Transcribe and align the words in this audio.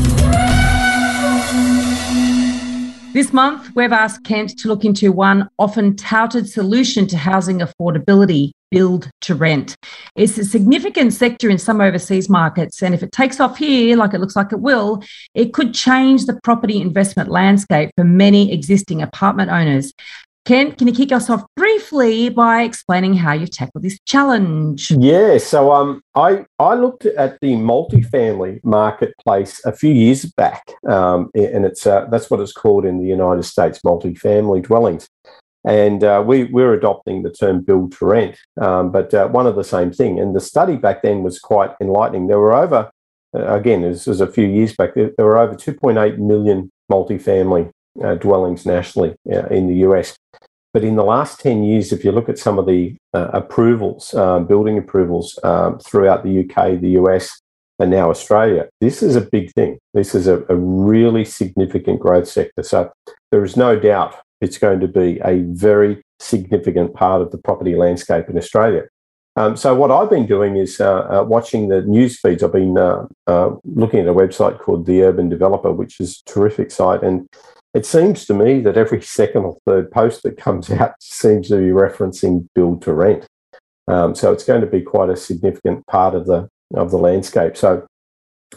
This 3.17 3.33
month, 3.33 3.75
we've 3.75 3.93
asked 3.93 4.25
Kent 4.25 4.59
to 4.59 4.69
look 4.69 4.84
into 4.84 5.11
one 5.11 5.48
often 5.59 5.97
touted 5.97 6.51
solution 6.51 7.06
to 7.06 7.17
housing 7.17 7.61
affordability 7.61 8.51
build 8.70 9.09
to 9.23 9.34
rent. 9.34 9.75
It's 10.17 10.37
a 10.37 10.45
significant 10.45 11.15
sector 11.15 11.48
in 11.48 11.56
some 11.56 11.81
overseas 11.81 12.28
markets, 12.28 12.83
and 12.83 12.95
if 12.95 13.03
it 13.03 13.12
takes 13.12 13.41
off 13.41 13.56
here, 13.56 13.97
like 13.97 14.12
it 14.12 14.21
looks 14.21 14.37
like 14.37 14.53
it 14.53 14.61
will, 14.61 15.03
it 15.34 15.55
could 15.55 15.73
change 15.73 16.27
the 16.27 16.39
property 16.43 16.78
investment 16.78 17.31
landscape 17.31 17.91
for 17.97 18.05
many 18.05 18.53
existing 18.53 19.00
apartment 19.00 19.50
owners. 19.50 19.95
Kent, 20.47 20.78
can 20.78 20.86
you 20.86 20.94
kick 20.94 21.11
us 21.11 21.28
off 21.28 21.44
briefly 21.56 22.28
by 22.28 22.62
explaining 22.62 23.14
how 23.14 23.33
you've 23.33 23.50
tackled 23.50 23.83
this 23.83 23.98
challenge? 24.06 24.92
Yeah, 24.92 25.38
so 25.38 25.72
um, 25.72 26.03
I 26.14 26.47
I 26.61 26.75
looked 26.75 27.05
at 27.05 27.41
the 27.41 27.55
multifamily 27.55 28.61
marketplace 28.62 29.61
a 29.66 29.72
few 29.72 29.92
years 29.92 30.25
back, 30.25 30.62
um, 30.88 31.30
and 31.34 31.64
it's 31.64 31.84
uh, 31.84 32.06
that's 32.12 32.30
what 32.30 32.38
it's 32.38 32.53
called 32.53 32.84
in 32.84 33.00
the 33.00 33.08
United 33.08 33.42
States, 33.42 33.80
multifamily 33.84 34.62
dwellings, 34.62 35.08
and 35.64 36.05
uh, 36.05 36.22
we 36.25 36.44
we're 36.44 36.75
adopting 36.75 37.25
the 37.25 37.33
term 37.33 37.60
build 37.60 37.91
to 37.98 38.06
rent, 38.06 38.38
um, 38.60 38.92
but 38.92 39.12
uh, 39.12 39.27
one 39.27 39.48
of 39.48 39.56
the 39.56 39.64
same 39.64 39.91
thing. 39.91 40.20
And 40.20 40.36
the 40.36 40.41
study 40.41 40.77
back 40.77 41.03
then 41.03 41.25
was 41.25 41.41
quite 41.41 41.72
enlightening. 41.81 42.28
There 42.28 42.38
were 42.38 42.55
over, 42.55 42.88
uh, 43.36 43.53
again, 43.53 43.83
this 43.83 44.06
was 44.06 44.20
a 44.20 44.31
few 44.31 44.47
years 44.47 44.77
back. 44.77 44.94
There, 44.94 45.10
there 45.16 45.27
were 45.27 45.38
over 45.38 45.56
2.8 45.56 46.19
million 46.19 46.70
multifamily 46.88 47.72
uh, 48.05 48.14
dwellings 48.16 48.66
nationally 48.66 49.14
uh, 49.33 49.47
in 49.47 49.69
the 49.69 49.77
US. 49.89 50.16
But 50.72 50.84
in 50.84 50.97
the 50.97 51.05
last 51.05 51.41
10 51.41 51.64
years, 51.64 51.92
if 51.92 52.05
you 52.05 52.12
look 52.12 52.28
at 52.28 52.38
some 52.38 52.58
of 52.58 52.66
the 52.66 52.97
uh, 53.14 53.30
approvals, 53.33 54.12
um, 54.14 54.47
building 54.47 54.77
approvals 54.77 55.38
um, 55.42 55.78
throughout 55.78 56.22
the 56.22 56.41
UK, 56.41 56.80
the 56.80 56.91
US, 57.00 57.41
and 57.78 57.91
now 57.91 58.11
Australia, 58.11 58.69
this 58.80 59.03
is 59.03 59.16
a 59.16 59.20
big 59.20 59.53
thing. 59.53 59.78
This 59.94 60.14
is 60.14 60.27
a, 60.27 60.44
a 60.48 60.56
really 60.56 61.25
significant 61.25 62.00
growth 62.00 62.28
sector. 62.28 62.62
So 62.62 62.91
there 63.30 63.44
is 63.44 63.56
no 63.56 63.78
doubt 63.78 64.16
it's 64.41 64.58
going 64.58 64.81
to 64.81 64.88
be 64.88 65.19
a 65.25 65.41
very 65.41 66.03
significant 66.20 66.94
part 66.94 67.22
of 67.22 67.31
the 67.31 67.38
property 67.38 67.75
landscape 67.75 68.28
in 68.28 68.37
Australia. 68.37 68.84
Um, 69.37 69.56
so 69.56 69.75
what 69.75 69.91
I've 69.91 70.09
been 70.09 70.26
doing 70.26 70.56
is 70.56 70.81
uh, 70.81 71.21
uh, 71.21 71.25
watching 71.25 71.69
the 71.69 71.82
news 71.82 72.19
feeds. 72.19 72.42
I've 72.42 72.53
been 72.53 72.78
uh, 72.78 73.06
uh 73.26 73.50
looking 73.65 74.00
at 74.00 74.09
a 74.09 74.15
website 74.15 74.59
called 74.59 74.87
The 74.87 75.03
Urban 75.03 75.28
Developer, 75.28 75.72
which 75.72 76.00
is 76.00 76.22
a 76.26 76.31
terrific 76.31 76.71
site, 76.71 77.03
and 77.03 77.28
it 77.76 77.84
seems 77.84 78.25
to 78.25 78.32
me 78.32 78.60
that 78.60 78.78
every 78.78 79.03
second 79.19 79.44
or 79.44 79.59
third 79.66 79.91
post 79.91 80.22
that 80.22 80.38
comes 80.38 80.70
out 80.70 80.94
seems 81.00 81.48
to 81.48 81.56
be 81.56 81.69
referencing 81.69 82.48
build 82.54 82.81
to 82.82 82.94
rent. 82.94 83.26
Um, 83.87 84.14
so 84.14 84.32
it's 84.32 84.44
going 84.44 84.62
to 84.62 84.66
be 84.66 84.81
quite 84.81 85.10
a 85.10 85.16
significant 85.16 85.86
part 85.86 86.15
of 86.15 86.26
the 86.26 86.48
of 86.75 86.91
the 86.91 86.98
landscape. 86.98 87.56
So 87.56 87.86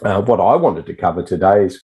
uh, 0.02 0.22
what 0.22 0.40
I 0.40 0.56
wanted 0.56 0.86
to 0.86 0.94
cover 0.94 1.22
today 1.22 1.66
is 1.66 1.82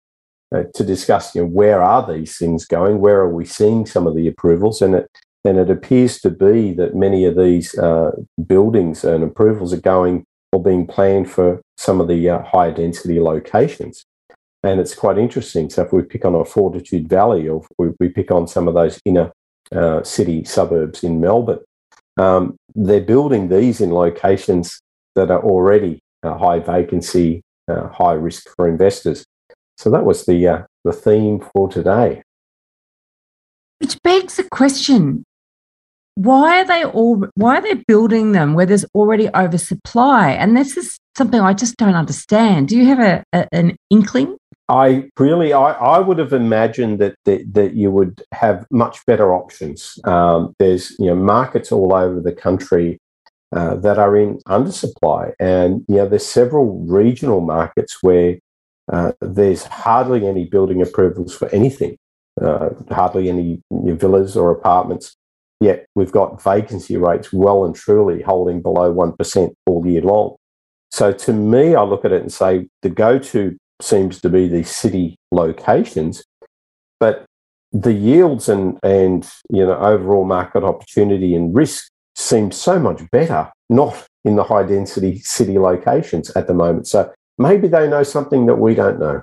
uh, 0.54 0.62
to 0.74 0.84
discuss 0.84 1.34
you 1.34 1.42
know, 1.42 1.48
where 1.48 1.82
are 1.82 2.10
these 2.10 2.38
things 2.38 2.64
going, 2.64 3.00
where 3.00 3.20
are 3.20 3.34
we 3.34 3.44
seeing 3.44 3.84
some 3.84 4.06
of 4.06 4.14
the 4.14 4.28
approvals, 4.28 4.80
and 4.80 4.94
it 4.94 5.10
and 5.44 5.58
it 5.58 5.68
appears 5.68 6.20
to 6.20 6.30
be 6.30 6.72
that 6.74 6.94
many 6.94 7.24
of 7.26 7.36
these 7.36 7.76
uh, 7.76 8.12
buildings 8.46 9.04
and 9.04 9.24
approvals 9.24 9.74
are 9.74 9.80
going 9.80 10.24
or 10.52 10.62
being 10.62 10.86
planned 10.86 11.28
for 11.28 11.60
some 11.76 12.00
of 12.00 12.06
the 12.06 12.30
uh, 12.30 12.42
higher 12.44 12.72
density 12.72 13.20
locations. 13.20 14.06
And 14.64 14.80
it's 14.80 14.94
quite 14.94 15.18
interesting. 15.18 15.68
So 15.68 15.82
if 15.82 15.92
we 15.92 16.02
pick 16.02 16.24
on 16.24 16.34
a 16.34 16.42
Fortitude 16.42 17.06
Valley 17.06 17.46
or 17.48 17.66
we, 17.76 17.90
we 18.00 18.08
pick 18.08 18.30
on 18.30 18.48
some 18.48 18.66
of 18.66 18.72
those 18.72 18.98
inner 19.04 19.30
uh, 19.70 20.02
city 20.02 20.42
suburbs 20.44 21.04
in 21.04 21.20
Melbourne, 21.20 21.60
um, 22.16 22.56
they're 22.74 23.02
building 23.02 23.50
these 23.50 23.82
in 23.82 23.92
locations 23.92 24.80
that 25.16 25.30
are 25.30 25.42
already 25.42 26.00
uh, 26.22 26.38
high 26.38 26.60
vacancy, 26.60 27.42
uh, 27.68 27.88
high 27.88 28.14
risk 28.14 28.48
for 28.56 28.66
investors. 28.66 29.26
So 29.76 29.90
that 29.90 30.06
was 30.06 30.24
the 30.24 30.48
uh, 30.48 30.62
the 30.82 30.92
theme 30.92 31.44
for 31.52 31.68
today. 31.68 32.22
Which 33.80 34.00
begs 34.02 34.36
the 34.36 34.44
question: 34.44 35.24
Why 36.16 36.60
are 36.60 36.64
they 36.64 36.84
all? 36.84 37.26
Why 37.34 37.58
are 37.58 37.62
they 37.62 37.74
building 37.74 38.32
them 38.32 38.54
where 38.54 38.66
there's 38.66 38.84
already 38.94 39.28
oversupply? 39.34 40.30
And 40.30 40.56
this 40.56 40.76
is 40.76 40.98
something 41.16 41.40
I 41.40 41.54
just 41.54 41.76
don't 41.76 41.96
understand. 41.96 42.68
Do 42.68 42.76
you 42.76 42.86
have 42.86 43.00
a, 43.00 43.24
a 43.32 43.48
an 43.52 43.76
inkling? 43.90 44.36
I 44.68 45.10
really, 45.18 45.52
I, 45.52 45.72
I 45.72 45.98
would 45.98 46.18
have 46.18 46.32
imagined 46.32 46.98
that, 47.00 47.16
that 47.24 47.52
that 47.54 47.74
you 47.74 47.90
would 47.90 48.22
have 48.32 48.64
much 48.70 49.04
better 49.06 49.34
options. 49.34 49.98
Um, 50.04 50.54
there's 50.58 50.96
you 50.98 51.06
know 51.06 51.16
markets 51.16 51.72
all 51.72 51.92
over 51.92 52.20
the 52.20 52.32
country 52.32 52.98
uh, 53.54 53.74
that 53.76 53.98
are 53.98 54.16
in 54.16 54.38
undersupply, 54.48 55.32
and 55.38 55.84
you 55.88 55.96
know 55.96 56.08
there's 56.08 56.26
several 56.26 56.78
regional 56.86 57.40
markets 57.40 57.98
where 58.02 58.38
uh, 58.92 59.12
there's 59.20 59.64
hardly 59.64 60.26
any 60.26 60.44
building 60.44 60.80
approvals 60.80 61.34
for 61.34 61.48
anything, 61.48 61.96
uh, 62.40 62.70
hardly 62.90 63.28
any 63.28 63.60
villas 63.70 64.36
or 64.36 64.50
apartments. 64.50 65.16
Yet 65.60 65.86
we've 65.94 66.12
got 66.12 66.42
vacancy 66.42 66.96
rates 66.96 67.32
well 67.32 67.64
and 67.64 67.74
truly 67.74 68.22
holding 68.22 68.60
below 68.60 68.90
one 68.90 69.12
percent 69.12 69.54
all 69.66 69.86
year 69.86 70.02
long. 70.02 70.36
So 70.90 71.12
to 71.12 71.32
me, 71.32 71.74
I 71.74 71.82
look 71.82 72.04
at 72.04 72.12
it 72.12 72.22
and 72.22 72.32
say 72.32 72.68
the 72.82 72.90
go-to 72.90 73.56
seems 73.80 74.20
to 74.20 74.28
be 74.28 74.46
the 74.46 74.62
city 74.62 75.16
locations, 75.32 76.24
but 77.00 77.24
the 77.72 77.92
yields 77.92 78.48
and 78.48 78.78
and 78.82 79.28
you 79.50 79.66
know 79.66 79.76
overall 79.76 80.24
market 80.24 80.62
opportunity 80.62 81.34
and 81.34 81.54
risk 81.54 81.90
seem 82.14 82.52
so 82.52 82.78
much 82.78 83.02
better 83.10 83.50
not 83.68 84.06
in 84.24 84.36
the 84.36 84.44
high 84.44 84.62
density 84.62 85.18
city 85.18 85.58
locations 85.58 86.30
at 86.30 86.46
the 86.46 86.54
moment. 86.54 86.86
So 86.86 87.12
maybe 87.38 87.68
they 87.68 87.88
know 87.88 88.02
something 88.02 88.46
that 88.46 88.56
we 88.56 88.74
don't 88.74 88.98
know. 88.98 89.22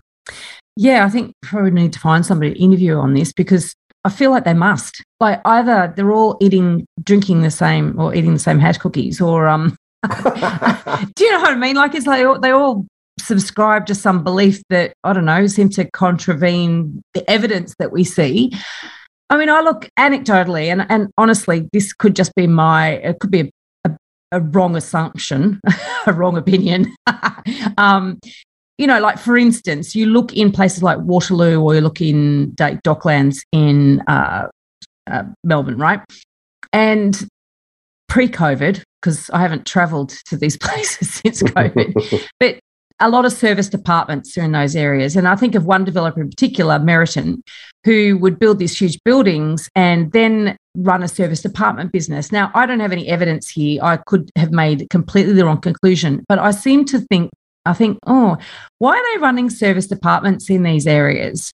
Yeah, 0.78 1.06
I 1.06 1.10
think 1.10 1.34
probably 1.42 1.72
need 1.72 1.94
to 1.94 2.00
find 2.00 2.26
somebody 2.26 2.54
to 2.54 2.60
interview 2.60 2.96
on 2.96 3.14
this 3.14 3.34
because 3.34 3.76
I 4.04 4.10
feel 4.10 4.32
like 4.32 4.46
they 4.46 4.54
must. 4.54 5.04
Like 5.20 5.42
either 5.46 5.94
they're 5.96 6.12
all 6.12 6.38
eating, 6.42 6.86
drinking 7.04 7.42
the 7.42 7.52
same, 7.52 8.00
or 8.00 8.16
eating 8.16 8.34
the 8.34 8.40
same 8.40 8.60
hash 8.60 8.78
cookies, 8.78 9.22
or 9.22 9.48
um. 9.48 9.76
do 10.04 11.24
you 11.24 11.32
know 11.32 11.42
what 11.42 11.52
I 11.52 11.58
mean? 11.60 11.76
Like 11.76 11.94
it's 11.94 12.08
like 12.08 12.42
they 12.42 12.50
all 12.50 12.86
subscribe 13.20 13.86
to 13.88 13.96
some 13.96 14.24
belief 14.24 14.62
that, 14.70 14.94
I 15.04 15.14
don't 15.14 15.26
know, 15.26 15.48
seems 15.48 15.76
to 15.76 15.90
contravene 15.92 17.04
the 17.14 17.30
evidence 17.30 17.76
that 17.80 17.92
we 17.92 18.04
see. 18.04 18.52
I 19.30 19.38
mean, 19.38 19.50
I 19.50 19.62
look 19.62 19.88
anecdotally, 19.98 20.66
and, 20.66 20.86
and 20.90 21.10
honestly, 21.18 21.70
this 21.72 21.94
could 21.94 22.16
just 22.16 22.36
be 22.36 22.48
my, 22.48 22.90
it 22.90 23.20
could 23.20 23.32
be 23.32 23.42
a, 23.42 23.50
a, 23.86 23.98
a 24.34 24.40
wrong 24.42 24.76
assumption, 24.76 25.62
a 26.08 26.14
wrong 26.14 26.38
opinion. 26.38 26.94
um, 27.78 28.20
you 28.82 28.88
know, 28.88 29.00
like 29.00 29.20
for 29.20 29.38
instance, 29.38 29.96
you 29.96 30.08
look 30.08 30.34
in 30.34 30.52
places 30.52 30.82
like 30.82 30.98
Waterloo 31.02 31.62
or 31.62 31.76
you 31.76 31.82
look 31.82 32.02
in 32.02 32.52
Docklands 32.54 33.38
in 33.52 34.02
uh, 34.08 34.48
uh, 35.06 35.24
Melbourne, 35.44 35.78
right? 35.78 36.02
And 36.74 37.28
pre 38.10 38.28
COVID, 38.28 38.82
because 39.00 39.30
I 39.30 39.42
haven't 39.42 39.68
traveled 39.68 40.10
to 40.26 40.36
these 40.36 40.58
places 40.62 41.14
since 41.14 41.44
COVID, 41.44 42.28
but 42.40 42.60
a 43.00 43.10
lot 43.10 43.26
of 43.26 43.34
service 43.34 43.70
departments 43.70 44.36
are 44.36 44.42
in 44.42 44.52
those 44.52 44.76
areas. 44.76 45.16
And 45.16 45.28
I 45.28 45.36
think 45.36 45.54
of 45.54 45.66
one 45.66 45.86
developer 45.86 46.20
in 46.20 46.30
particular, 46.30 46.80
Meriton, 46.80 47.44
who 47.84 48.18
would 48.18 48.40
build 48.40 48.58
these 48.58 48.76
huge 48.76 48.98
buildings 49.06 49.70
and 49.76 50.12
then 50.12 50.58
run 50.76 51.04
a 51.04 51.08
service 51.08 51.42
department 51.42 51.92
business. 51.92 52.32
Now, 52.32 52.52
I 52.56 52.66
don't 52.66 52.80
have 52.80 52.92
any 52.92 53.08
evidence 53.08 53.48
here. 53.48 53.84
I 53.84 53.98
could 53.98 54.32
have 54.36 54.52
made 54.52 54.88
completely 54.90 55.34
the 55.34 55.46
wrong 55.46 55.62
conclusion, 55.62 56.24
but 56.28 56.40
I 56.40 56.50
seem 56.50 56.86
to 56.86 57.00
think 57.00 57.30
I 57.66 57.74
think, 57.74 58.00
oh, 58.08 58.38
why 58.80 58.98
are 58.98 59.14
they 59.14 59.22
running 59.22 59.50
service 59.50 59.88
departments 59.88 60.50
in 60.50 60.64
these 60.64 60.88
areas? 60.88 61.52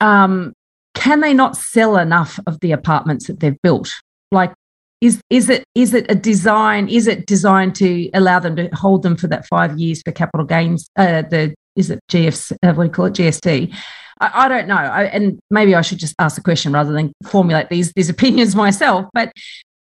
Um, 0.00 0.52
can 0.94 1.20
they 1.20 1.34
not 1.34 1.56
sell 1.56 1.96
enough 1.96 2.38
of 2.46 2.60
the 2.60 2.72
apartments 2.72 3.26
that 3.26 3.40
they've 3.40 3.60
built? 3.62 3.90
Like, 4.30 4.52
is 5.00 5.20
is 5.28 5.50
it 5.50 5.64
is 5.74 5.92
it 5.92 6.10
a 6.10 6.14
design? 6.14 6.88
Is 6.88 7.06
it 7.06 7.26
designed 7.26 7.74
to 7.76 8.10
allow 8.14 8.38
them 8.38 8.56
to 8.56 8.68
hold 8.74 9.02
them 9.02 9.16
for 9.16 9.26
that 9.28 9.46
five 9.46 9.78
years 9.78 10.02
for 10.02 10.12
capital 10.12 10.46
gains? 10.46 10.88
Uh, 10.96 11.22
the 11.22 11.54
is 11.76 11.90
it 11.90 12.00
GFC? 12.10 12.52
Uh, 12.62 12.72
what 12.72 12.84
do 12.84 12.88
you 12.88 12.90
call 12.90 13.06
it? 13.06 13.14
GST. 13.14 13.74
I, 14.20 14.44
I 14.44 14.48
don't 14.48 14.68
know. 14.68 14.76
I, 14.76 15.04
and 15.04 15.38
maybe 15.50 15.74
I 15.74 15.82
should 15.82 15.98
just 15.98 16.14
ask 16.18 16.36
the 16.36 16.42
question 16.42 16.72
rather 16.72 16.92
than 16.92 17.12
formulate 17.26 17.68
these 17.68 17.92
these 17.94 18.08
opinions 18.16 18.54
myself. 18.54 19.06
But 19.12 19.32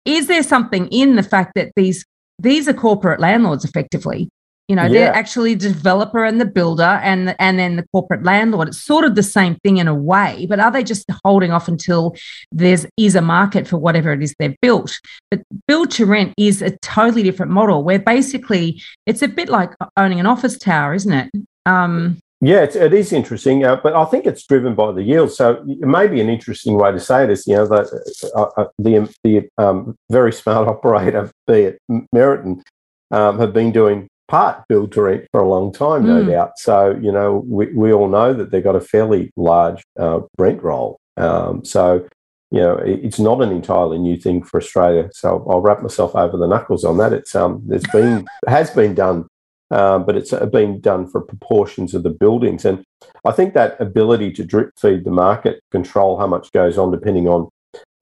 is 0.04 0.26
there 0.26 0.42
something 0.42 0.88
in 0.88 1.16
the 1.16 1.22
fact 1.22 1.52
that 1.54 1.72
these 1.76 2.04
these 2.38 2.68
are 2.68 2.74
corporate 2.74 3.20
landlords 3.20 3.64
effectively 3.64 4.28
you 4.68 4.74
know, 4.74 4.84
yeah. 4.84 4.88
they're 4.88 5.14
actually 5.14 5.54
the 5.54 5.68
developer 5.68 6.24
and 6.24 6.40
the 6.40 6.44
builder 6.44 7.00
and 7.02 7.36
and 7.38 7.58
then 7.58 7.76
the 7.76 7.86
corporate 7.92 8.24
landlord. 8.24 8.68
It's 8.68 8.80
sort 8.80 9.04
of 9.04 9.14
the 9.14 9.22
same 9.22 9.56
thing 9.62 9.76
in 9.76 9.86
a 9.86 9.94
way, 9.94 10.46
but 10.48 10.58
are 10.58 10.70
they 10.70 10.82
just 10.82 11.06
holding 11.24 11.52
off 11.52 11.68
until 11.68 12.16
there's 12.50 12.86
is 12.96 13.14
a 13.14 13.22
market 13.22 13.68
for 13.68 13.78
whatever 13.78 14.12
it 14.12 14.22
is 14.22 14.34
they've 14.38 14.60
built? 14.60 14.98
But 15.30 15.42
build 15.68 15.90
to 15.92 16.06
rent 16.06 16.34
is 16.36 16.62
a 16.62 16.76
totally 16.78 17.22
different 17.22 17.52
model 17.52 17.84
where 17.84 17.98
basically 17.98 18.82
it's 19.06 19.22
a 19.22 19.28
bit 19.28 19.48
like 19.48 19.70
owning 19.96 20.20
an 20.20 20.26
office 20.26 20.58
tower, 20.58 20.94
isn't 20.94 21.12
it? 21.12 21.30
Um, 21.64 22.18
yeah, 22.40 22.62
it's, 22.62 22.76
it 22.76 22.92
is 22.92 23.12
interesting, 23.12 23.64
uh, 23.64 23.76
but 23.76 23.94
I 23.94 24.04
think 24.04 24.26
it's 24.26 24.46
driven 24.46 24.74
by 24.74 24.92
the 24.92 25.02
yield. 25.02 25.32
So 25.32 25.64
it 25.66 25.86
may 25.86 26.06
be 26.06 26.20
an 26.20 26.28
interesting 26.28 26.76
way 26.76 26.92
to 26.92 27.00
say 27.00 27.24
this. 27.24 27.46
You 27.46 27.56
know, 27.56 27.66
the 27.66 28.30
uh, 28.34 28.42
uh, 28.56 28.66
the, 28.78 29.14
the 29.24 29.48
um, 29.58 29.96
very 30.10 30.32
smart 30.32 30.68
operator, 30.74 31.30
be 31.46 31.60
it 31.62 31.78
Meriton, 32.12 32.62
um, 33.10 33.38
have 33.38 33.52
been 33.52 33.72
doing 33.72 34.08
part 34.28 34.66
build 34.68 34.92
to 34.92 35.02
rent 35.02 35.26
for 35.30 35.40
a 35.40 35.48
long 35.48 35.72
time, 35.72 36.02
mm. 36.02 36.06
no 36.06 36.22
hmm. 36.22 36.30
doubt. 36.30 36.58
So, 36.58 36.98
you 37.00 37.12
know, 37.12 37.44
we, 37.46 37.66
we 37.66 37.92
all 37.92 38.08
know 38.08 38.32
that 38.32 38.50
they've 38.50 38.64
got 38.64 38.76
a 38.76 38.80
fairly 38.80 39.32
large 39.36 39.82
uh, 39.98 40.20
rent 40.38 40.62
roll. 40.62 40.98
Um, 41.16 41.64
so, 41.64 42.06
you 42.50 42.60
know, 42.60 42.76
it, 42.76 43.00
it's 43.04 43.18
not 43.18 43.42
an 43.42 43.50
entirely 43.50 43.98
new 43.98 44.16
thing 44.16 44.42
for 44.42 44.58
Australia. 44.58 45.08
So 45.12 45.46
I'll 45.48 45.60
wrap 45.60 45.82
myself 45.82 46.14
over 46.14 46.36
the 46.36 46.46
knuckles 46.46 46.84
on 46.84 46.98
that. 46.98 47.12
It's 47.12 47.34
um, 47.34 47.62
there's 47.66 47.86
been 47.92 48.26
has 48.48 48.70
been 48.70 48.94
done, 48.94 49.26
um, 49.70 50.04
but 50.04 50.16
it's 50.16 50.32
uh, 50.32 50.46
been 50.46 50.80
done 50.80 51.08
for 51.08 51.20
proportions 51.20 51.94
of 51.94 52.02
the 52.02 52.10
buildings, 52.10 52.64
and 52.64 52.84
I 53.24 53.32
think 53.32 53.54
that 53.54 53.80
ability 53.80 54.32
to 54.32 54.44
drip 54.44 54.70
feed 54.78 55.04
the 55.04 55.10
market, 55.10 55.62
control 55.70 56.18
how 56.18 56.26
much 56.26 56.52
goes 56.52 56.78
on, 56.78 56.90
depending 56.90 57.28
on 57.28 57.48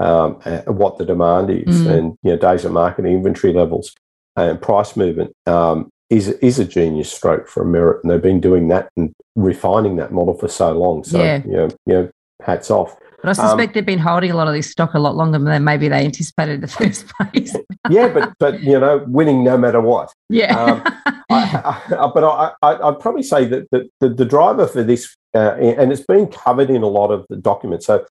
um, 0.01 0.41
uh, 0.45 0.63
what 0.73 0.99
the 0.99 1.07
demand 1.07 1.51
is, 1.51 1.83
mm. 1.83 1.91
and 1.91 2.19
you 2.23 2.33
know, 2.33 2.37
days 2.37 2.65
of 2.65 2.73
market 2.73 3.07
inventory 3.07 3.53
levels 3.53 3.95
and 4.37 4.61
price 4.61 4.97
movement 4.97 5.33
um, 5.47 5.91
is 6.11 6.29
is 6.29 6.59
a 6.59 6.65
genius 6.65 7.13
stroke 7.13 7.49
for 7.49 7.63
a 7.63 7.67
Merit, 7.67 8.03
and 8.03 8.11
they've 8.11 8.23
been 8.23 8.41
doing 8.41 8.69
that 8.69 8.91
and 8.97 9.15
refining 9.35 9.97
that 9.97 10.13
model 10.13 10.35
for 10.35 10.49
so 10.49 10.73
long. 10.73 11.05
So 11.05 11.23
yeah. 11.23 11.43
you 11.45 11.53
know, 11.53 11.69
you 11.87 11.93
know 11.95 12.11
hats 12.43 12.71
off. 12.71 12.97
But 13.23 13.31
I 13.31 13.33
suspect 13.33 13.71
um, 13.71 13.73
they've 13.75 13.87
been 13.87 13.99
holding 13.99 14.31
a 14.31 14.37
lot 14.37 14.49
of 14.49 14.55
this 14.55 14.71
stock 14.71 14.93
a 14.93 14.99
lot 14.99 15.17
longer 15.17 15.39
than 15.39 15.65
maybe 15.65 15.89
they 15.89 16.05
anticipated 16.05 16.57
in 16.57 16.61
the 16.61 16.69
first 16.69 17.07
place. 17.09 17.57
yeah, 17.89 18.09
but 18.09 18.35
but 18.39 18.63
you 18.63 18.79
know, 18.79 19.05
winning 19.09 19.43
no 19.43 19.57
matter 19.57 19.81
what. 19.81 20.13
Yeah. 20.29 20.55
Um, 20.55 20.83
I, 21.31 21.83
I, 21.91 22.11
but 22.15 22.23
I, 22.23 22.53
I 22.63 22.91
would 22.91 23.01
probably 23.01 23.23
say 23.23 23.47
that 23.47 23.71
the, 23.71 23.89
the, 24.01 24.11
the 24.11 24.25
driver 24.27 24.67
for 24.67 24.83
this, 24.83 25.17
uh, 25.35 25.55
and 25.55 25.91
it's 25.91 26.03
been 26.03 26.27
covered 26.27 26.69
in 26.69 26.83
a 26.83 26.87
lot 26.87 27.11
of 27.11 27.25
the 27.31 27.37
documents. 27.37 27.87
So 27.87 28.05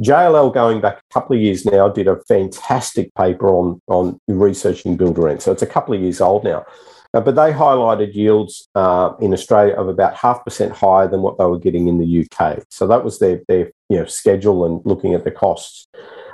JLL 0.00 0.54
going 0.54 0.80
back 0.80 0.98
a 0.98 1.12
couple 1.12 1.36
of 1.36 1.42
years 1.42 1.66
now 1.66 1.88
did 1.88 2.06
a 2.06 2.20
fantastic 2.28 3.12
paper 3.14 3.48
on 3.48 3.80
on 3.88 4.18
researching 4.28 4.96
build 4.96 5.16
to 5.16 5.22
rent. 5.22 5.42
So 5.42 5.52
it's 5.52 5.62
a 5.62 5.66
couple 5.66 5.94
of 5.94 6.00
years 6.00 6.20
old 6.20 6.44
now. 6.44 6.64
Uh, 7.12 7.20
but 7.20 7.34
they 7.34 7.52
highlighted 7.52 8.14
yields 8.14 8.68
uh, 8.74 9.12
in 9.20 9.32
Australia 9.32 9.74
of 9.74 9.88
about 9.88 10.14
half 10.14 10.44
percent 10.44 10.72
higher 10.72 11.08
than 11.08 11.22
what 11.22 11.38
they 11.38 11.44
were 11.44 11.58
getting 11.58 11.88
in 11.88 11.98
the 11.98 12.24
UK. 12.24 12.62
So 12.70 12.86
that 12.86 13.04
was 13.04 13.18
their, 13.18 13.42
their 13.48 13.72
you 13.88 13.98
know, 13.98 14.04
schedule 14.04 14.64
and 14.64 14.80
looking 14.84 15.14
at 15.14 15.24
the 15.24 15.30
costs. 15.30 15.88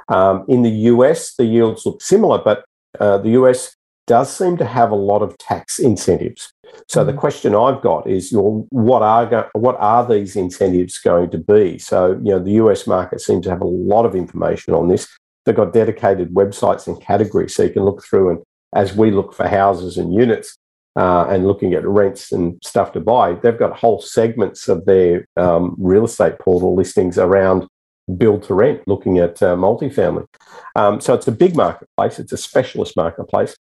Um, 0.08 0.44
in 0.48 0.62
the 0.62 0.70
US, 0.70 1.34
the 1.36 1.46
yields 1.46 1.86
look 1.86 2.02
similar, 2.02 2.38
but 2.38 2.64
uh, 3.00 3.18
the 3.18 3.30
US 3.30 3.74
does 4.06 4.34
seem 4.34 4.56
to 4.58 4.64
have 4.64 4.90
a 4.90 4.96
lot 4.96 5.22
of 5.22 5.36
tax 5.38 5.78
incentives. 5.78 6.52
So 6.88 7.00
mm-hmm. 7.00 7.10
the 7.10 7.16
question 7.16 7.54
I've 7.54 7.80
got 7.80 8.06
is, 8.06 8.30
you 8.30 8.38
know, 8.38 8.66
what 8.70 9.02
are 9.02 9.26
go- 9.26 9.48
what 9.54 9.76
are 9.78 10.06
these 10.06 10.36
incentives 10.36 10.98
going 10.98 11.30
to 11.30 11.38
be? 11.38 11.78
So 11.78 12.12
you 12.22 12.32
know, 12.32 12.38
the 12.38 12.52
US 12.52 12.86
market 12.86 13.20
seems 13.20 13.44
to 13.44 13.50
have 13.50 13.62
a 13.62 13.66
lot 13.66 14.04
of 14.04 14.14
information 14.14 14.74
on 14.74 14.88
this. 14.88 15.08
They've 15.44 15.56
got 15.56 15.72
dedicated 15.72 16.34
websites 16.34 16.86
and 16.86 17.00
categories, 17.00 17.54
so 17.54 17.62
you 17.62 17.70
can 17.70 17.84
look 17.84 18.04
through 18.04 18.30
and 18.30 18.42
as 18.74 18.94
we 18.94 19.10
look 19.10 19.32
for 19.32 19.48
houses 19.48 19.96
and 19.96 20.12
units, 20.12 20.56
uh, 20.96 21.26
and 21.28 21.46
looking 21.46 21.74
at 21.74 21.86
rents 21.86 22.32
and 22.32 22.58
stuff 22.64 22.92
to 22.92 23.00
buy, 23.00 23.34
they've 23.34 23.58
got 23.58 23.76
whole 23.76 24.00
segments 24.00 24.68
of 24.68 24.84
their 24.86 25.26
um, 25.36 25.74
real 25.78 26.04
estate 26.04 26.38
portal 26.38 26.74
listings 26.74 27.18
around 27.18 27.68
build 28.16 28.44
to 28.44 28.54
rent, 28.54 28.86
looking 28.86 29.18
at 29.18 29.42
uh, 29.42 29.56
multifamily. 29.56 30.26
Um, 30.74 31.00
so 31.00 31.14
it's 31.14 31.26
a 31.26 31.32
big 31.32 31.56
marketplace. 31.56 32.18
It's 32.18 32.32
a 32.32 32.36
specialist 32.36 32.96
marketplace. 32.96 33.56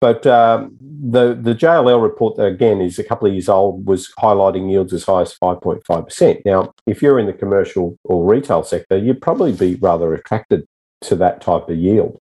But 0.00 0.26
um, 0.26 0.78
the 0.80 1.34
the 1.34 1.54
JLL 1.54 2.02
report 2.02 2.38
again 2.38 2.80
is 2.80 2.98
a 2.98 3.04
couple 3.04 3.28
of 3.28 3.34
years 3.34 3.50
old 3.50 3.86
was 3.86 4.10
highlighting 4.18 4.70
yields 4.70 4.94
as 4.94 5.04
high 5.04 5.20
as 5.20 5.34
five 5.34 5.60
point 5.60 5.82
five 5.86 6.06
percent. 6.06 6.40
Now, 6.46 6.72
if 6.86 7.02
you're 7.02 7.18
in 7.18 7.26
the 7.26 7.34
commercial 7.34 7.98
or 8.04 8.24
retail 8.24 8.64
sector, 8.64 8.96
you'd 8.96 9.20
probably 9.20 9.52
be 9.52 9.74
rather 9.74 10.14
attracted 10.14 10.64
to 11.02 11.16
that 11.16 11.42
type 11.42 11.68
of 11.68 11.76
yield. 11.76 12.18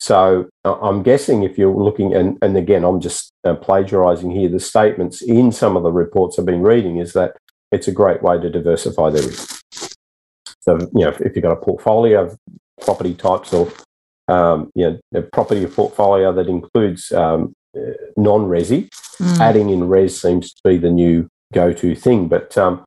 So 0.00 0.48
uh, 0.64 0.78
I'm 0.80 1.02
guessing 1.02 1.42
if 1.42 1.58
you're 1.58 1.74
looking, 1.74 2.14
and, 2.14 2.38
and 2.40 2.56
again, 2.56 2.84
I'm 2.84 3.00
just 3.00 3.32
uh, 3.44 3.54
plagiarizing 3.54 4.30
here, 4.30 4.48
the 4.48 4.60
statements 4.60 5.22
in 5.22 5.50
some 5.52 5.76
of 5.76 5.82
the 5.82 5.92
reports 5.92 6.38
I've 6.38 6.46
been 6.46 6.62
reading 6.62 6.98
is 6.98 7.12
that 7.14 7.36
it's 7.72 7.88
a 7.88 7.92
great 7.92 8.22
way 8.22 8.40
to 8.40 8.48
diversify 8.48 9.10
their 9.10 9.22
risk. 9.22 9.62
So, 10.60 10.78
you 10.78 11.04
know, 11.04 11.08
if, 11.08 11.20
if 11.20 11.34
you've 11.34 11.42
got 11.42 11.52
a 11.52 11.56
portfolio 11.56 12.24
of 12.24 12.38
property 12.80 13.14
types 13.14 13.52
or, 13.52 13.72
um, 14.28 14.70
you 14.74 14.84
know, 14.84 14.98
a 15.14 15.22
property 15.22 15.66
portfolio 15.66 16.32
that 16.32 16.48
includes 16.48 17.10
um, 17.12 17.54
uh, 17.76 17.92
non-resi, 18.16 18.88
mm. 19.18 19.38
adding 19.40 19.70
in 19.70 19.88
res 19.88 20.20
seems 20.20 20.52
to 20.52 20.60
be 20.64 20.78
the 20.78 20.90
new 20.90 21.28
go-to 21.52 21.94
thing. 21.94 22.28
But 22.28 22.56
um, 22.56 22.84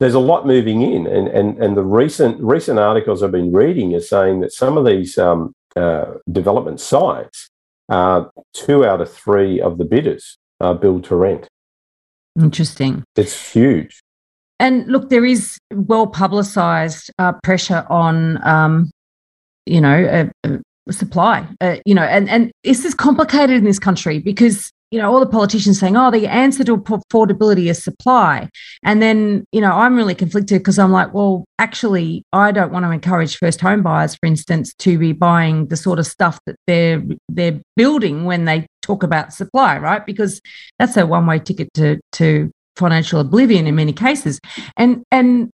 there's 0.00 0.14
a 0.14 0.20
lot 0.20 0.46
moving 0.46 0.82
in, 0.82 1.06
and, 1.06 1.28
and, 1.28 1.62
and 1.62 1.76
the 1.76 1.84
recent 1.84 2.40
recent 2.40 2.78
articles 2.78 3.22
I've 3.22 3.30
been 3.30 3.52
reading 3.52 3.94
are 3.94 4.00
saying 4.00 4.40
that 4.40 4.52
some 4.52 4.76
of 4.76 4.84
these 4.84 5.16
um, 5.16 5.52
uh, 5.76 6.14
development 6.30 6.80
sites, 6.80 7.48
uh, 7.88 8.24
two 8.52 8.84
out 8.84 9.00
of 9.00 9.12
three 9.12 9.60
of 9.60 9.78
the 9.78 9.84
bidders 9.84 10.38
are 10.60 10.74
build 10.74 11.04
to 11.04 11.16
rent. 11.16 11.48
Interesting. 12.40 13.04
It's 13.16 13.52
huge. 13.52 14.00
And 14.58 14.86
look, 14.86 15.10
there 15.10 15.24
is 15.24 15.58
well 15.72 16.06
publicised 16.06 17.10
uh, 17.18 17.32
pressure 17.42 17.84
on, 17.90 18.44
um, 18.46 18.90
you 19.66 19.80
know, 19.80 20.30
supply. 20.90 21.46
Uh, 21.60 21.76
you 21.84 21.94
know, 21.94 22.02
and 22.02 22.28
and 22.28 22.52
this 22.64 22.84
is 22.84 22.94
complicated 22.94 23.56
in 23.56 23.64
this 23.64 23.78
country 23.78 24.18
because 24.18 24.70
you 24.92 24.98
know, 24.98 25.10
all 25.10 25.20
the 25.20 25.26
politicians 25.26 25.80
saying, 25.80 25.96
oh, 25.96 26.10
the 26.10 26.26
answer 26.26 26.62
to 26.64 26.76
affordability 26.76 27.70
is 27.70 27.82
supply. 27.82 28.50
And 28.84 29.00
then, 29.00 29.46
you 29.50 29.60
know, 29.62 29.72
I'm 29.72 29.96
really 29.96 30.14
conflicted 30.14 30.60
because 30.60 30.78
I'm 30.78 30.92
like, 30.92 31.14
well, 31.14 31.46
actually, 31.58 32.24
I 32.34 32.52
don't 32.52 32.70
want 32.70 32.84
to 32.84 32.90
encourage 32.90 33.38
first 33.38 33.62
home 33.62 33.82
buyers, 33.82 34.14
for 34.14 34.26
instance, 34.26 34.74
to 34.80 34.98
be 34.98 35.12
buying 35.12 35.68
the 35.68 35.78
sort 35.78 35.98
of 35.98 36.06
stuff 36.06 36.38
that 36.44 36.56
they're 36.66 37.02
they're 37.30 37.58
building 37.74 38.26
when 38.26 38.44
they 38.44 38.66
talk 38.82 39.02
about 39.02 39.32
supply, 39.32 39.78
right? 39.78 40.04
Because 40.04 40.42
that's 40.78 40.96
a 40.98 41.06
one-way 41.06 41.38
ticket 41.38 41.72
to 41.72 41.98
to 42.12 42.52
financial 42.76 43.18
oblivion 43.18 43.66
in 43.66 43.74
many 43.74 43.94
cases. 43.94 44.40
And 44.76 45.04
and 45.10 45.50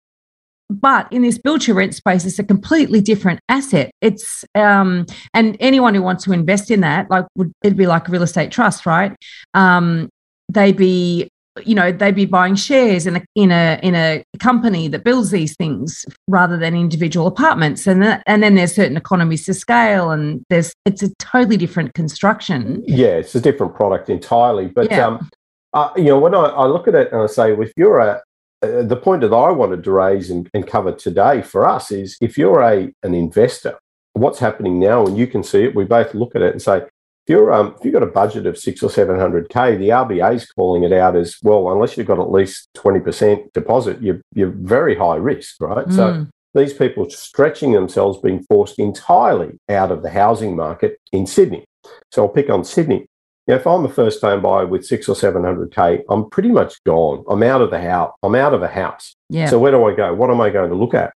but 0.71 1.11
in 1.13 1.23
this 1.23 1.39
build 1.39 1.63
to 1.63 1.75
rent 1.75 1.95
space, 1.95 2.25
it's 2.25 2.39
a 2.39 2.45
completely 2.45 3.01
different 3.01 3.41
asset. 3.49 3.91
It's 4.01 4.45
um, 4.55 5.07
and 5.33 5.57
anyone 5.61 5.95
who 5.95 6.03
wants 6.03 6.25
to 6.25 6.33
invest 6.33 6.71
in 6.71 6.81
that, 6.81 7.11
like, 7.11 7.27
would 7.37 7.53
it'd 7.63 7.79
be 7.79 7.87
like 7.87 8.09
a 8.09 8.13
real 8.13 8.23
estate 8.23 8.51
trust, 8.51 8.85
right? 8.85 9.15
Um, 9.55 10.11
they'd 10.53 10.77
be, 10.77 11.29
you 11.65 11.75
know, 11.75 11.91
they'd 11.91 12.15
be 12.15 12.27
buying 12.27 12.55
shares 12.55 13.07
in 13.07 13.17
a 13.17 13.25
in 13.35 13.51
a 13.51 13.81
in 13.83 13.95
a 13.95 14.23
company 14.41 14.89
that 14.89 15.05
builds 15.05 15.31
these 15.31 15.57
things 15.57 16.05
rather 16.29 16.59
than 16.59 16.77
individual 16.77 17.27
apartments. 17.27 17.87
And 17.87 18.03
that, 18.03 18.23
and 18.27 18.43
then 18.43 18.55
there's 18.55 18.75
certain 18.75 18.97
economies 18.97 19.47
to 19.47 19.55
scale, 19.55 20.11
and 20.11 20.45
there's 20.51 20.75
it's 20.85 21.03
a 21.03 21.15
totally 21.19 21.57
different 21.57 21.95
construction. 21.95 22.85
Yeah, 22.87 23.09
it's 23.09 23.35
a 23.35 23.41
different 23.41 23.75
product 23.75 24.11
entirely. 24.11 24.67
But 24.67 24.91
yeah. 24.91 25.07
um, 25.07 25.31
uh, 25.73 25.91
you 25.97 26.05
know, 26.05 26.19
when 26.19 26.35
I, 26.35 26.45
I 26.45 26.67
look 26.67 26.89
at 26.89 26.95
it 26.95 27.13
and 27.13 27.23
I 27.23 27.27
say, 27.27 27.53
well, 27.53 27.67
if 27.67 27.73
you're 27.77 28.01
a 28.01 28.23
uh, 28.63 28.83
the 28.83 28.97
point 28.97 29.21
that 29.23 29.33
I 29.33 29.51
wanted 29.51 29.85
to 29.85 29.93
raise 29.93 30.31
and, 30.31 30.49
and, 30.53 30.67
cover 30.67 30.93
today 30.93 31.43
for 31.43 31.67
us 31.67 31.93
is 31.93 32.17
if 32.21 32.37
you're 32.37 32.61
a 32.63 32.93
an 33.03 33.15
investor, 33.15 33.79
what's 34.15 34.41
happening 34.41 34.81
now, 34.81 35.07
and 35.07 35.17
you 35.17 35.27
can 35.27 35.43
see 35.43 35.65
it, 35.65 35.75
we 35.75 35.85
both 35.85 36.15
look 36.15 36.35
at 36.35 36.43
it 36.43 36.53
and 36.53 36.63
say, 36.63 36.79
if 36.79 37.33
you're 37.33 37.53
um, 37.53 37.75
if 37.79 37.85
you've 37.85 37.95
got 37.95 38.03
a 38.03 38.07
budget 38.07 38.47
of 38.47 38.59
six 38.59 38.83
or 38.83 38.91
seven 38.91 39.19
hundred 39.19 39.49
k, 39.49 39.77
the 39.77 39.91
RBA 39.91 40.35
is 40.35 40.51
calling 40.51 40.83
it 40.83 40.93
out 40.93 41.15
as 41.15 41.37
well. 41.43 41.71
Unless 41.71 41.97
you've 41.97 42.07
got 42.07 42.19
at 42.19 42.31
least 42.31 42.69
twenty 42.75 43.01
percent 43.01 43.53
deposit, 43.53 44.01
you're 44.01 44.21
you're 44.35 44.51
very 44.51 44.97
high 44.97 45.17
risk, 45.17 45.57
right? 45.61 45.87
Mm. 45.87 45.95
So 45.95 46.27
these 46.55 46.73
people 46.73 47.09
stretching 47.11 47.73
themselves, 47.73 48.19
being 48.21 48.43
forced 48.45 48.79
entirely 48.79 49.59
out 49.69 49.93
of 49.93 50.03
the 50.03 50.11
housing 50.11 50.57
market 50.57 50.99
in 51.13 51.27
Sydney. 51.27 51.65
So 52.11 52.23
I'll 52.23 52.29
pick 52.29 52.51
on 52.51 52.65
Sydney. 52.65 53.07
You 53.49 53.55
know, 53.55 53.61
if 53.61 53.67
I'm 53.67 53.85
a 53.85 53.89
first 53.89 54.21
home 54.21 54.43
buyer 54.43 54.67
with 54.67 54.85
six 54.85 55.09
or 55.09 55.17
seven 55.17 55.43
hundred 55.43 55.75
k, 55.75 56.05
I'm 56.11 56.29
pretty 56.29 56.51
much 56.51 56.75
gone. 56.85 57.25
I'm 57.29 57.43
out 57.43 57.63
of 57.63 57.71
the 57.71 57.81
house. 57.81 58.13
I'm 58.23 58.35
out 58.35 58.53
of 58.53 58.63
a 58.63 58.69
house. 58.69 59.17
Yeah. 59.31 59.47
So 59.47 59.59
where 59.59 59.73
do 59.73 59.83
I 59.85 59.95
go? 59.95 60.13
What 60.15 60.31
am 60.31 60.41
I 60.41 60.51
going 60.51 60.69
to 60.69 60.77
look 60.77 60.93
at? 60.93 61.15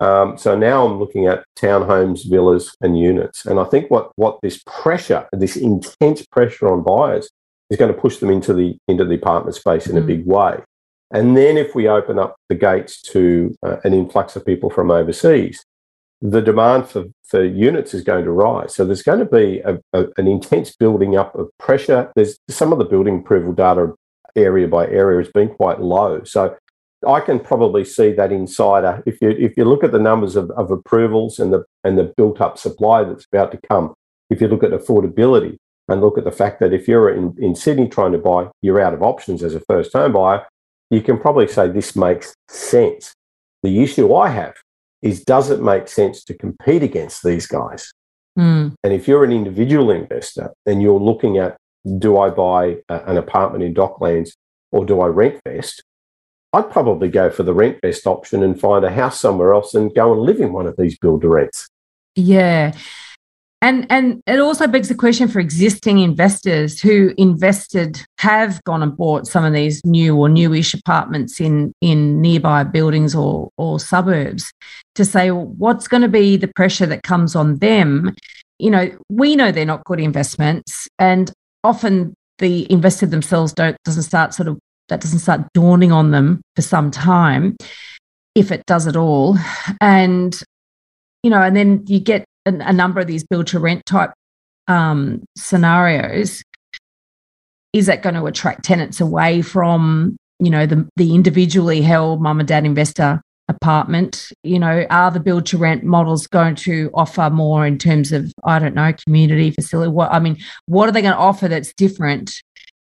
Um, 0.00 0.36
so 0.38 0.56
now 0.56 0.86
I'm 0.86 0.98
looking 0.98 1.26
at 1.26 1.44
townhomes, 1.56 2.28
villas, 2.28 2.74
and 2.80 2.98
units. 2.98 3.44
And 3.44 3.60
I 3.60 3.64
think 3.64 3.90
what 3.90 4.10
what 4.16 4.38
this 4.42 4.62
pressure, 4.66 5.28
this 5.32 5.56
intense 5.56 6.24
pressure 6.26 6.72
on 6.72 6.82
buyers, 6.82 7.28
is 7.68 7.76
going 7.76 7.92
to 7.94 8.00
push 8.00 8.16
them 8.16 8.30
into 8.30 8.54
the 8.54 8.76
into 8.88 9.04
the 9.04 9.14
apartment 9.14 9.54
space 9.54 9.86
in 9.86 9.98
a 9.98 10.00
Mm. 10.00 10.06
big 10.06 10.26
way. 10.26 10.60
And 11.10 11.36
then 11.36 11.56
if 11.58 11.74
we 11.74 11.86
open 11.86 12.18
up 12.18 12.36
the 12.48 12.54
gates 12.56 13.00
to 13.12 13.54
uh, 13.62 13.76
an 13.84 13.92
influx 13.94 14.36
of 14.36 14.44
people 14.46 14.70
from 14.70 14.90
overseas, 14.90 15.64
the 16.20 16.40
demand 16.40 16.88
for, 16.88 17.04
for 17.22 17.44
units 17.44 17.94
is 17.94 18.02
going 18.02 18.24
to 18.24 18.30
rise. 18.30 18.74
So 18.74 18.84
there's 18.84 19.02
going 19.02 19.18
to 19.18 19.24
be 19.24 19.60
a, 19.60 19.78
a, 19.92 20.06
an 20.16 20.26
intense 20.26 20.74
building 20.74 21.16
up 21.16 21.34
of 21.34 21.50
pressure. 21.58 22.10
There's 22.16 22.38
some 22.48 22.72
of 22.72 22.78
the 22.78 22.84
building 22.84 23.18
approval 23.18 23.52
data 23.52 23.94
area 24.36 24.66
by 24.66 24.86
area 24.86 25.22
has 25.22 25.30
been 25.32 25.48
quite 25.48 25.80
low. 25.80 26.24
So 26.24 26.56
I 27.06 27.20
can 27.20 27.40
probably 27.40 27.84
see 27.84 28.12
that 28.12 28.32
insider. 28.32 28.86
Uh, 28.86 29.02
if 29.06 29.20
you 29.20 29.30
if 29.30 29.56
you 29.56 29.64
look 29.64 29.84
at 29.84 29.92
the 29.92 29.98
numbers 29.98 30.36
of, 30.36 30.50
of 30.52 30.70
approvals 30.70 31.38
and 31.38 31.52
the 31.52 31.64
and 31.84 31.98
the 31.98 32.12
built 32.16 32.40
up 32.40 32.58
supply 32.58 33.04
that's 33.04 33.26
about 33.30 33.52
to 33.52 33.58
come, 33.68 33.94
if 34.30 34.40
you 34.40 34.48
look 34.48 34.62
at 34.62 34.70
affordability 34.70 35.56
and 35.88 36.00
look 36.00 36.16
at 36.16 36.24
the 36.24 36.32
fact 36.32 36.60
that 36.60 36.72
if 36.72 36.88
you're 36.88 37.10
in, 37.10 37.34
in 37.38 37.54
Sydney 37.54 37.88
trying 37.88 38.12
to 38.12 38.18
buy, 38.18 38.48
you're 38.62 38.80
out 38.80 38.94
of 38.94 39.02
options 39.02 39.42
as 39.42 39.54
a 39.54 39.60
first 39.60 39.92
home 39.92 40.12
buyer, 40.12 40.46
you 40.90 41.02
can 41.02 41.18
probably 41.18 41.46
say 41.46 41.68
this 41.68 41.94
makes 41.94 42.34
sense. 42.48 43.12
The 43.62 43.82
issue 43.82 44.14
I 44.14 44.30
have 44.30 44.54
is 45.04 45.22
does 45.22 45.50
it 45.50 45.62
make 45.62 45.86
sense 45.86 46.24
to 46.24 46.34
compete 46.34 46.82
against 46.82 47.22
these 47.22 47.46
guys? 47.46 47.92
Mm. 48.38 48.74
And 48.82 48.92
if 48.92 49.06
you're 49.06 49.22
an 49.22 49.32
individual 49.32 49.90
investor 49.90 50.52
and 50.66 50.82
you're 50.82 50.98
looking 50.98 51.36
at 51.38 51.56
do 51.98 52.16
I 52.18 52.30
buy 52.30 52.78
a, 52.88 53.02
an 53.04 53.18
apartment 53.18 53.62
in 53.62 53.74
Docklands 53.74 54.30
or 54.72 54.86
do 54.86 55.02
I 55.02 55.06
rent 55.06 55.40
vest? 55.46 55.84
I'd 56.54 56.70
probably 56.70 57.08
go 57.08 57.30
for 57.30 57.42
the 57.42 57.52
rent 57.52 57.78
vest 57.82 58.06
option 58.06 58.42
and 58.42 58.58
find 58.58 58.84
a 58.84 58.90
house 58.90 59.20
somewhere 59.20 59.52
else 59.52 59.74
and 59.74 59.94
go 59.94 60.12
and 60.12 60.22
live 60.22 60.40
in 60.40 60.52
one 60.52 60.66
of 60.66 60.76
these 60.78 60.96
builder 60.98 61.28
rents. 61.28 61.68
Yeah. 62.14 62.72
And 63.64 63.86
and 63.88 64.22
it 64.26 64.40
also 64.40 64.66
begs 64.66 64.90
the 64.90 64.94
question 64.94 65.26
for 65.26 65.40
existing 65.40 65.98
investors 65.98 66.82
who 66.82 67.14
invested 67.16 68.04
have 68.18 68.62
gone 68.64 68.82
and 68.82 68.94
bought 68.94 69.26
some 69.26 69.42
of 69.42 69.54
these 69.54 69.82
new 69.86 70.14
or 70.18 70.28
newish 70.28 70.74
apartments 70.74 71.40
in 71.40 71.72
in 71.80 72.20
nearby 72.20 72.64
buildings 72.64 73.14
or 73.14 73.48
or 73.56 73.80
suburbs 73.80 74.52
to 74.96 75.04
say 75.06 75.30
well, 75.30 75.46
what's 75.46 75.88
going 75.88 76.02
to 76.02 76.08
be 76.08 76.36
the 76.36 76.52
pressure 76.54 76.84
that 76.84 77.04
comes 77.04 77.34
on 77.34 77.56
them. 77.56 78.14
You 78.58 78.70
know, 78.70 78.90
we 79.08 79.34
know 79.34 79.50
they're 79.50 79.64
not 79.64 79.84
good 79.84 79.98
investments, 79.98 80.86
and 80.98 81.32
often 81.64 82.12
the 82.40 82.70
investor 82.70 83.06
themselves 83.06 83.54
don't 83.54 83.78
doesn't 83.86 84.02
start 84.02 84.34
sort 84.34 84.48
of 84.48 84.58
that 84.90 85.00
doesn't 85.00 85.20
start 85.20 85.40
dawning 85.54 85.90
on 85.90 86.10
them 86.10 86.42
for 86.54 86.60
some 86.60 86.90
time, 86.90 87.56
if 88.34 88.52
it 88.52 88.66
does 88.66 88.86
at 88.86 88.94
all. 88.94 89.38
And 89.80 90.38
you 91.22 91.30
know, 91.30 91.40
and 91.40 91.56
then 91.56 91.82
you 91.86 91.98
get 91.98 92.26
a, 92.46 92.72
number 92.72 93.00
of 93.00 93.06
these 93.06 93.24
build 93.24 93.46
to 93.48 93.58
rent 93.58 93.86
type 93.86 94.12
um, 94.68 95.24
scenarios. 95.36 96.42
Is 97.72 97.86
that 97.86 98.02
going 98.02 98.14
to 98.14 98.26
attract 98.26 98.64
tenants 98.64 99.00
away 99.00 99.42
from, 99.42 100.16
you 100.38 100.50
know, 100.50 100.66
the, 100.66 100.88
the 100.96 101.14
individually 101.14 101.82
held 101.82 102.22
mum 102.22 102.40
and 102.40 102.48
dad 102.48 102.64
investor 102.64 103.20
apartment? 103.48 104.30
You 104.42 104.58
know, 104.58 104.86
are 104.90 105.10
the 105.10 105.20
build 105.20 105.46
to 105.46 105.58
rent 105.58 105.82
models 105.82 106.26
going 106.26 106.54
to 106.56 106.90
offer 106.94 107.30
more 107.30 107.66
in 107.66 107.78
terms 107.78 108.12
of, 108.12 108.32
I 108.44 108.58
don't 108.58 108.74
know, 108.74 108.92
community 109.04 109.50
facility? 109.50 109.90
What 109.90 110.12
I 110.12 110.20
mean, 110.20 110.38
what 110.66 110.88
are 110.88 110.92
they 110.92 111.02
going 111.02 111.14
to 111.14 111.18
offer 111.18 111.48
that's 111.48 111.74
different 111.74 112.32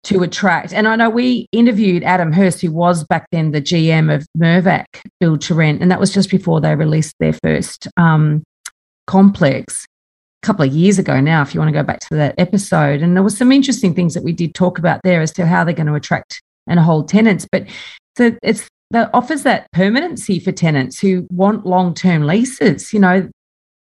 to 0.06 0.22
attract? 0.22 0.74
And 0.74 0.86
I 0.86 0.98
know 0.98 1.10
we 1.10 1.48
interviewed 1.54 2.04
Adam 2.04 2.34
Hurst, 2.34 2.60
who 2.60 2.72
was 2.72 3.06
back 3.06 3.28
then 3.32 3.52
the 3.52 3.62
GM 3.62 4.14
of 4.14 4.28
Mirvac 4.38 4.86
Build 5.22 5.40
to 5.42 5.56
Rent, 5.56 5.82
and 5.82 5.90
that 5.92 6.00
was 6.00 6.14
just 6.14 6.30
before 6.30 6.60
they 6.60 6.76
released 6.76 7.16
their 7.20 7.34
first 7.34 7.88
um, 7.96 8.44
complex 9.08 9.86
a 10.44 10.46
couple 10.46 10.66
of 10.66 10.74
years 10.74 11.00
ago 11.00 11.20
now, 11.22 11.42
if 11.42 11.54
you 11.54 11.60
want 11.60 11.70
to 11.70 11.80
go 11.80 11.84
back 11.84 12.00
to 12.02 12.16
that 12.16 12.36
episode. 12.38 13.02
And 13.02 13.16
there 13.16 13.24
was 13.24 13.38
some 13.38 13.52
interesting 13.52 13.94
things 13.94 14.14
that 14.14 14.24
we 14.24 14.34
did 14.34 14.54
talk 14.54 14.78
about 14.78 15.02
there 15.04 15.22
as 15.22 15.32
to 15.34 15.46
how 15.46 15.64
they're 15.64 15.74
going 15.74 15.88
to 15.88 15.96
attract 15.96 16.42
and 16.68 16.80
hold 16.80 17.08
tenants. 17.08 17.48
But 17.52 17.68
so 18.18 18.36
it's 18.44 18.68
that 18.92 19.10
offers 19.14 19.44
that 19.44 19.72
permanency 19.72 20.40
for 20.40 20.52
tenants 20.52 21.00
who 21.00 21.26
want 21.32 21.66
long-term 21.66 22.28
leases. 22.28 22.94
You 22.94 23.00
know, 23.00 23.30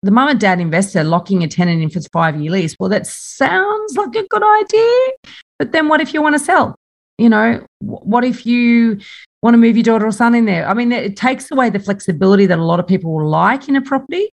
the 0.01 0.11
mum 0.11 0.29
and 0.29 0.39
dad 0.39 0.59
investor 0.59 1.03
locking 1.03 1.43
a 1.43 1.47
tenant 1.47 1.81
in 1.81 1.89
for 1.89 2.01
five-year 2.11 2.51
lease. 2.51 2.75
Well, 2.79 2.89
that 2.89 3.05
sounds 3.05 3.95
like 3.95 4.15
a 4.15 4.27
good 4.27 4.43
idea. 4.43 5.33
But 5.59 5.71
then 5.71 5.87
what 5.87 6.01
if 6.01 6.13
you 6.13 6.21
want 6.21 6.35
to 6.35 6.39
sell? 6.39 6.75
You 7.17 7.29
know, 7.29 7.65
what 7.79 8.25
if 8.25 8.45
you 8.45 8.99
want 9.41 9.53
to 9.53 9.57
move 9.57 9.77
your 9.77 9.83
daughter 9.83 10.07
or 10.07 10.11
son 10.11 10.35
in 10.35 10.45
there? 10.45 10.67
I 10.67 10.73
mean, 10.73 10.91
it 10.91 11.15
takes 11.15 11.51
away 11.51 11.69
the 11.69 11.79
flexibility 11.79 12.45
that 12.47 12.59
a 12.59 12.63
lot 12.63 12.79
of 12.79 12.87
people 12.87 13.13
will 13.13 13.29
like 13.29 13.69
in 13.69 13.75
a 13.75 13.81
property. 13.81 14.29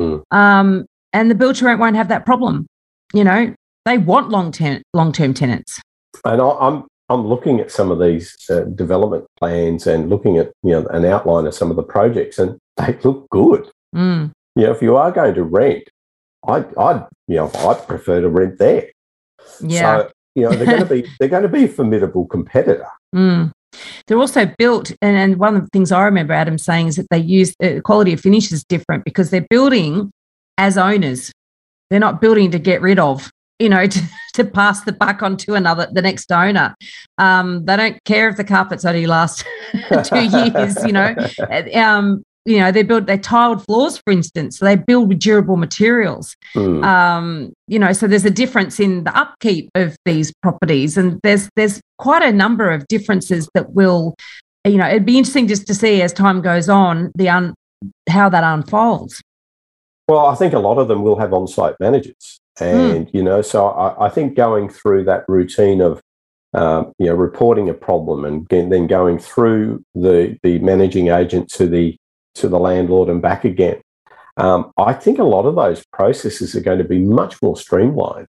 Mm. 0.00 0.22
Um, 0.30 0.86
and 1.12 1.30
the 1.30 1.34
build 1.34 1.56
to 1.56 1.66
rent 1.66 1.80
won't 1.80 1.96
have 1.96 2.08
that 2.08 2.26
problem. 2.26 2.66
You 3.12 3.24
know, 3.24 3.54
they 3.84 3.98
want 3.98 4.30
long 4.30 4.52
term 4.52 4.82
long 4.92 5.12
term 5.12 5.34
tenants. 5.34 5.80
And 6.24 6.40
I'm 6.40 6.84
I'm 7.08 7.26
looking 7.26 7.60
at 7.60 7.70
some 7.70 7.90
of 7.90 8.00
these 8.00 8.34
uh, 8.50 8.62
development 8.62 9.26
plans 9.38 9.86
and 9.86 10.08
looking 10.08 10.38
at 10.38 10.52
you 10.62 10.72
know 10.72 10.86
an 10.86 11.04
outline 11.04 11.46
of 11.46 11.54
some 11.54 11.70
of 11.70 11.76
the 11.76 11.82
projects, 11.82 12.38
and 12.38 12.58
they 12.76 12.98
look 13.04 13.28
good. 13.30 13.70
Mm. 13.94 14.32
You 14.56 14.64
know, 14.64 14.72
if 14.72 14.82
you 14.82 14.96
are 14.96 15.12
going 15.12 15.34
to 15.34 15.42
rent, 15.42 15.84
I 16.46 16.64
I 16.78 17.04
you 17.28 17.36
know 17.36 17.50
I 17.54 17.74
prefer 17.74 18.20
to 18.20 18.28
rent 18.28 18.58
there. 18.58 18.90
Yeah. 19.60 19.98
So, 19.98 20.10
you 20.34 20.42
know, 20.42 20.50
they're 20.50 20.66
going 20.66 20.80
to 20.80 20.86
be 20.86 21.08
they're 21.18 21.28
going 21.28 21.42
to 21.42 21.48
be 21.48 21.64
a 21.64 21.68
formidable 21.68 22.26
competitor. 22.26 22.88
Mm. 23.14 23.52
They're 24.06 24.18
also 24.18 24.46
built, 24.58 24.90
and, 25.02 25.16
and 25.16 25.36
one 25.38 25.56
of 25.56 25.62
the 25.62 25.68
things 25.68 25.92
I 25.92 26.04
remember 26.04 26.32
Adam 26.32 26.58
saying 26.58 26.88
is 26.88 26.96
that 26.96 27.06
they 27.10 27.18
use 27.18 27.54
uh, 27.62 27.80
quality 27.84 28.12
of 28.12 28.20
finish 28.20 28.52
is 28.52 28.64
different 28.64 29.04
because 29.04 29.30
they're 29.30 29.46
building 29.50 30.10
as 30.58 30.78
owners. 30.78 31.32
They're 31.90 32.00
not 32.00 32.20
building 32.20 32.50
to 32.52 32.58
get 32.58 32.80
rid 32.80 32.98
of, 32.98 33.30
you 33.58 33.68
know, 33.68 33.86
to, 33.88 34.00
to 34.34 34.44
pass 34.44 34.82
the 34.82 34.92
buck 34.92 35.22
on 35.22 35.36
to 35.38 35.54
another, 35.54 35.88
the 35.90 36.02
next 36.02 36.30
owner. 36.30 36.74
Um, 37.18 37.64
they 37.64 37.76
don't 37.76 38.04
care 38.04 38.28
if 38.28 38.36
the 38.36 38.44
carpets 38.44 38.84
only 38.84 39.06
last 39.06 39.44
two 40.04 40.24
years, 40.24 40.84
you 40.84 40.92
know. 40.92 41.14
Um, 41.74 42.24
you 42.44 42.58
know, 42.58 42.70
they 42.70 42.82
build 42.82 43.06
they 43.06 43.18
tiled 43.18 43.64
floors, 43.64 43.98
for 43.98 44.12
instance. 44.12 44.58
So 44.58 44.64
they 44.64 44.76
build 44.76 45.08
with 45.08 45.18
durable 45.18 45.56
materials. 45.56 46.36
Hmm. 46.52 46.84
Um, 46.84 47.52
you 47.68 47.78
know, 47.78 47.92
so 47.92 48.06
there's 48.06 48.24
a 48.24 48.30
difference 48.30 48.78
in 48.78 49.04
the 49.04 49.16
upkeep 49.16 49.70
of 49.74 49.96
these 50.04 50.32
properties, 50.42 50.96
and 50.96 51.20
there's 51.22 51.48
there's 51.56 51.80
quite 51.98 52.22
a 52.22 52.32
number 52.32 52.70
of 52.70 52.86
differences 52.88 53.48
that 53.54 53.72
will, 53.72 54.14
you 54.64 54.76
know, 54.76 54.86
it'd 54.86 55.06
be 55.06 55.18
interesting 55.18 55.48
just 55.48 55.66
to 55.68 55.74
see 55.74 56.02
as 56.02 56.12
time 56.12 56.42
goes 56.42 56.68
on 56.68 57.12
the 57.14 57.30
un, 57.30 57.54
how 58.08 58.28
that 58.28 58.44
unfolds. 58.44 59.22
Well, 60.06 60.26
I 60.26 60.34
think 60.34 60.52
a 60.52 60.58
lot 60.58 60.78
of 60.78 60.88
them 60.88 61.02
will 61.02 61.18
have 61.18 61.32
on-site 61.32 61.76
managers, 61.80 62.40
and 62.60 63.10
you 63.14 63.22
know, 63.22 63.40
so 63.40 63.68
I, 63.68 64.06
I 64.06 64.08
think 64.10 64.36
going 64.36 64.68
through 64.68 65.04
that 65.04 65.24
routine 65.28 65.80
of 65.80 66.02
um, 66.52 66.92
you 66.98 67.06
know 67.06 67.14
reporting 67.14 67.70
a 67.70 67.74
problem 67.74 68.26
and 68.26 68.46
then 68.50 68.86
going 68.86 69.18
through 69.18 69.82
the 69.94 70.38
the 70.42 70.58
managing 70.58 71.08
agent 71.08 71.48
to 71.52 71.66
the 71.66 71.96
to 72.36 72.48
the 72.48 72.58
landlord 72.58 73.08
and 73.08 73.22
back 73.22 73.44
again. 73.44 73.80
Um, 74.36 74.72
I 74.76 74.92
think 74.92 75.18
a 75.18 75.24
lot 75.24 75.46
of 75.46 75.54
those 75.54 75.84
processes 75.92 76.54
are 76.56 76.60
going 76.60 76.78
to 76.78 76.84
be 76.84 76.98
much 76.98 77.40
more 77.40 77.56
streamlined. 77.56 78.26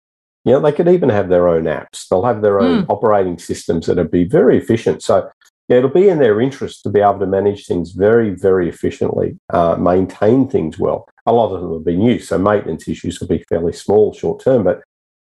You 0.44 0.52
know, 0.52 0.60
they 0.60 0.72
could 0.72 0.88
even 0.88 1.08
have 1.08 1.28
their 1.28 1.46
own 1.46 1.64
apps. 1.64 2.08
They'll 2.08 2.24
have 2.24 2.42
their 2.42 2.60
own 2.60 2.84
operating 2.88 3.38
systems 3.38 3.86
that'll 3.86 4.04
be 4.04 4.24
very 4.24 4.58
efficient. 4.58 5.02
So 5.02 5.30
yeah, 5.68 5.76
it'll 5.76 5.90
be 5.90 6.08
in 6.08 6.18
their 6.18 6.40
interest 6.40 6.82
to 6.82 6.90
be 6.90 7.00
able 7.00 7.20
to 7.20 7.26
manage 7.26 7.66
things 7.66 7.92
very, 7.92 8.30
very 8.30 8.68
efficiently, 8.68 9.38
uh, 9.50 9.76
maintain 9.76 10.48
things 10.48 10.78
well. 10.78 11.08
A 11.26 11.32
lot 11.32 11.54
of 11.54 11.60
them 11.60 11.72
have 11.72 11.84
been 11.84 12.02
used, 12.02 12.28
so 12.28 12.38
maintenance 12.38 12.88
issues 12.88 13.20
will 13.20 13.28
be 13.28 13.44
fairly 13.48 13.72
small 13.72 14.12
short 14.12 14.42
term, 14.42 14.64
but 14.64 14.82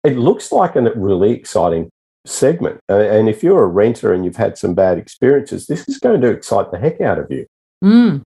it 0.05 0.17
looks 0.17 0.51
like 0.51 0.77
a 0.77 0.81
really 0.95 1.31
exciting 1.31 1.89
segment. 2.25 2.79
And 2.87 3.27
if 3.27 3.43
you're 3.43 3.63
a 3.63 3.67
renter 3.67 4.13
and 4.13 4.23
you've 4.23 4.37
had 4.37 4.57
some 4.57 4.73
bad 4.73 4.97
experiences, 4.97 5.67
this 5.67 5.87
is 5.89 5.99
going 5.99 6.21
to 6.21 6.29
excite 6.29 6.71
the 6.71 6.79
heck 6.79 7.01
out 7.01 7.19
of 7.19 7.29
you. 7.29 7.45
Mm, 7.83 8.21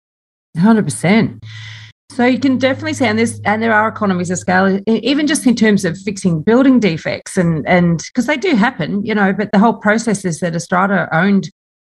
100%. 0.56 1.42
So 2.10 2.26
you 2.26 2.40
can 2.40 2.58
definitely 2.58 2.94
see, 2.94 3.06
and 3.06 3.18
there's 3.18 3.40
and 3.40 3.62
there 3.62 3.72
are 3.72 3.88
economies 3.88 4.30
of 4.30 4.38
scale, 4.38 4.80
even 4.86 5.28
just 5.28 5.46
in 5.46 5.54
terms 5.54 5.84
of 5.84 5.96
fixing 5.96 6.42
building 6.42 6.80
defects, 6.80 7.36
and 7.36 7.66
and 7.68 8.02
because 8.06 8.26
they 8.26 8.36
do 8.36 8.56
happen, 8.56 9.04
you 9.06 9.14
know. 9.14 9.32
But 9.32 9.52
the 9.52 9.60
whole 9.60 9.74
process 9.74 10.24
is 10.24 10.40
that 10.40 10.56
a 10.56 10.60
strata 10.60 11.08
owned 11.12 11.50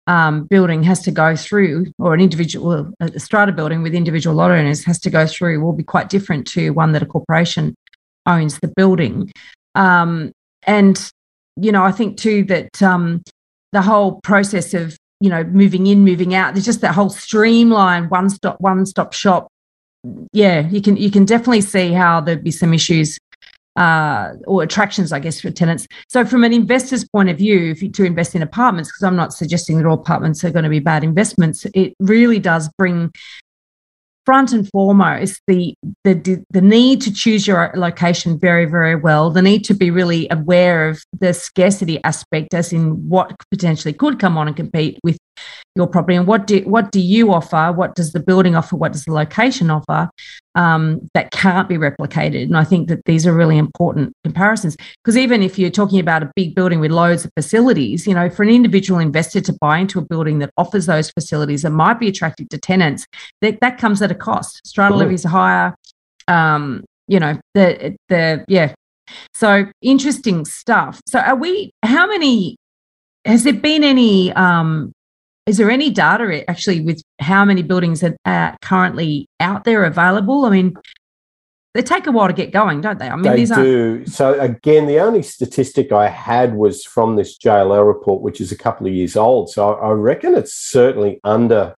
um, 0.08 0.43
building 0.48 0.84
has 0.84 1.00
to 1.03 1.12
go 1.12 1.38
through, 1.38 1.93
or 1.98 2.13
an 2.13 2.20
individual 2.20 2.91
a 3.00 3.20
strata 3.22 3.53
building 3.53 3.84
with 3.84 3.96
individual 3.96 4.36
lot 4.36 4.51
owners 4.51 4.84
has 4.84 5.00
to 5.00 5.10
go 5.10 5.25
through, 5.25 5.63
will 5.63 5.72
be 5.72 5.84
quite 5.84 6.10
different 6.10 6.46
to 6.48 6.72
one 6.72 6.91
that 6.91 7.01
a 7.01 7.05
corporation 7.05 7.74
owns 8.25 8.60
the 8.60 8.67
building. 8.75 9.31
Um, 9.75 10.34
and 10.67 11.10
you 11.55 11.72
know, 11.72 11.84
I 11.84 11.93
think 11.93 12.17
too 12.17 12.43
that 12.46 12.81
um, 12.81 13.24
the 13.72 13.81
whole 13.81 14.20
process 14.22 14.74
of 14.74 14.98
you 15.21 15.29
know 15.29 15.43
moving 15.45 15.87
in, 15.87 16.03
moving 16.03 16.35
out, 16.35 16.53
there's 16.53 16.65
just 16.65 16.81
that 16.81 16.93
whole 16.93 17.09
streamline, 17.09 18.09
one 18.09 18.29
stop, 18.29 18.59
one 18.59 18.85
stop 18.85 19.13
shop 19.13 19.47
yeah, 20.33 20.67
you 20.67 20.81
can 20.81 20.97
you 20.97 21.11
can 21.11 21.25
definitely 21.25 21.61
see 21.61 21.91
how 21.91 22.21
there'd 22.21 22.43
be 22.43 22.51
some 22.51 22.73
issues 22.73 23.19
uh, 23.75 24.33
or 24.47 24.63
attractions, 24.63 25.13
I 25.13 25.19
guess, 25.19 25.39
for 25.39 25.51
tenants. 25.51 25.87
So, 26.09 26.25
from 26.25 26.43
an 26.43 26.53
investor's 26.53 27.07
point 27.07 27.29
of 27.29 27.37
view, 27.37 27.71
if 27.71 27.81
you 27.83 27.89
to 27.91 28.03
invest 28.03 28.35
in 28.35 28.41
apartments, 28.41 28.89
because 28.89 29.03
I'm 29.03 29.15
not 29.15 29.33
suggesting 29.33 29.77
that 29.77 29.85
all 29.85 29.93
apartments 29.93 30.43
are 30.43 30.49
going 30.49 30.63
to 30.63 30.69
be 30.69 30.79
bad 30.79 31.03
investments, 31.03 31.65
it 31.73 31.93
really 31.99 32.39
does 32.39 32.69
bring 32.77 33.11
front 34.31 34.53
and 34.53 34.69
foremost 34.69 35.41
the, 35.47 35.75
the 36.05 36.41
the 36.51 36.61
need 36.61 37.01
to 37.01 37.11
choose 37.11 37.45
your 37.45 37.69
location 37.75 38.39
very 38.39 38.63
very 38.63 38.95
well 38.95 39.29
the 39.29 39.41
need 39.41 39.61
to 39.61 39.73
be 39.73 39.91
really 39.91 40.25
aware 40.31 40.88
of 40.88 41.03
the 41.19 41.33
scarcity 41.33 42.01
aspect 42.05 42.53
as 42.53 42.71
in 42.71 43.09
what 43.09 43.35
potentially 43.50 43.91
could 43.93 44.21
come 44.21 44.38
on 44.38 44.47
and 44.47 44.55
compete 44.55 44.97
with 45.03 45.17
your 45.75 45.88
property? 45.88 46.15
And 46.15 46.27
what 46.27 46.48
do 46.48 46.62
what 46.62 46.91
do 46.91 47.00
you 47.00 47.33
offer? 47.33 47.71
What 47.71 47.95
does 47.95 48.13
the 48.13 48.19
building 48.19 48.55
offer? 48.55 48.75
What 48.75 48.91
does 48.91 49.05
the 49.05 49.13
location 49.13 49.69
offer 49.69 50.10
um, 50.55 51.07
that 51.13 51.31
can't 51.31 51.69
be 51.69 51.77
replicated? 51.77 52.43
And 52.43 52.57
i 52.57 52.63
think 52.63 52.89
that 52.89 53.05
these 53.05 53.25
are 53.25 53.33
really 53.33 53.57
important 53.57 54.13
comparisons. 54.24 54.75
Because 55.03 55.17
even 55.17 55.41
if 55.43 55.57
you're 55.57 55.69
talking 55.69 56.00
about 56.00 56.24
a 56.24 56.31
big 56.36 56.55
building 56.55 56.79
with 56.79 56.91
loads 56.91 57.25
of 57.25 57.31
facilities 57.38 58.07
you 58.07 58.13
know 58.13 58.29
for 58.29 58.43
an 58.43 58.50
individual 58.50 59.00
investor 59.00 59.41
to 59.41 59.53
buy 59.62 59.77
into 59.79 60.00
a 60.00 60.01
building 60.01 60.39
that 60.39 60.51
offers 60.57 60.86
those 60.86 61.10
facilities 61.12 61.62
that 61.62 61.71
might 61.71 62.00
be 62.00 62.07
attractive 62.07 62.50
to 62.50 62.57
tenants 62.57 63.05
that, 63.41 63.60
that 63.62 63.77
comes 63.77 64.01
at 64.01 64.12
a 64.12 64.15
cost. 64.15 64.62
Strata 64.65 64.95
levies 64.95 65.25
are 65.25 65.29
higher 65.29 65.75
um, 66.27 66.83
you 67.07 67.19
know 67.19 67.39
the 67.53 67.98
the 68.10 68.45
yeah. 68.48 68.74
So 69.33 69.65
interesting 69.81 70.45
stuff. 70.45 71.01
So 71.05 71.19
are 71.19 71.36
we 71.36 71.71
how 71.83 72.07
many 72.07 72.55
has 73.25 73.43
there 73.43 73.53
been 73.53 73.83
any 73.83 74.31
um, 74.33 74.93
is 75.45 75.57
there 75.57 75.71
any 75.71 75.89
data 75.89 76.50
actually 76.50 76.81
with 76.81 77.01
how 77.19 77.43
many 77.45 77.63
buildings 77.63 78.03
are 78.03 78.57
currently 78.62 79.27
out 79.39 79.63
there 79.63 79.83
available? 79.86 80.45
I 80.45 80.50
mean, 80.50 80.75
they 81.74 81.81
take 81.81 82.05
a 82.05 82.12
while 82.12 82.27
to 82.27 82.33
get 82.33 82.51
going, 82.51 82.81
don't 82.81 83.00
they? 83.00 83.10
I 83.10 83.15
mean, 83.15 83.24
they 83.24 83.45
do. 83.45 84.05
So 84.05 84.39
again, 84.39 84.88
the 84.88 85.00
only 85.00 85.24
statistic 85.24 85.91
I 85.91 86.10
had 86.10 86.53
was 86.55 86.83
from 86.83 87.15
this 87.15 87.38
JLL 87.38 87.88
report, 87.88 88.21
which 88.21 88.41
is 88.41 88.51
a 88.51 88.57
couple 88.57 88.88
of 88.88 88.93
years 88.93 89.15
old. 89.15 89.50
So 89.50 89.74
I 89.75 89.91
reckon 89.91 90.36
it's 90.36 90.53
certainly 90.53 91.19
under 91.24 91.74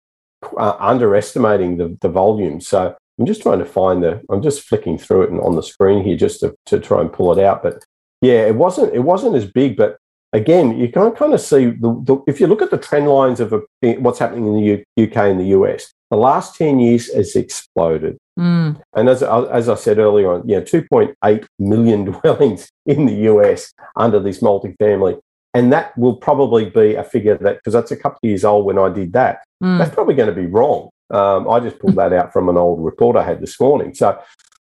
uh, 0.57 0.77
underestimating 0.79 1.77
the, 1.77 1.97
the 2.01 2.09
volume. 2.09 2.61
So 2.61 2.97
I'm 3.19 3.27
just 3.27 3.43
trying 3.43 3.59
to 3.59 3.67
find 3.67 4.03
the. 4.03 4.23
I'm 4.31 4.43
just 4.43 4.63
flicking 4.63 4.97
through 4.97 5.23
it 5.23 5.41
on 5.41 5.57
the 5.57 5.63
screen 5.63 6.03
here 6.03 6.17
just 6.17 6.41
to, 6.41 6.57
to 6.67 6.81
try 6.81 7.03
and 7.03 7.13
pull 7.13 7.37
it 7.37 7.45
out. 7.45 7.63
But 7.63 7.85
yeah, 8.23 8.47
it 8.47 8.57
wasn't 8.57 8.95
it 8.95 9.01
wasn't 9.01 9.37
as 9.37 9.45
big, 9.45 9.77
but 9.77 9.99
again, 10.33 10.79
you 10.79 10.89
can 10.89 11.13
kind 11.13 11.35
of 11.35 11.41
see 11.41 11.67
the, 11.67 12.03
the, 12.05 12.23
if 12.27 12.41
you 12.41 12.47
look 12.47 12.63
at 12.63 12.71
the 12.71 12.79
trend 12.79 13.09
lines 13.09 13.41
of 13.41 13.53
a, 13.53 13.61
what's 13.99 14.19
happening 14.19 14.47
in 14.47 14.55
the 14.55 14.85
U, 14.97 15.05
UK 15.05 15.17
and 15.17 15.41
the 15.41 15.57
US, 15.59 15.93
the 16.11 16.17
last 16.17 16.57
10 16.57 16.81
years 16.81 17.13
has 17.13 17.37
exploded. 17.37 18.19
Mm. 18.39 18.81
And 18.95 19.09
as, 19.09 19.23
as 19.23 19.69
I 19.69 19.75
said 19.75 19.99
earlier 19.99 20.33
on, 20.33 20.49
you 20.49 20.57
know, 20.57 20.63
2.8 20.63 21.47
million 21.59 22.05
dwellings 22.13 22.71
in 22.87 23.07
the 23.07 23.15
US 23.31 23.73
under 23.97 24.21
this 24.21 24.41
multifamily. 24.41 25.19
And 25.55 25.73
that 25.73 25.97
will 25.99 26.17
probably 26.17 26.71
be 26.71 26.95
a 26.95 27.05
figure 27.05 27.37
that, 27.37 27.57
because 27.57 27.75
that's 27.75 27.91
a 27.91 27.97
couple 27.97 28.19
of 28.23 28.29
years 28.29 28.45
old 28.45 28.65
when 28.65 28.79
I 28.79 28.89
did 28.89 29.13
that, 29.13 29.45
mm. 29.63 29.79
that's 29.79 29.95
probably 29.95 30.15
going 30.15 30.35
to 30.35 30.41
be 30.41 30.47
wrong. 30.47 30.89
Um, 31.11 31.49
I 31.49 31.61
just 31.61 31.79
pulled 31.79 31.97
that 31.97 32.15
out 32.15 32.33
from 32.33 32.49
an 32.49 32.57
old 32.57 32.83
report 32.83 33.17
I 33.17 33.23
had 33.23 33.41
this 33.41 33.61
morning. 33.61 33.93
So 33.93 34.19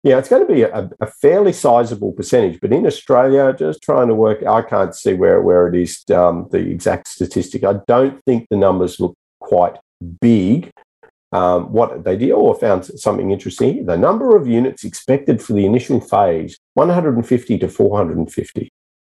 yeah, 0.04 0.18
it's 0.18 0.28
going 0.28 0.46
to 0.46 0.52
be 0.52 0.62
a, 0.62 0.90
a, 1.00 1.06
fairly 1.06 1.54
sizable 1.54 2.12
percentage, 2.12 2.60
but 2.60 2.74
in 2.74 2.86
Australia, 2.86 3.54
just 3.58 3.82
trying 3.82 4.08
to 4.08 4.14
work, 4.14 4.44
I 4.46 4.60
can't 4.60 4.94
see 4.94 5.14
where, 5.14 5.40
where 5.40 5.66
it 5.66 5.74
is, 5.74 6.04
um, 6.10 6.46
the 6.52 6.58
exact 6.58 7.08
statistic. 7.08 7.64
I 7.64 7.80
don't 7.88 8.22
think 8.26 8.46
the 8.50 8.58
numbers 8.58 9.00
look 9.00 9.16
quite 9.40 9.76
big. 10.20 10.70
Um, 11.32 11.72
what 11.72 12.04
they 12.04 12.16
did 12.16 12.32
or 12.32 12.54
found 12.54 12.84
something 12.84 13.32
interesting 13.32 13.86
the 13.86 13.96
number 13.96 14.36
of 14.36 14.46
units 14.46 14.84
expected 14.84 15.42
for 15.42 15.52
the 15.54 15.66
initial 15.66 16.00
phase 16.00 16.56
150 16.74 17.58
to 17.58 17.68
450 17.68 18.68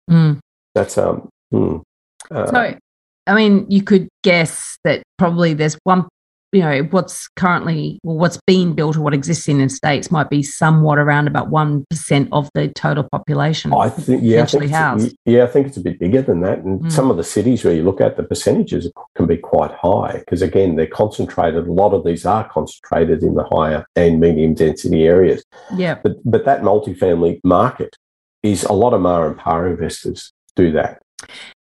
mm. 0.09 0.39
that's 0.73 0.97
um 0.99 1.29
mm, 1.53 1.83
uh, 2.31 2.47
so 2.47 2.79
i 3.27 3.35
mean 3.35 3.67
you 3.69 3.83
could 3.83 4.07
guess 4.23 4.79
that 4.85 5.03
probably 5.19 5.53
there's 5.53 5.77
one 5.83 6.07
you 6.53 6.61
know 6.61 6.83
what's 6.91 7.29
currently 7.37 7.99
or 8.05 8.17
what's 8.17 8.38
being 8.47 8.75
built 8.75 8.97
or 8.97 9.01
what 9.01 9.15
exists 9.15 9.49
in 9.49 9.59
the 9.59 9.69
states 9.69 10.11
might 10.11 10.29
be 10.29 10.43
somewhat 10.43 10.99
around 10.99 11.27
about 11.27 11.49
one 11.49 11.85
percent 11.88 12.29
of 12.31 12.51
the 12.55 12.69
total 12.69 13.05
population. 13.11 13.73
I 13.73 13.88
think 13.88 14.23
yeah, 14.23 14.43
I 14.43 14.47
think 14.47 15.15
yeah, 15.25 15.45
I 15.45 15.47
think 15.47 15.67
it's 15.67 15.79
a 15.79 15.81
bit 15.81 15.99
bigger 15.99 16.21
than 16.21 16.43
that. 16.43 16.59
And 16.59 16.81
mm. 16.81 16.93
some 16.93 17.11
of 17.11 17.17
the 17.17 17.25
cities 17.25 17.65
where 17.65 17.75
you 17.75 17.83
look 17.83 18.01
at 18.01 18.17
the 18.17 18.23
percentages 18.23 18.91
can 19.17 19.27
be 19.27 19.38
quite 19.38 19.73
high 19.73 20.19
because 20.19 20.43
again 20.43 20.77
they're 20.77 20.87
concentrated. 20.87 21.67
A 21.67 21.73
lot 21.73 21.95
of 21.95 22.05
these 22.05 22.27
are 22.27 22.49
concentrated 22.49 23.23
in 23.23 23.35
the 23.35 23.45
higher 23.45 23.87
and 23.97 24.21
medium 24.21 24.55
density 24.55 25.05
areas. 25.05 25.43
Yeah, 25.75 25.99
but 26.03 26.17
but 26.25 26.45
that 26.45 26.62
multifamily 26.62 27.41
market 27.45 27.97
is 28.43 28.65
a 28.65 28.73
lot 28.73 28.93
of 28.93 29.01
MAR 29.01 29.29
and 29.29 29.38
PAR 29.38 29.69
investors 29.69 30.33
do 30.55 30.73
that. 30.73 31.01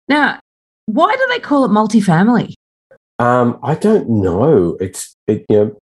Now, 0.07 0.39
why 0.87 1.15
do 1.15 1.25
they 1.29 1.39
call 1.39 1.65
it 1.65 1.69
multifamily? 1.69 2.53
Um, 3.21 3.59
I 3.63 3.75
don't 3.75 4.09
know. 4.09 4.77
It's 4.79 5.15
it, 5.27 5.45
you 5.47 5.55
know, 5.55 5.77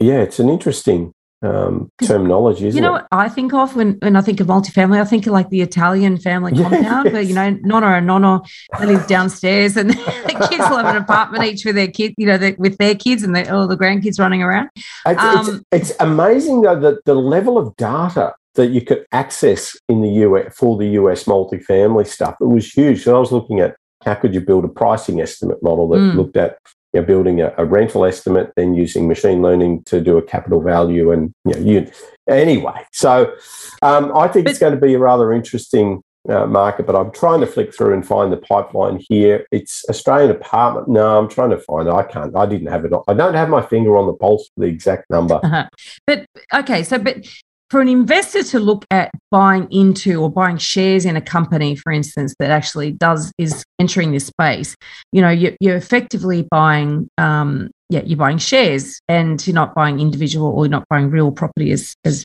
yeah, 0.00 0.20
it's 0.20 0.38
an 0.38 0.48
interesting 0.48 1.12
um, 1.44 1.90
terminology, 2.02 2.70
you 2.70 2.80
know 2.80 2.94
it? 2.94 3.02
what 3.02 3.06
I 3.12 3.28
think 3.28 3.52
of 3.52 3.76
when, 3.76 3.98
when 4.00 4.16
I 4.16 4.22
think 4.22 4.40
of 4.40 4.46
multifamily? 4.46 5.00
I 5.00 5.04
think 5.04 5.26
of 5.26 5.32
like 5.32 5.50
the 5.50 5.60
Italian 5.60 6.16
family 6.16 6.52
compound 6.62 7.12
where, 7.12 7.22
you 7.22 7.34
know, 7.34 7.50
nonna 7.62 7.88
and 7.88 8.06
nonna 8.06 8.40
live 8.80 9.06
downstairs 9.06 9.76
and 9.76 9.90
the 9.90 10.48
kids 10.50 10.64
will 10.70 10.78
have 10.78 10.96
an 10.96 11.02
apartment 11.02 11.44
each 11.44 11.64
with 11.64 11.74
their 11.74 11.88
kids, 11.88 12.14
you 12.16 12.26
know, 12.26 12.38
the, 12.38 12.54
with 12.58 12.78
their 12.78 12.94
kids 12.94 13.22
and 13.22 13.36
the, 13.36 13.52
all 13.52 13.66
the 13.66 13.76
grandkids 13.76 14.18
running 14.18 14.42
around. 14.42 14.70
It's, 15.06 15.20
um, 15.20 15.64
it's, 15.70 15.90
it's 15.90 16.00
amazing 16.00 16.62
though 16.62 16.80
that 16.80 17.04
the 17.04 17.14
level 17.14 17.58
of 17.58 17.76
data 17.76 18.34
that 18.54 18.68
you 18.68 18.80
could 18.80 19.04
access 19.12 19.76
in 19.88 20.00
the 20.00 20.08
US 20.08 20.56
for 20.56 20.78
the 20.78 20.86
US 21.00 21.24
multifamily 21.24 22.06
stuff. 22.06 22.36
It 22.40 22.46
was 22.46 22.70
huge. 22.70 23.02
So 23.02 23.16
I 23.16 23.18
was 23.18 23.32
looking 23.32 23.60
at 23.60 23.76
how 24.04 24.14
could 24.14 24.34
you 24.34 24.40
build 24.40 24.64
a 24.64 24.68
pricing 24.68 25.20
estimate 25.20 25.62
model 25.62 25.88
that 25.88 25.98
mm. 25.98 26.14
looked 26.14 26.36
at 26.36 26.58
you 26.92 27.00
know, 27.00 27.06
building 27.06 27.40
a, 27.40 27.52
a, 27.58 27.64
rental 27.64 28.04
estimate, 28.04 28.52
then 28.56 28.74
using 28.74 29.08
machine 29.08 29.42
learning 29.42 29.82
to 29.84 30.00
do 30.00 30.16
a 30.16 30.22
capital 30.22 30.62
value, 30.62 31.10
and 31.10 31.34
you 31.44 31.52
know, 31.52 31.60
you 31.60 31.90
anyway. 32.28 32.84
So 32.92 33.34
um, 33.82 34.16
I 34.16 34.28
think 34.28 34.44
but, 34.44 34.50
it's 34.50 34.60
going 34.60 34.74
to 34.74 34.80
be 34.80 34.94
a 34.94 34.98
rather 34.98 35.32
interesting 35.32 36.02
uh, 36.28 36.46
market, 36.46 36.86
but 36.86 36.96
I'm 36.96 37.10
trying 37.12 37.40
to 37.40 37.46
flick 37.46 37.74
through 37.74 37.94
and 37.94 38.06
find 38.06 38.32
the 38.32 38.36
pipeline 38.36 39.00
here. 39.08 39.46
It's 39.50 39.84
Australian 39.90 40.30
apartment. 40.30 40.88
No, 40.88 41.18
I'm 41.18 41.28
trying 41.28 41.50
to 41.50 41.58
find 41.58 41.88
it. 41.88 41.92
I 41.92 42.04
can't. 42.04 42.34
I 42.36 42.46
didn't 42.46 42.68
have 42.68 42.84
it. 42.84 42.92
I 43.08 43.14
don't 43.14 43.34
have 43.34 43.48
my 43.48 43.62
finger 43.62 43.96
on 43.96 44.06
the 44.06 44.14
pulse 44.14 44.50
for 44.54 44.60
the 44.60 44.66
exact 44.66 45.10
number. 45.10 45.40
Uh-huh. 45.42 45.68
But 46.06 46.26
okay, 46.54 46.82
so 46.82 46.98
but 46.98 47.26
for 47.70 47.80
an 47.80 47.88
investor 47.88 48.42
to 48.42 48.58
look 48.58 48.84
at 48.90 49.10
buying 49.30 49.66
into 49.70 50.20
or 50.20 50.30
buying 50.30 50.58
shares 50.58 51.04
in 51.04 51.16
a 51.16 51.20
company, 51.20 51.74
for 51.74 51.92
instance, 51.92 52.34
that 52.38 52.50
actually 52.50 52.92
does 52.92 53.32
is 53.38 53.64
entering 53.78 54.12
this 54.12 54.26
space, 54.26 54.76
you 55.12 55.20
know, 55.20 55.30
you're, 55.30 55.52
you're 55.60 55.76
effectively 55.76 56.46
buying, 56.50 57.08
um, 57.18 57.70
yeah, 57.88 58.02
you're 58.04 58.18
buying 58.18 58.38
shares, 58.38 59.00
and 59.08 59.44
you're 59.46 59.54
not 59.54 59.74
buying 59.74 60.00
individual 60.00 60.48
or 60.48 60.64
you're 60.64 60.70
not 60.70 60.88
buying 60.88 61.10
real 61.10 61.32
property 61.32 61.70
as 61.72 61.94
as 62.04 62.24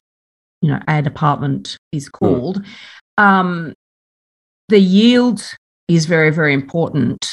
you 0.62 0.70
know 0.70 0.80
an 0.88 1.08
apartment 1.08 1.78
is 1.92 2.08
hmm. 2.08 2.26
called. 2.26 2.64
Mm. 3.20 3.24
Um, 3.24 3.74
the 4.68 4.80
yield 4.80 5.42
is 5.88 6.06
very 6.06 6.32
very 6.32 6.54
important, 6.54 7.26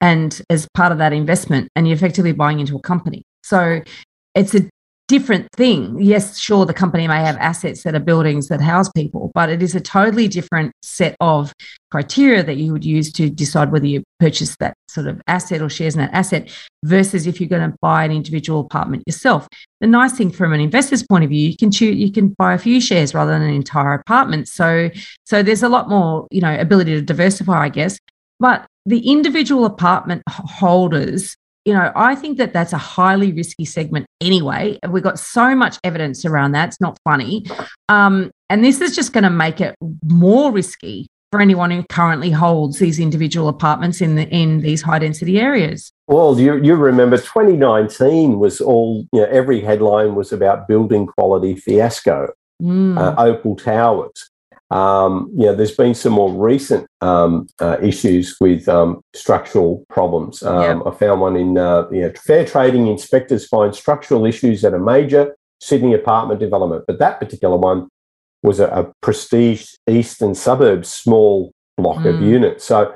and 0.00 0.40
as 0.50 0.68
part 0.74 0.92
of 0.92 0.98
that 0.98 1.12
investment, 1.12 1.68
and 1.74 1.88
you're 1.88 1.96
effectively 1.96 2.32
buying 2.32 2.60
into 2.60 2.76
a 2.76 2.80
company. 2.80 3.22
So 3.42 3.80
it's 4.34 4.54
a 4.54 4.68
different 5.08 5.48
thing. 5.52 5.96
Yes, 6.00 6.38
sure, 6.38 6.66
the 6.66 6.74
company 6.74 7.06
may 7.06 7.20
have 7.20 7.36
assets 7.36 7.82
that 7.84 7.94
are 7.94 8.00
buildings 8.00 8.48
that 8.48 8.60
house 8.60 8.90
people, 8.90 9.30
but 9.34 9.48
it 9.48 9.62
is 9.62 9.74
a 9.74 9.80
totally 9.80 10.26
different 10.26 10.72
set 10.82 11.16
of 11.20 11.52
criteria 11.90 12.42
that 12.42 12.56
you 12.56 12.72
would 12.72 12.84
use 12.84 13.12
to 13.12 13.30
decide 13.30 13.70
whether 13.70 13.86
you 13.86 14.02
purchase 14.18 14.56
that 14.56 14.74
sort 14.88 15.06
of 15.06 15.20
asset 15.26 15.62
or 15.62 15.68
shares 15.68 15.94
in 15.94 16.00
that 16.00 16.12
asset 16.12 16.50
versus 16.84 17.26
if 17.26 17.40
you're 17.40 17.48
going 17.48 17.70
to 17.70 17.76
buy 17.80 18.04
an 18.04 18.10
individual 18.10 18.60
apartment 18.60 19.04
yourself. 19.06 19.46
The 19.80 19.86
nice 19.86 20.12
thing 20.12 20.30
from 20.30 20.52
an 20.52 20.60
investor's 20.60 21.04
point 21.04 21.22
of 21.24 21.30
view, 21.30 21.48
you 21.48 21.56
can 21.56 21.70
choose, 21.70 21.96
you 21.96 22.10
can 22.10 22.28
buy 22.30 22.54
a 22.54 22.58
few 22.58 22.80
shares 22.80 23.14
rather 23.14 23.30
than 23.30 23.42
an 23.42 23.54
entire 23.54 23.94
apartment. 23.94 24.48
So, 24.48 24.90
so 25.24 25.42
there's 25.42 25.62
a 25.62 25.68
lot 25.68 25.88
more, 25.88 26.26
you 26.30 26.40
know, 26.40 26.58
ability 26.58 26.94
to 26.94 27.02
diversify, 27.02 27.64
I 27.64 27.68
guess. 27.68 27.98
But 28.40 28.66
the 28.84 29.10
individual 29.10 29.64
apartment 29.64 30.22
holders 30.28 31.36
you 31.66 31.74
know, 31.74 31.90
I 31.96 32.14
think 32.14 32.38
that 32.38 32.52
that's 32.52 32.72
a 32.72 32.78
highly 32.78 33.32
risky 33.32 33.64
segment 33.64 34.06
anyway. 34.20 34.78
We've 34.88 35.02
got 35.02 35.18
so 35.18 35.54
much 35.56 35.78
evidence 35.82 36.24
around 36.24 36.52
that. 36.52 36.68
It's 36.68 36.80
not 36.80 36.96
funny. 37.02 37.44
Um, 37.88 38.30
and 38.48 38.64
this 38.64 38.80
is 38.80 38.94
just 38.94 39.12
going 39.12 39.24
to 39.24 39.30
make 39.30 39.60
it 39.60 39.74
more 40.04 40.52
risky 40.52 41.08
for 41.32 41.40
anyone 41.40 41.72
who 41.72 41.84
currently 41.90 42.30
holds 42.30 42.78
these 42.78 43.00
individual 43.00 43.48
apartments 43.48 44.00
in 44.00 44.14
the 44.14 44.28
in 44.28 44.60
these 44.60 44.80
high 44.80 45.00
density 45.00 45.40
areas. 45.40 45.92
Well, 46.06 46.38
you, 46.38 46.62
you 46.62 46.76
remember 46.76 47.16
2019 47.16 48.38
was 48.38 48.60
all, 48.60 49.04
you 49.12 49.22
know, 49.22 49.26
every 49.26 49.60
headline 49.60 50.14
was 50.14 50.32
about 50.32 50.68
building 50.68 51.08
quality 51.08 51.56
fiasco, 51.56 52.28
mm. 52.62 52.96
uh, 52.96 53.20
Opal 53.20 53.56
Towers. 53.56 54.30
Um, 54.70 55.30
you 55.36 55.46
know, 55.46 55.54
there's 55.54 55.76
been 55.76 55.94
some 55.94 56.12
more 56.12 56.32
recent 56.32 56.88
um, 57.00 57.46
uh, 57.60 57.76
issues 57.80 58.36
with 58.40 58.68
um, 58.68 59.00
structural 59.14 59.84
problems. 59.88 60.42
Um, 60.42 60.82
I 60.86 60.90
found 60.90 61.20
one 61.20 61.36
in 61.36 61.56
uh, 61.56 61.88
you 61.90 62.02
know, 62.02 62.12
fair 62.24 62.44
trading 62.44 62.88
inspectors 62.88 63.46
find 63.46 63.74
structural 63.74 64.26
issues 64.26 64.64
at 64.64 64.74
a 64.74 64.78
major 64.78 65.36
Sydney 65.60 65.94
apartment 65.94 66.40
development, 66.40 66.84
but 66.86 66.98
that 66.98 67.20
particular 67.20 67.56
one 67.56 67.88
was 68.42 68.60
a, 68.60 68.66
a 68.68 68.92
prestige 69.02 69.74
eastern 69.88 70.34
suburbs 70.34 70.88
small 70.92 71.52
block 71.76 72.04
of 72.04 72.16
Mm. 72.16 72.26
units. 72.26 72.64
So 72.64 72.92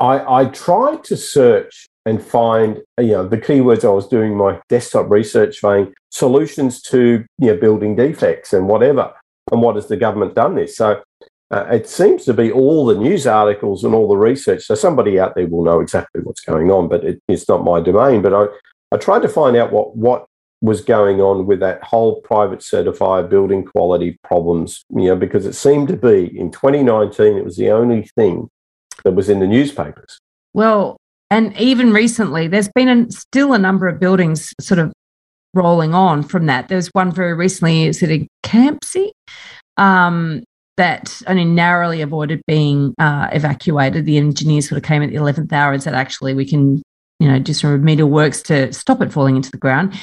I, 0.00 0.40
I 0.40 0.44
tried 0.46 1.04
to 1.04 1.16
search 1.16 1.86
and 2.06 2.22
find, 2.22 2.78
you 2.98 3.08
know, 3.08 3.28
the 3.28 3.38
keywords 3.38 3.84
I 3.84 3.88
was 3.88 4.08
doing 4.08 4.36
my 4.36 4.60
desktop 4.68 5.10
research 5.10 5.58
saying 5.58 5.92
solutions 6.10 6.80
to 6.82 7.24
you 7.38 7.46
know, 7.46 7.56
building 7.56 7.94
defects 7.96 8.52
and 8.52 8.68
whatever. 8.68 9.12
And 9.50 9.62
what 9.62 9.76
has 9.76 9.88
the 9.88 9.96
government 9.96 10.34
done 10.34 10.54
this? 10.54 10.76
So 10.76 11.02
uh, 11.50 11.66
it 11.70 11.88
seems 11.88 12.24
to 12.24 12.34
be 12.34 12.52
all 12.52 12.86
the 12.86 12.94
news 12.94 13.26
articles 13.26 13.84
and 13.84 13.94
all 13.94 14.08
the 14.08 14.16
research. 14.16 14.64
So 14.64 14.74
somebody 14.74 15.18
out 15.18 15.34
there 15.34 15.48
will 15.48 15.64
know 15.64 15.80
exactly 15.80 16.20
what's 16.22 16.40
going 16.40 16.70
on, 16.70 16.88
but 16.88 17.04
it, 17.04 17.22
it's 17.28 17.48
not 17.48 17.64
my 17.64 17.80
domain. 17.80 18.22
But 18.22 18.34
I, 18.34 18.46
I 18.92 18.98
tried 18.98 19.22
to 19.22 19.28
find 19.28 19.56
out 19.56 19.72
what 19.72 19.96
what 19.96 20.26
was 20.62 20.82
going 20.82 21.20
on 21.20 21.46
with 21.46 21.60
that 21.60 21.82
whole 21.82 22.20
private 22.20 22.60
certifier 22.60 23.28
building 23.28 23.64
quality 23.64 24.18
problems, 24.22 24.84
you 24.90 25.06
know, 25.06 25.16
because 25.16 25.46
it 25.46 25.54
seemed 25.54 25.88
to 25.88 25.96
be 25.96 26.38
in 26.38 26.50
2019, 26.50 27.38
it 27.38 27.44
was 27.44 27.56
the 27.56 27.70
only 27.70 28.06
thing 28.14 28.48
that 29.02 29.12
was 29.12 29.30
in 29.30 29.40
the 29.40 29.46
newspapers. 29.46 30.20
Well, 30.52 30.98
and 31.30 31.56
even 31.58 31.92
recently, 31.92 32.46
there's 32.46 32.68
been 32.68 32.88
a, 32.88 33.10
still 33.10 33.54
a 33.54 33.58
number 33.58 33.88
of 33.88 33.98
buildings 33.98 34.52
sort 34.60 34.78
of 34.78 34.92
rolling 35.54 35.94
on 35.94 36.22
from 36.22 36.46
that. 36.46 36.68
There 36.68 36.76
was 36.76 36.88
one 36.88 37.12
very 37.12 37.34
recently, 37.34 37.84
is 37.84 38.02
it 38.02 38.10
in 38.10 38.28
Campsie? 38.44 39.10
Um, 39.76 40.42
that 40.76 41.20
only 41.26 41.44
narrowly 41.44 42.00
avoided 42.00 42.40
being 42.46 42.94
uh, 42.98 43.28
evacuated. 43.32 44.06
The 44.06 44.16
engineers 44.16 44.68
sort 44.68 44.78
of 44.78 44.82
came 44.82 45.02
at 45.02 45.10
the 45.10 45.16
11th 45.16 45.52
hour 45.52 45.72
and 45.72 45.82
said, 45.82 45.94
actually, 45.94 46.32
we 46.32 46.46
can, 46.46 46.82
you 47.18 47.28
know, 47.28 47.38
do 47.38 47.52
some 47.52 47.70
remedial 47.70 48.08
works 48.08 48.40
to 48.42 48.72
stop 48.72 49.02
it 49.02 49.12
falling 49.12 49.36
into 49.36 49.50
the 49.50 49.58
ground. 49.58 49.94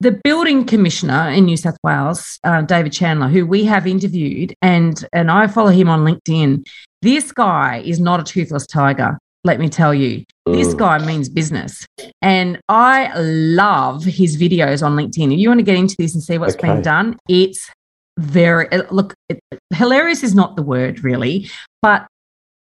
The 0.00 0.20
building 0.22 0.66
commissioner 0.66 1.30
in 1.30 1.46
New 1.46 1.56
South 1.56 1.78
Wales, 1.82 2.38
uh, 2.44 2.62
David 2.62 2.92
Chandler, 2.92 3.28
who 3.28 3.46
we 3.46 3.64
have 3.64 3.86
interviewed, 3.86 4.54
and 4.60 5.04
and 5.12 5.30
I 5.30 5.46
follow 5.46 5.70
him 5.70 5.88
on 5.88 6.04
LinkedIn. 6.04 6.66
This 7.00 7.32
guy 7.32 7.82
is 7.84 8.00
not 8.00 8.20
a 8.20 8.24
toothless 8.24 8.66
tiger. 8.66 9.18
Let 9.44 9.60
me 9.60 9.68
tell 9.68 9.92
you, 9.94 10.24
this 10.46 10.72
guy 10.72 10.98
means 11.04 11.28
business. 11.28 11.86
And 12.22 12.58
I 12.68 13.12
love 13.18 14.02
his 14.04 14.38
videos 14.40 14.84
on 14.84 14.96
LinkedIn. 14.96 15.32
If 15.32 15.38
you 15.38 15.48
want 15.48 15.58
to 15.58 15.64
get 15.64 15.76
into 15.76 15.94
this 15.98 16.14
and 16.14 16.22
see 16.22 16.38
what's 16.38 16.54
Okay. 16.54 16.68
being 16.68 16.82
done, 16.82 17.16
it's 17.28 17.70
very, 18.18 18.68
look, 18.90 19.12
it, 19.28 19.38
hilarious 19.74 20.22
is 20.22 20.34
not 20.34 20.56
the 20.56 20.62
word 20.62 21.04
really, 21.04 21.50
but 21.82 22.06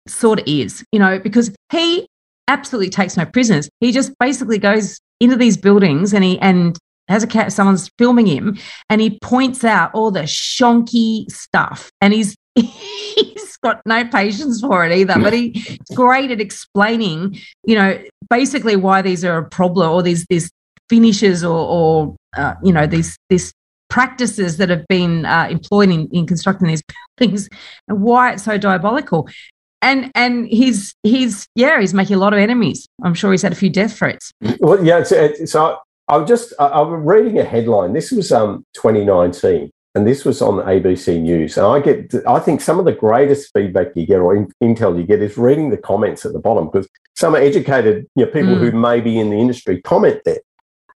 sort 0.08 0.40
of 0.40 0.48
is, 0.48 0.84
you 0.92 1.00
know, 1.00 1.20
because 1.20 1.56
he 1.72 2.06
absolutely 2.50 2.90
takes 2.90 3.16
no 3.16 3.26
prisoners. 3.26 3.70
He 3.80 3.94
just 3.94 4.12
basically 4.20 4.58
goes 4.58 5.00
into 5.22 5.38
these 5.38 5.56
buildings 5.56 6.14
and 6.14 6.24
he, 6.24 6.38
and 6.40 6.78
has 7.08 7.24
a 7.24 7.28
cat, 7.28 7.54
someone's 7.54 7.90
filming 7.98 8.26
him 8.26 8.58
and 8.90 9.00
he 9.00 9.18
points 9.22 9.64
out 9.64 9.92
all 9.94 10.12
the 10.12 10.24
shonky 10.24 11.32
stuff 11.32 11.90
and 12.02 12.14
he's, 12.14 12.36
he's 12.56 13.58
got 13.58 13.82
no 13.86 14.06
patience 14.06 14.62
for 14.62 14.86
it 14.86 14.96
either, 14.98 15.16
but 15.20 15.34
he's 15.34 15.78
great 15.94 16.32
at 16.32 16.42
explaining, 16.42 17.38
you 17.66 17.76
know, 17.76 18.02
basically 18.30 18.76
why 18.76 19.02
these 19.02 19.26
are 19.26 19.38
a 19.38 19.50
problem 19.50 19.92
or 19.92 20.04
these, 20.04 20.26
these 20.30 20.52
finishes 20.90 21.44
or, 21.44 21.58
or 21.58 22.16
uh, 22.36 22.54
you 22.64 22.72
know, 22.74 22.86
these, 22.86 23.18
this 23.30 23.54
practices 23.94 24.58
that 24.58 24.70
have 24.70 24.88
been 24.88 25.24
uh, 25.24 25.48
employed 25.52 25.92
in, 25.92 26.08
in 26.12 26.26
constructing 26.26 26.68
these 26.68 26.82
buildings 27.18 27.48
and 27.88 28.02
why 28.02 28.34
it's 28.34 28.44
so 28.44 28.58
diabolical. 28.58 29.30
And 29.84 30.12
and 30.16 30.48
he's 30.48 30.96
he's 31.04 31.46
yeah 31.56 31.82
he's 31.82 31.94
making 31.94 32.16
a 32.16 32.20
lot 32.20 32.32
of 32.32 32.40
enemies. 32.40 32.88
I'm 33.04 33.14
sure 33.14 33.32
he's 33.32 33.42
had 33.42 33.52
a 33.52 33.56
few 33.56 33.70
death 33.70 33.98
threats. 33.98 34.32
Well, 34.62 34.84
yeah. 34.84 35.04
It's, 35.06 35.52
so 35.52 35.78
I 36.08 36.18
was 36.18 36.28
just 36.28 36.54
I, 36.58 36.68
I 36.68 36.82
was 36.82 37.02
reading 37.04 37.38
a 37.38 37.44
headline. 37.44 37.92
This 37.92 38.10
was 38.10 38.32
um 38.32 38.66
2019, 38.76 39.70
and 39.96 40.08
this 40.08 40.26
was 40.26 40.42
on 40.42 40.56
ABC 40.66 41.22
News. 41.22 41.58
And 41.58 41.66
I 41.66 41.80
get 41.80 42.14
I 42.28 42.40
think 42.40 42.62
some 42.62 42.80
of 42.80 42.86
the 42.86 42.92
greatest 42.92 43.52
feedback 43.54 43.88
you 43.96 44.06
get 44.06 44.20
or 44.20 44.36
in, 44.36 44.52
intel 44.62 44.98
you 44.98 45.04
get 45.04 45.22
is 45.22 45.38
reading 45.38 45.70
the 45.70 45.78
comments 45.78 46.26
at 46.26 46.34
the 46.34 46.40
bottom 46.40 46.66
because 46.66 46.88
some 47.16 47.36
educated 47.36 48.08
you 48.16 48.26
know, 48.26 48.32
people 48.32 48.56
Mm. 48.56 48.60
who 48.60 48.72
may 48.72 49.02
be 49.02 49.20
in 49.20 49.30
the 49.30 49.38
industry 49.38 49.82
comment 49.82 50.22
there. 50.26 50.40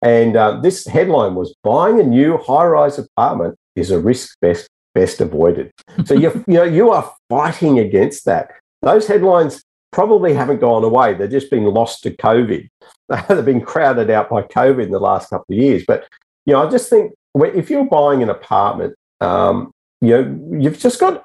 And 0.02 0.36
uh, 0.36 0.60
this 0.60 0.86
headline 0.86 1.34
was 1.34 1.54
buying 1.62 2.00
a 2.00 2.04
new 2.04 2.38
high-rise 2.38 2.98
apartment 2.98 3.56
is 3.74 3.90
a 3.90 3.98
risk 3.98 4.38
best 4.40 4.68
best 4.94 5.20
avoided. 5.20 5.72
So 6.04 6.14
you 6.14 6.32
you 6.46 6.54
know 6.54 6.64
you 6.64 6.90
are 6.90 7.12
fighting 7.28 7.78
against 7.78 8.24
that. 8.24 8.50
Those 8.82 9.06
headlines 9.06 9.62
probably 9.92 10.34
haven't 10.34 10.60
gone 10.60 10.84
away. 10.84 11.14
They're 11.14 11.28
just 11.28 11.50
been 11.50 11.64
lost 11.64 12.02
to 12.02 12.10
COVID. 12.10 12.68
They've 13.28 13.44
been 13.44 13.60
crowded 13.62 14.10
out 14.10 14.28
by 14.30 14.42
COVID 14.42 14.84
in 14.84 14.90
the 14.90 15.00
last 15.00 15.30
couple 15.30 15.54
of 15.54 15.58
years. 15.62 15.84
But 15.86 16.06
you 16.46 16.52
know, 16.54 16.66
I 16.66 16.70
just 16.70 16.88
think 16.88 17.12
if 17.44 17.70
you're 17.70 17.84
buying 17.84 18.22
an 18.22 18.30
apartment, 18.30 18.94
um, 19.20 19.72
you 20.00 20.10
know, 20.10 20.58
you've 20.58 20.78
just 20.78 21.00
got 21.00 21.24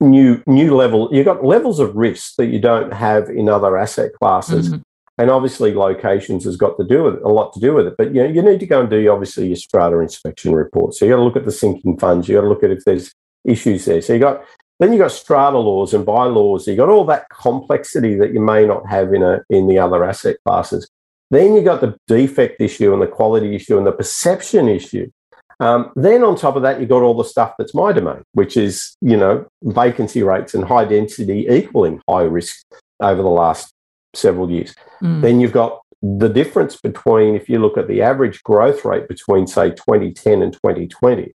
new 0.00 0.42
new 0.46 0.74
level. 0.74 1.08
You've 1.12 1.26
got 1.26 1.44
levels 1.44 1.78
of 1.78 1.94
risk 1.94 2.36
that 2.36 2.46
you 2.46 2.60
don't 2.60 2.92
have 2.92 3.28
in 3.28 3.48
other 3.48 3.76
asset 3.76 4.12
classes. 4.20 4.70
Mhm. 4.70 4.82
And 5.18 5.30
obviously, 5.30 5.74
locations 5.74 6.44
has 6.44 6.56
got 6.56 6.76
to 6.78 6.84
do 6.84 7.04
with 7.04 7.14
it, 7.16 7.22
a 7.22 7.28
lot 7.28 7.52
to 7.52 7.60
do 7.60 7.74
with 7.74 7.86
it. 7.86 7.94
But 7.96 8.14
you 8.14 8.22
know, 8.22 8.28
you 8.28 8.42
need 8.42 8.60
to 8.60 8.66
go 8.66 8.80
and 8.80 8.90
do 8.90 9.10
obviously 9.10 9.46
your 9.46 9.56
strata 9.56 9.98
inspection 9.98 10.54
report. 10.54 10.94
So 10.94 11.04
you 11.04 11.12
got 11.12 11.18
to 11.18 11.22
look 11.22 11.36
at 11.36 11.44
the 11.44 11.52
sinking 11.52 11.98
funds. 11.98 12.28
You 12.28 12.36
got 12.36 12.42
to 12.42 12.48
look 12.48 12.64
at 12.64 12.70
if 12.70 12.84
there's 12.84 13.12
issues 13.44 13.84
there. 13.84 14.00
So 14.00 14.14
you 14.14 14.18
got 14.18 14.42
then 14.80 14.92
you 14.92 14.98
got 14.98 15.12
strata 15.12 15.58
laws 15.58 15.94
and 15.94 16.04
bylaws. 16.04 16.66
You 16.66 16.74
got 16.74 16.88
all 16.88 17.04
that 17.04 17.28
complexity 17.30 18.16
that 18.16 18.32
you 18.32 18.40
may 18.40 18.66
not 18.66 18.88
have 18.88 19.14
in 19.14 19.22
a 19.22 19.42
in 19.48 19.68
the 19.68 19.78
other 19.78 20.04
asset 20.04 20.36
classes. 20.44 20.88
Then 21.30 21.54
you 21.54 21.62
got 21.62 21.80
the 21.80 21.96
defect 22.08 22.60
issue 22.60 22.92
and 22.92 23.00
the 23.00 23.06
quality 23.06 23.54
issue 23.54 23.78
and 23.78 23.86
the 23.86 23.92
perception 23.92 24.68
issue. 24.68 25.08
Um, 25.62 25.92
then 25.94 26.24
on 26.24 26.36
top 26.36 26.56
of 26.56 26.62
that, 26.62 26.80
you've 26.80 26.88
got 26.88 27.02
all 27.02 27.14
the 27.14 27.22
stuff 27.22 27.54
that's 27.56 27.72
my 27.72 27.92
domain, 27.92 28.22
which 28.32 28.56
is 28.56 28.96
you 29.00 29.16
know 29.16 29.46
vacancy 29.62 30.22
rates 30.22 30.54
and 30.54 30.64
high 30.64 30.84
density 30.84 31.46
equaling 31.48 32.02
high 32.08 32.22
risk 32.22 32.64
over 33.00 33.22
the 33.22 33.28
last 33.28 33.72
several 34.14 34.50
years. 34.50 34.74
Mm. 35.02 35.22
Then 35.22 35.40
you've 35.40 35.52
got 35.52 35.80
the 36.02 36.28
difference 36.28 36.76
between, 36.76 37.36
if 37.36 37.48
you 37.48 37.60
look 37.60 37.78
at 37.78 37.86
the 37.86 38.02
average 38.02 38.42
growth 38.42 38.84
rate 38.84 39.06
between, 39.06 39.46
say, 39.46 39.70
2010 39.70 40.42
and 40.42 40.52
2020 40.52 41.32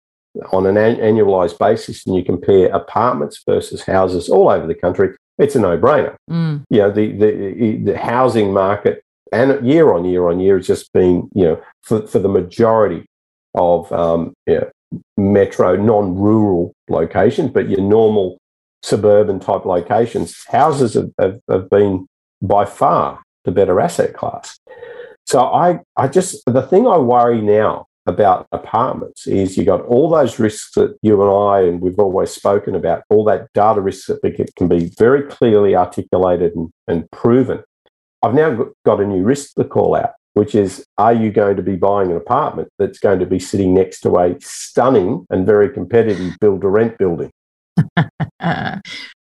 on 0.53 0.67
an 0.67 0.79
an- 0.79 0.97
annualized 0.97 1.59
basis, 1.59 2.07
and 2.07 2.17
you 2.17 2.25
compare 2.25 2.75
apartments 2.75 3.43
versus 3.47 3.83
houses 3.83 4.31
all 4.31 4.49
over 4.49 4.67
the 4.67 4.75
country, 4.75 5.15
it's 5.39 5.55
a 5.55 5.61
no 5.61 5.77
brainer. 5.77 6.17
Mm. 6.31 6.65
You 6.71 6.79
know, 6.79 6.91
the, 6.91 7.13
the, 7.13 7.77
the 7.85 7.99
housing 7.99 8.55
market 8.55 9.03
and 9.33 9.67
year 9.67 9.93
on 9.93 10.07
year 10.07 10.29
on 10.29 10.41
year 10.41 10.57
has 10.57 10.67
just 10.67 10.93
been, 10.95 11.29
you 11.35 11.45
know, 11.45 11.63
for, 11.83 12.07
for 12.07 12.19
the 12.19 12.29
majority 12.29 13.05
of 13.55 13.91
um, 13.93 14.35
metro, 15.17 15.77
non 15.77 16.15
rural 16.17 16.73
locations, 16.89 17.51
but 17.51 17.69
your 17.69 17.81
normal 17.81 18.39
suburban 18.83 19.41
type 19.41 19.65
locations, 19.65 20.45
houses 20.49 20.95
have, 20.95 21.11
have, 21.19 21.41
have 21.49 21.71
been 21.71 22.07
by 22.43 22.65
far 22.65 23.23
the 23.45 23.53
better 23.53 23.81
asset 23.81 24.15
class. 24.15 24.59
So 25.27 25.41
I, 25.41 25.81
I 25.97 26.09
just 26.09 26.43
the 26.47 26.63
thing 26.63 26.87
I 26.87 26.99
worry 26.99 27.41
now 27.41 27.87
about 28.07 28.47
apartments 28.53 29.27
is 29.27 29.57
you 29.57 29.65
got 29.65 29.81
all 29.87 30.11
those 30.11 30.39
risks 30.39 30.73
that 30.75 30.97
you 31.01 31.23
and 31.23 31.31
I 31.31 31.67
and 31.67 31.81
we've 31.81 31.99
always 31.99 32.31
spoken 32.31 32.75
about, 32.75 33.03
all 33.09 33.25
that 33.25 33.49
data 33.55 33.81
risks 33.81 34.07
that 34.09 34.51
can 34.57 34.69
be 34.69 34.93
very 34.99 35.23
clearly 35.23 35.75
articulated 35.75 36.55
and, 36.55 36.71
and 36.87 37.11
proven. 37.11 37.63
I've 38.23 38.35
now 38.35 38.67
got 38.85 39.01
a 39.01 39.07
new 39.07 39.23
risk 39.23 39.55
to 39.55 39.65
call 39.65 39.95
out, 39.95 40.13
which 40.35 40.55
is 40.55 40.85
are 40.99 41.15
you 41.15 41.31
going 41.31 41.57
to 41.57 41.63
be 41.63 41.77
buying 41.77 42.11
an 42.11 42.17
apartment 42.17 42.69
that's 42.79 42.99
going 42.99 43.19
to 43.21 43.27
be 43.27 43.39
sitting 43.39 43.73
next 43.75 44.01
to 44.01 44.17
a 44.19 44.37
stunning 44.41 45.27
and 45.31 45.47
very 45.47 45.71
competitive 45.71 46.35
build 46.41 46.61
to 46.61 46.69
rent 46.69 46.99
building? 46.99 47.31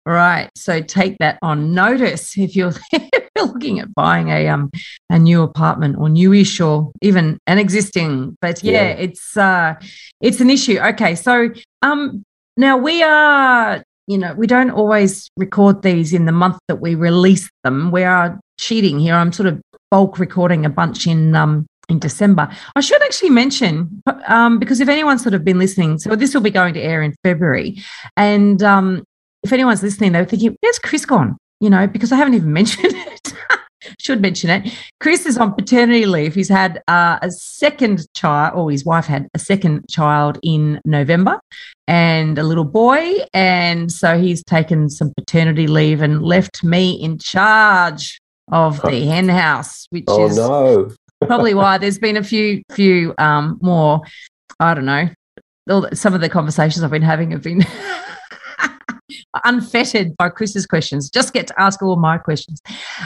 Right. 0.06 0.50
So 0.54 0.82
take 0.82 1.16
that 1.18 1.38
on 1.40 1.72
notice 1.72 2.36
if 2.36 2.54
you're, 2.54 2.72
if 2.92 3.08
you're 3.36 3.46
looking 3.46 3.80
at 3.80 3.94
buying 3.94 4.28
a 4.28 4.48
um 4.48 4.70
a 5.08 5.18
new 5.18 5.42
apartment 5.42 5.96
or 5.98 6.10
newish 6.10 6.60
or 6.60 6.92
even 7.00 7.38
an 7.46 7.58
existing. 7.58 8.36
But 8.42 8.62
yeah, 8.62 8.72
Yeah. 8.72 8.88
it's 9.06 9.36
uh 9.36 9.74
it's 10.20 10.40
an 10.40 10.50
issue. 10.50 10.78
Okay. 10.78 11.14
So 11.14 11.48
um 11.80 12.22
now 12.58 12.76
we 12.76 13.02
are 13.02 13.82
you 14.06 14.18
know 14.18 14.34
we 14.34 14.46
don't 14.46 14.70
always 14.70 15.30
record 15.36 15.82
these 15.82 16.12
in 16.12 16.26
the 16.26 16.32
month 16.32 16.58
that 16.68 16.80
we 16.80 16.94
release 16.94 17.48
them. 17.62 17.90
We 17.90 18.04
are 18.04 18.40
cheating 18.58 18.98
here. 18.98 19.14
I'm 19.14 19.32
sort 19.32 19.46
of 19.46 19.60
bulk 19.90 20.18
recording 20.18 20.64
a 20.64 20.70
bunch 20.70 21.06
in 21.06 21.34
um 21.34 21.66
in 21.88 21.98
December. 21.98 22.48
I 22.76 22.80
should 22.80 23.02
actually 23.02 23.30
mention 23.30 24.02
um, 24.26 24.58
because 24.58 24.80
if 24.80 24.88
anyone's 24.88 25.22
sort 25.22 25.34
of 25.34 25.44
been 25.44 25.58
listening, 25.58 25.98
so 25.98 26.16
this 26.16 26.34
will 26.34 26.40
be 26.40 26.50
going 26.50 26.74
to 26.74 26.80
air 26.80 27.02
in 27.02 27.14
February, 27.22 27.82
and 28.16 28.62
um, 28.62 29.04
if 29.42 29.52
anyone's 29.52 29.82
listening, 29.82 30.12
they're 30.12 30.24
thinking, 30.24 30.56
"Where's 30.60 30.78
Chris 30.78 31.04
gone?" 31.04 31.36
You 31.60 31.70
know, 31.70 31.86
because 31.86 32.12
I 32.12 32.16
haven't 32.16 32.34
even 32.34 32.52
mentioned 32.60 32.94
it. 32.94 33.34
Should 34.04 34.20
mention 34.20 34.50
it. 34.50 34.72
Chris 35.00 35.26
is 35.26 35.38
on 35.38 35.54
paternity 35.54 36.06
leave. 36.06 36.34
He's 36.34 36.48
had 36.48 36.82
uh, 36.88 37.18
a 37.22 37.30
second 37.30 38.06
child, 38.14 38.56
or 38.56 38.70
his 38.70 38.84
wife 38.84 39.06
had 39.06 39.28
a 39.34 39.38
second 39.38 39.88
child 39.88 40.38
in 40.42 40.80
November, 40.84 41.40
and 41.88 42.38
a 42.38 42.42
little 42.42 42.64
boy, 42.64 43.18
and 43.32 43.90
so 43.90 44.18
he's 44.18 44.42
taken 44.44 44.90
some 44.90 45.12
paternity 45.14 45.66
leave 45.66 46.02
and 46.02 46.22
left 46.22 46.62
me 46.62 46.92
in 46.92 47.18
charge 47.18 48.20
of 48.52 48.80
the 48.82 49.06
hen 49.06 49.28
house, 49.28 49.86
which 49.90 50.04
Oh 50.08 50.26
is 50.26 50.36
no. 50.36 50.90
probably 51.26 51.54
why 51.54 51.78
there's 51.78 51.98
been 51.98 52.18
a 52.18 52.22
few 52.22 52.62
few 52.72 53.14
um 53.16 53.58
more 53.62 54.02
i 54.60 54.74
don't 54.74 54.84
know 54.84 55.08
some 55.94 56.12
of 56.12 56.20
the 56.20 56.28
conversations 56.28 56.82
I've 56.82 56.90
been 56.90 57.02
having 57.02 57.30
have 57.30 57.42
been 57.42 57.64
unfettered 59.44 60.16
by 60.16 60.28
Chris's 60.28 60.66
questions. 60.66 61.10
Just 61.10 61.32
get 61.32 61.46
to 61.48 61.60
ask 61.60 61.82
all 61.82 61.96
my 61.96 62.18
questions. 62.18 62.60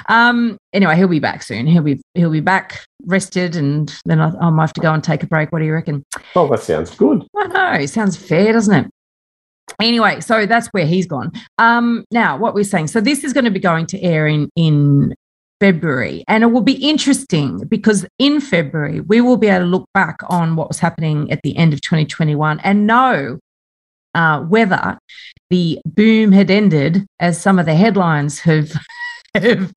Um, 0.09 0.59
anyway, 0.73 0.97
he'll 0.97 1.09
be 1.09 1.21
back 1.21 1.43
soon. 1.43 1.67
He'll 1.67 1.83
be 1.83 2.01
he'll 2.15 2.31
be 2.31 2.41
back 2.41 2.85
rested, 3.07 3.57
and 3.57 3.95
then 4.05 4.21
I, 4.21 4.33
I 4.41 4.51
might 4.51 4.65
have 4.65 4.73
to 4.75 4.81
go 4.81 4.93
and 4.93 5.03
take 5.03 5.23
a 5.23 5.27
break. 5.27 5.53
What 5.53 5.61
do 5.61 5.65
you 5.65 5.73
reckon? 5.73 6.05
Oh, 6.35 6.49
that 6.49 6.61
sounds 6.61 6.95
good. 6.95 7.27
I 7.37 7.47
know. 7.47 7.73
It 7.83 7.89
sounds 7.89 8.17
fair, 8.17 8.53
doesn't 8.53 8.75
it? 8.75 8.91
Anyway, 9.81 10.21
so 10.21 10.47
that's 10.47 10.69
where 10.69 10.87
he's 10.87 11.07
gone. 11.07 11.31
Um, 11.59 12.05
now, 12.11 12.37
what 12.39 12.55
we're 12.55 12.65
saying. 12.65 12.89
So 12.89 13.01
this 13.01 13.23
is 13.23 13.33
going 13.33 13.45
to 13.45 13.51
be 13.51 13.61
going 13.61 13.87
to 13.87 14.01
air 14.03 14.27
in 14.27 14.49
in 14.57 15.15
February. 15.61 16.25
And 16.29 16.45
it 16.45 16.49
will 16.49 16.63
be 16.63 16.75
interesting 16.75 17.65
because 17.69 18.07
in 18.19 18.41
February, 18.41 19.01
we 19.01 19.21
will 19.21 19.37
be 19.37 19.49
able 19.49 19.65
to 19.65 19.71
look 19.71 19.89
back 19.93 20.19
on 20.29 20.57
what 20.57 20.69
was 20.69 20.79
happening 20.79 21.31
at 21.31 21.41
the 21.43 21.57
end 21.57 21.73
of 21.73 21.81
2021 21.81 22.61
and 22.61 22.87
know 22.87 23.39
uh, 24.19 24.41
whether 24.41 24.99
the 25.49 25.79
boom 25.87 26.33
had 26.33 26.51
ended, 26.51 27.07
as 27.21 27.41
some 27.41 27.57
of 27.61 27.67
the 27.67 27.75
headlines 27.75 28.41
have, 28.41 28.73
have 29.35 29.73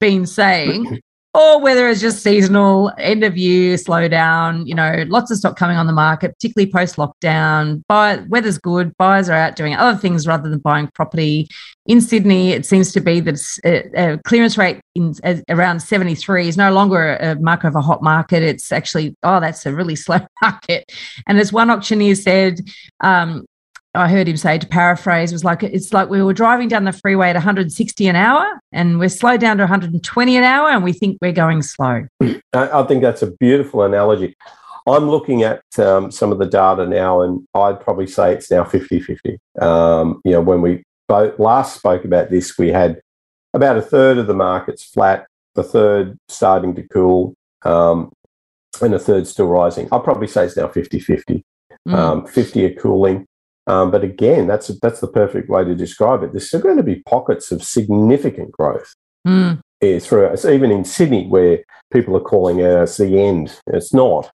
been 0.00 0.26
saying, 0.26 1.00
or 1.38 1.60
whether 1.60 1.88
it's 1.88 2.00
just 2.00 2.20
seasonal, 2.20 2.90
end 2.98 3.22
of 3.22 3.36
year 3.36 3.76
slowdown, 3.76 4.66
you 4.66 4.74
know, 4.74 5.04
lots 5.06 5.30
of 5.30 5.38
stock 5.38 5.56
coming 5.56 5.76
on 5.76 5.86
the 5.86 5.92
market, 5.92 6.32
particularly 6.34 6.70
post 6.70 6.96
lockdown. 6.96 7.80
Buy, 7.86 8.16
weather's 8.28 8.58
good, 8.58 8.96
buyers 8.96 9.28
are 9.28 9.36
out 9.36 9.54
doing 9.54 9.76
other 9.76 9.96
things 9.96 10.26
rather 10.26 10.50
than 10.50 10.58
buying 10.58 10.88
property. 10.94 11.48
In 11.86 12.00
Sydney, 12.00 12.50
it 12.50 12.66
seems 12.66 12.92
to 12.92 13.00
be 13.00 13.20
that 13.20 13.40
a, 13.64 14.14
a 14.14 14.18
clearance 14.24 14.58
rate 14.58 14.80
in 14.96 15.14
uh, 15.22 15.36
around 15.48 15.80
73 15.80 16.48
is 16.48 16.56
no 16.56 16.72
longer 16.72 17.14
a 17.14 17.36
marker 17.36 17.68
of 17.68 17.76
a 17.76 17.82
hot 17.82 18.02
market. 18.02 18.42
It's 18.42 18.72
actually, 18.72 19.16
oh, 19.22 19.38
that's 19.38 19.64
a 19.64 19.72
really 19.72 19.96
slow 20.06 20.18
market. 20.42 20.90
And 21.28 21.38
as 21.38 21.52
one 21.52 21.70
auctioneer 21.70 22.16
said, 22.16 22.60
um, 23.00 23.46
I 23.98 24.08
heard 24.08 24.28
him 24.28 24.36
say 24.36 24.58
to 24.58 24.66
paraphrase 24.66 25.32
was 25.32 25.44
like 25.44 25.64
it's 25.64 25.92
like 25.92 26.08
we 26.08 26.22
were 26.22 26.32
driving 26.32 26.68
down 26.68 26.84
the 26.84 26.92
freeway 26.92 27.30
at 27.30 27.34
160 27.34 28.06
an 28.06 28.14
hour 28.14 28.60
and 28.70 29.00
we're 29.00 29.08
slowed 29.08 29.40
down 29.40 29.56
to 29.56 29.64
120 29.64 30.36
an 30.36 30.44
hour 30.44 30.68
and 30.68 30.84
we 30.84 30.92
think 30.92 31.18
we're 31.20 31.32
going 31.32 31.62
slow. 31.62 32.06
I 32.52 32.82
think 32.84 33.02
that's 33.02 33.22
a 33.22 33.32
beautiful 33.32 33.82
analogy. 33.82 34.36
I'm 34.86 35.10
looking 35.10 35.42
at 35.42 35.62
um, 35.80 36.12
some 36.12 36.30
of 36.30 36.38
the 36.38 36.46
data 36.46 36.86
now 36.86 37.22
and 37.22 37.44
I'd 37.54 37.80
probably 37.80 38.06
say 38.06 38.32
it's 38.32 38.50
now 38.52 38.62
50 38.62 39.00
50. 39.00 39.38
Um, 39.60 40.20
you 40.24 40.30
know, 40.30 40.42
when 40.42 40.62
we 40.62 40.84
both 41.08 41.36
last 41.40 41.76
spoke 41.76 42.04
about 42.04 42.30
this, 42.30 42.56
we 42.56 42.68
had 42.68 43.00
about 43.52 43.76
a 43.76 43.82
third 43.82 44.18
of 44.18 44.28
the 44.28 44.34
markets 44.34 44.84
flat, 44.84 45.26
the 45.56 45.64
third 45.64 46.16
starting 46.28 46.72
to 46.76 46.86
cool, 46.86 47.34
um, 47.62 48.12
and 48.80 48.94
a 48.94 48.98
third 49.00 49.26
still 49.26 49.48
rising. 49.48 49.88
I'll 49.90 49.98
probably 49.98 50.28
say 50.28 50.44
it's 50.44 50.56
now 50.56 50.68
50 50.68 51.00
50. 51.00 51.44
Mm. 51.88 51.94
Um, 51.94 52.26
50 52.26 52.64
are 52.66 52.74
cooling, 52.74 53.26
um, 53.68 53.90
but 53.90 54.02
again, 54.02 54.46
that's 54.46 54.68
that's 54.80 55.00
the 55.00 55.06
perfect 55.06 55.48
way 55.48 55.62
to 55.62 55.74
describe 55.74 56.22
it. 56.22 56.32
There's 56.32 56.48
still 56.48 56.60
going 56.60 56.78
to 56.78 56.82
be 56.82 57.02
pockets 57.02 57.52
of 57.52 57.62
significant 57.62 58.50
growth. 58.50 58.94
Mm. 59.26 59.60
through 59.80 60.26
it's 60.26 60.44
even 60.44 60.70
in 60.70 60.84
Sydney 60.84 61.26
where 61.26 61.62
people 61.92 62.16
are 62.16 62.20
calling 62.20 62.60
it 62.60 62.64
as 62.64 62.96
the 62.96 63.20
end. 63.20 63.60
It's 63.66 63.92
not. 63.92 64.30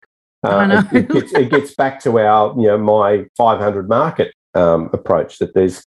Uh, 0.43 0.83
it, 0.91 1.03
it, 1.03 1.09
gets, 1.09 1.33
it, 1.33 1.49
gets, 1.51 1.75
back 1.75 1.99
to 2.01 2.19
our, 2.19 2.53
you 2.59 2.65
know, 2.65 2.77
my 2.77 3.25
500 3.37 3.87
market 3.87 4.33
um, 4.55 4.89
approach 4.91 5.37
that 5.37 5.53
there's 5.53 5.85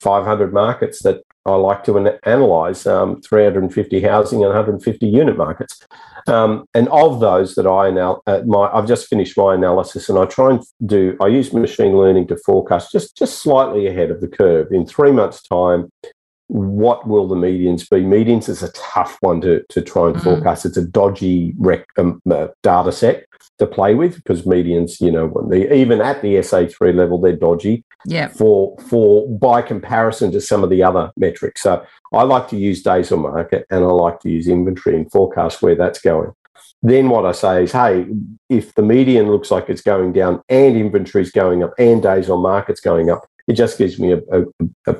500 0.00 0.52
markets 0.52 1.02
that 1.02 1.22
I 1.46 1.54
like 1.54 1.84
to 1.84 1.96
an- 1.96 2.18
analyze, 2.24 2.86
um, 2.86 3.20
350 3.22 4.00
housing 4.02 4.40
and 4.40 4.48
150 4.48 5.06
unit 5.06 5.36
markets. 5.36 5.86
Um, 6.26 6.66
and 6.74 6.88
of 6.88 7.20
those 7.20 7.54
that 7.54 7.66
I 7.66 7.90
now, 7.90 8.20
uh, 8.26 8.42
my, 8.46 8.68
I've 8.72 8.88
just 8.88 9.06
finished 9.06 9.38
my 9.38 9.54
analysis, 9.54 10.08
and 10.08 10.18
I 10.18 10.24
try 10.24 10.50
and 10.50 10.60
do. 10.84 11.16
I 11.20 11.28
use 11.28 11.52
machine 11.52 11.96
learning 11.96 12.26
to 12.28 12.36
forecast 12.36 12.90
just 12.90 13.16
just 13.16 13.38
slightly 13.38 13.86
ahead 13.86 14.10
of 14.10 14.20
the 14.20 14.28
curve. 14.28 14.72
In 14.72 14.86
three 14.86 15.12
months' 15.12 15.40
time, 15.42 15.88
what 16.48 17.06
will 17.06 17.28
the 17.28 17.36
medians 17.36 17.88
be? 17.88 17.98
Medians 17.98 18.48
is 18.48 18.62
a 18.62 18.72
tough 18.72 19.16
one 19.20 19.40
to, 19.42 19.62
to 19.68 19.82
try 19.82 20.08
and 20.08 20.16
mm. 20.16 20.22
forecast. 20.24 20.66
It's 20.66 20.76
a 20.76 20.86
dodgy 20.86 21.54
rec, 21.58 21.86
um, 21.96 22.20
uh, 22.30 22.48
data 22.62 22.92
set 22.92 23.26
to 23.58 23.66
play 23.66 23.94
with 23.94 24.16
because 24.16 24.42
medians, 24.42 25.00
you 25.00 25.10
know, 25.10 25.32
even 25.54 26.00
at 26.00 26.22
the 26.22 26.36
SA3 26.36 26.94
level, 26.94 27.20
they're 27.20 27.36
dodgy. 27.36 27.84
Yeah. 28.06 28.28
For 28.28 28.76
for 28.88 29.28
by 29.28 29.62
comparison 29.62 30.30
to 30.32 30.40
some 30.40 30.62
of 30.62 30.70
the 30.70 30.82
other 30.82 31.10
metrics. 31.16 31.62
So 31.62 31.84
I 32.12 32.22
like 32.22 32.48
to 32.48 32.56
use 32.56 32.82
days 32.82 33.10
on 33.10 33.20
market 33.20 33.66
and 33.70 33.82
I 33.82 33.88
like 33.88 34.20
to 34.20 34.30
use 34.30 34.46
inventory 34.46 34.96
and 34.96 35.10
forecast 35.10 35.62
where 35.62 35.74
that's 35.74 36.00
going. 36.00 36.32
Then 36.82 37.08
what 37.08 37.26
I 37.26 37.32
say 37.32 37.64
is, 37.64 37.72
hey, 37.72 38.06
if 38.48 38.74
the 38.74 38.82
median 38.82 39.30
looks 39.30 39.50
like 39.50 39.68
it's 39.68 39.80
going 39.80 40.12
down 40.12 40.42
and 40.48 40.76
inventory 40.76 41.22
is 41.22 41.32
going 41.32 41.64
up 41.64 41.72
and 41.78 42.02
days 42.02 42.30
on 42.30 42.42
market's 42.42 42.80
going 42.80 43.10
up, 43.10 43.26
it 43.48 43.54
just 43.54 43.78
gives 43.78 43.98
me 43.98 44.12
a, 44.12 44.18
a, 44.30 44.44
a, 44.86 44.96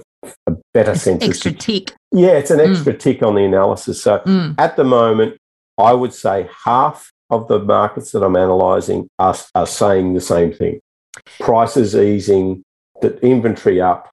a 0.46 0.56
better 0.72 0.92
it's 0.92 1.02
sense. 1.02 1.22
Extra 1.22 1.52
of, 1.52 1.58
tick. 1.58 1.92
Yeah, 2.12 2.32
it's 2.32 2.50
an 2.50 2.58
mm. 2.58 2.70
extra 2.70 2.94
mm. 2.94 2.98
tick 2.98 3.22
on 3.22 3.34
the 3.34 3.44
analysis. 3.44 4.02
So 4.02 4.18
mm. 4.20 4.54
at 4.58 4.76
the 4.76 4.84
moment, 4.84 5.38
I 5.78 5.92
would 5.92 6.14
say 6.14 6.48
half 6.64 7.12
of 7.30 7.48
the 7.48 7.58
markets 7.58 8.12
that 8.12 8.22
I'm 8.22 8.36
analysing 8.36 9.08
are, 9.18 9.36
are 9.54 9.66
saying 9.66 10.14
the 10.14 10.20
same 10.20 10.52
thing. 10.52 10.80
Prices 11.40 11.96
easing, 11.96 12.62
the 13.00 13.18
inventory 13.20 13.80
up, 13.80 14.10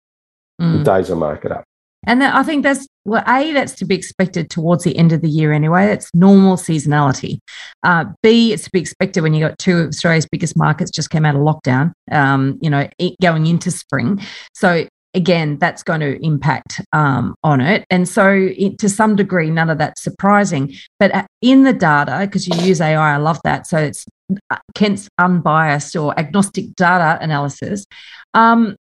mm. 0.61 0.83
days 0.83 1.09
of 1.09 1.17
market 1.17 1.51
up. 1.51 1.63
And 2.05 2.21
that, 2.21 2.35
I 2.35 2.43
think 2.43 2.63
that's 2.63 2.85
well, 3.05 3.23
a 3.27 3.51
that's 3.53 3.73
to 3.75 3.85
be 3.85 3.95
expected 3.95 4.49
towards 4.49 4.83
the 4.83 4.97
end 4.97 5.11
of 5.11 5.21
the 5.21 5.29
year 5.29 5.53
anyway. 5.53 5.87
That's 5.87 6.09
normal 6.13 6.57
seasonality. 6.57 7.39
Uh, 7.83 8.05
B, 8.21 8.53
it's 8.53 8.65
to 8.65 8.71
be 8.71 8.79
expected 8.79 9.23
when 9.23 9.33
you 9.33 9.45
got 9.45 9.57
two 9.57 9.77
of 9.79 9.87
Australia's 9.89 10.27
biggest 10.29 10.57
markets 10.57 10.91
just 10.91 11.09
came 11.09 11.25
out 11.25 11.35
of 11.35 11.41
lockdown. 11.41 11.93
Um, 12.11 12.59
you 12.61 12.69
know, 12.69 12.89
going 13.21 13.47
into 13.47 13.71
spring. 13.71 14.21
So 14.53 14.87
again, 15.13 15.57
that's 15.57 15.83
going 15.83 15.99
to 15.99 16.23
impact 16.25 16.81
um, 16.91 17.35
on 17.43 17.61
it. 17.61 17.85
And 17.89 18.07
so, 18.07 18.29
it, 18.57 18.79
to 18.79 18.89
some 18.89 19.15
degree, 19.15 19.49
none 19.49 19.69
of 19.69 19.77
that's 19.77 20.01
surprising. 20.01 20.73
But 20.99 21.13
uh, 21.13 21.25
in 21.41 21.63
the 21.63 21.73
data, 21.73 22.19
because 22.21 22.47
you 22.47 22.55
use 22.65 22.81
AI, 22.81 23.15
I 23.15 23.17
love 23.17 23.39
that. 23.43 23.67
So 23.67 23.77
it's 23.77 24.05
uh, 24.49 24.57
Kent's 24.75 25.07
unbiased 25.19 25.95
or 25.95 26.17
agnostic 26.19 26.75
data 26.75 27.17
analysis. 27.21 27.85
Um, 28.33 28.75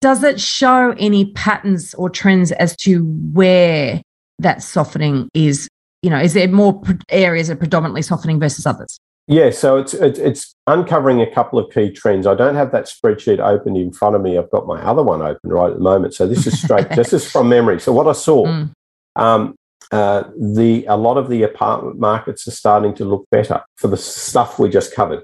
does 0.00 0.22
it 0.22 0.40
show 0.40 0.94
any 0.98 1.32
patterns 1.32 1.94
or 1.94 2.10
trends 2.10 2.52
as 2.52 2.76
to 2.78 3.04
where 3.32 4.02
that 4.38 4.62
softening 4.62 5.28
is? 5.34 5.68
You 6.02 6.10
know, 6.10 6.20
is 6.20 6.34
there 6.34 6.48
more 6.48 6.82
areas 7.08 7.48
that 7.48 7.58
predominantly 7.58 8.02
softening 8.02 8.38
versus 8.38 8.66
others? 8.66 8.98
Yeah, 9.28 9.50
so 9.50 9.76
it's, 9.76 9.92
it's, 9.92 10.18
it's 10.20 10.54
uncovering 10.68 11.20
a 11.20 11.28
couple 11.28 11.58
of 11.58 11.72
key 11.72 11.90
trends. 11.90 12.28
I 12.28 12.34
don't 12.34 12.54
have 12.54 12.70
that 12.70 12.84
spreadsheet 12.84 13.40
open 13.40 13.74
in 13.74 13.92
front 13.92 14.14
of 14.14 14.22
me. 14.22 14.38
I've 14.38 14.50
got 14.50 14.66
my 14.66 14.80
other 14.82 15.02
one 15.02 15.20
open 15.20 15.50
right 15.50 15.70
at 15.70 15.74
the 15.74 15.82
moment. 15.82 16.14
So 16.14 16.28
this 16.28 16.46
is 16.46 16.60
straight. 16.62 16.88
this 16.90 17.12
is 17.12 17.28
from 17.28 17.48
memory. 17.48 17.80
So 17.80 17.92
what 17.92 18.06
I 18.06 18.12
saw, 18.12 18.46
mm. 18.46 18.70
um, 19.16 19.56
uh, 19.90 20.24
the 20.38 20.84
a 20.86 20.96
lot 20.96 21.16
of 21.16 21.28
the 21.28 21.42
apartment 21.42 21.98
markets 21.98 22.46
are 22.46 22.52
starting 22.52 22.94
to 22.94 23.04
look 23.04 23.26
better 23.30 23.62
for 23.76 23.88
the 23.88 23.96
stuff 23.96 24.58
we 24.58 24.68
just 24.68 24.94
covered 24.94 25.22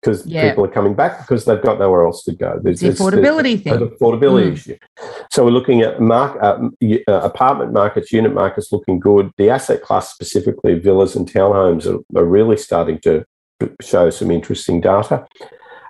because 0.00 0.26
yeah. 0.26 0.48
people 0.48 0.64
are 0.64 0.70
coming 0.70 0.94
back 0.94 1.18
because 1.18 1.44
they've 1.44 1.62
got 1.62 1.78
nowhere 1.78 2.04
else 2.04 2.22
to 2.24 2.32
go. 2.32 2.60
There's 2.62 2.80
the 2.80 2.88
affordability 2.88 3.62
thing. 3.62 3.74
An 3.74 3.88
affordability 3.88 4.50
mm. 4.50 4.52
issue. 4.52 4.78
So 5.30 5.44
we're 5.44 5.50
looking 5.50 5.80
at 5.80 6.00
mark, 6.00 6.40
uh, 6.42 6.68
uh, 7.08 7.20
apartment 7.22 7.72
markets, 7.72 8.12
unit 8.12 8.32
markets 8.32 8.70
looking 8.72 9.00
good. 9.00 9.32
The 9.36 9.50
asset 9.50 9.82
class 9.82 10.12
specifically, 10.12 10.78
villas 10.78 11.16
and 11.16 11.30
townhomes, 11.30 11.86
are, 11.86 12.18
are 12.18 12.24
really 12.24 12.56
starting 12.56 13.00
to 13.00 13.24
show 13.80 14.10
some 14.10 14.30
interesting 14.30 14.80
data. 14.80 15.26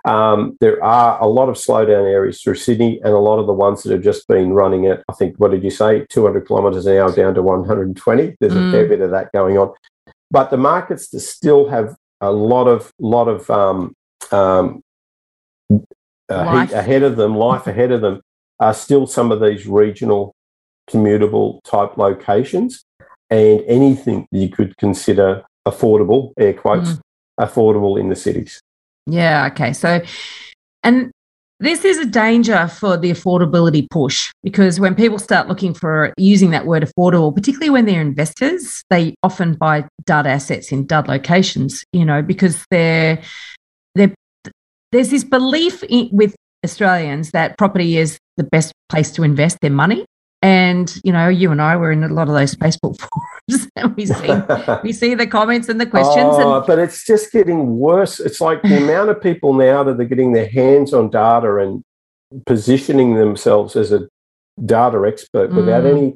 Um, 0.06 0.56
there 0.60 0.82
are 0.84 1.20
a 1.20 1.26
lot 1.26 1.48
of 1.48 1.56
slowdown 1.56 2.08
areas 2.08 2.40
through 2.40 2.54
Sydney, 2.54 3.00
and 3.02 3.12
a 3.12 3.18
lot 3.18 3.40
of 3.40 3.48
the 3.48 3.52
ones 3.52 3.82
that 3.82 3.92
have 3.92 4.04
just 4.04 4.28
been 4.28 4.52
running 4.52 4.86
at, 4.86 5.02
I 5.08 5.14
think, 5.14 5.34
what 5.38 5.50
did 5.50 5.64
you 5.64 5.70
say, 5.70 6.06
200 6.08 6.46
kilometres 6.46 6.86
an 6.86 6.96
hour 6.96 7.12
down 7.12 7.34
to 7.34 7.42
120. 7.42 8.36
There's 8.38 8.52
mm. 8.52 8.68
a 8.68 8.72
fair 8.72 8.88
bit 8.88 9.00
of 9.00 9.10
that 9.10 9.32
going 9.32 9.58
on. 9.58 9.74
But 10.30 10.50
the 10.50 10.56
markets 10.56 11.08
to 11.10 11.20
still 11.20 11.68
have 11.68 11.96
a 12.20 12.30
lot 12.30 12.66
of 12.66 12.90
lot 12.98 13.28
of 13.28 13.48
um, 13.50 13.94
um, 14.32 14.82
uh, 16.28 16.66
ahead 16.72 17.02
of 17.02 17.16
them, 17.16 17.36
life 17.36 17.66
ahead 17.66 17.92
of 17.92 18.00
them, 18.00 18.20
are 18.60 18.74
still 18.74 19.06
some 19.06 19.30
of 19.32 19.40
these 19.40 19.66
regional 19.66 20.34
commutable 20.90 21.60
type 21.64 21.96
locations 21.96 22.84
and 23.30 23.62
anything 23.66 24.26
you 24.30 24.48
could 24.48 24.76
consider 24.76 25.44
affordable, 25.66 26.32
air 26.38 26.54
quotes, 26.54 26.90
mm. 26.90 27.00
affordable 27.40 27.98
in 27.98 28.08
the 28.08 28.16
cities. 28.16 28.60
Yeah. 29.06 29.48
Okay. 29.52 29.72
So, 29.72 30.00
and 30.82 31.10
this 31.58 31.84
is 31.84 31.98
a 31.98 32.04
danger 32.04 32.68
for 32.68 32.96
the 32.96 33.10
affordability 33.10 33.88
push 33.90 34.30
because 34.42 34.78
when 34.78 34.94
people 34.94 35.18
start 35.18 35.48
looking 35.48 35.72
for 35.72 36.12
using 36.18 36.50
that 36.50 36.66
word 36.66 36.82
affordable, 36.82 37.34
particularly 37.34 37.70
when 37.70 37.86
they're 37.86 38.00
investors, 38.00 38.82
they 38.90 39.14
often 39.22 39.54
buy 39.54 39.86
dud 40.04 40.26
assets 40.26 40.70
in 40.70 40.86
dud 40.86 41.08
locations, 41.08 41.82
you 41.92 42.04
know, 42.04 42.20
because 42.20 42.64
they're, 42.70 43.22
they're 43.94 44.14
there's 44.92 45.10
this 45.10 45.24
belief 45.24 45.82
in, 45.84 46.08
with 46.12 46.34
Australians 46.64 47.30
that 47.32 47.58
property 47.58 47.96
is 47.96 48.18
the 48.36 48.44
best 48.44 48.72
place 48.88 49.10
to 49.12 49.22
invest 49.22 49.58
their 49.60 49.70
money. 49.70 50.04
And 50.42 50.94
you 51.02 51.12
know, 51.12 51.28
you 51.28 51.50
and 51.50 51.60
I 51.62 51.76
were 51.76 51.90
in 51.90 52.04
a 52.04 52.08
lot 52.08 52.28
of 52.28 52.34
those 52.34 52.54
Facebook 52.54 52.98
forums, 53.48 53.68
and 53.74 53.96
we 53.96 54.06
see 54.06 54.32
we 54.82 54.92
see 54.92 55.14
the 55.14 55.26
comments 55.26 55.68
and 55.68 55.80
the 55.80 55.86
questions. 55.86 56.34
Oh, 56.38 56.58
and, 56.58 56.66
but 56.66 56.78
it's 56.78 57.04
just 57.06 57.32
getting 57.32 57.78
worse. 57.78 58.20
It's 58.20 58.40
like 58.40 58.62
the 58.62 58.76
amount 58.82 59.10
of 59.10 59.20
people 59.20 59.54
now 59.54 59.82
that 59.84 60.00
are 60.00 60.04
getting 60.04 60.32
their 60.32 60.48
hands 60.48 60.92
on 60.92 61.10
data 61.10 61.56
and 61.56 61.82
positioning 62.44 63.14
themselves 63.14 63.76
as 63.76 63.92
a 63.92 64.08
data 64.64 65.02
expert 65.06 65.52
without 65.52 65.84
Mm. 65.84 65.96
any 65.96 66.14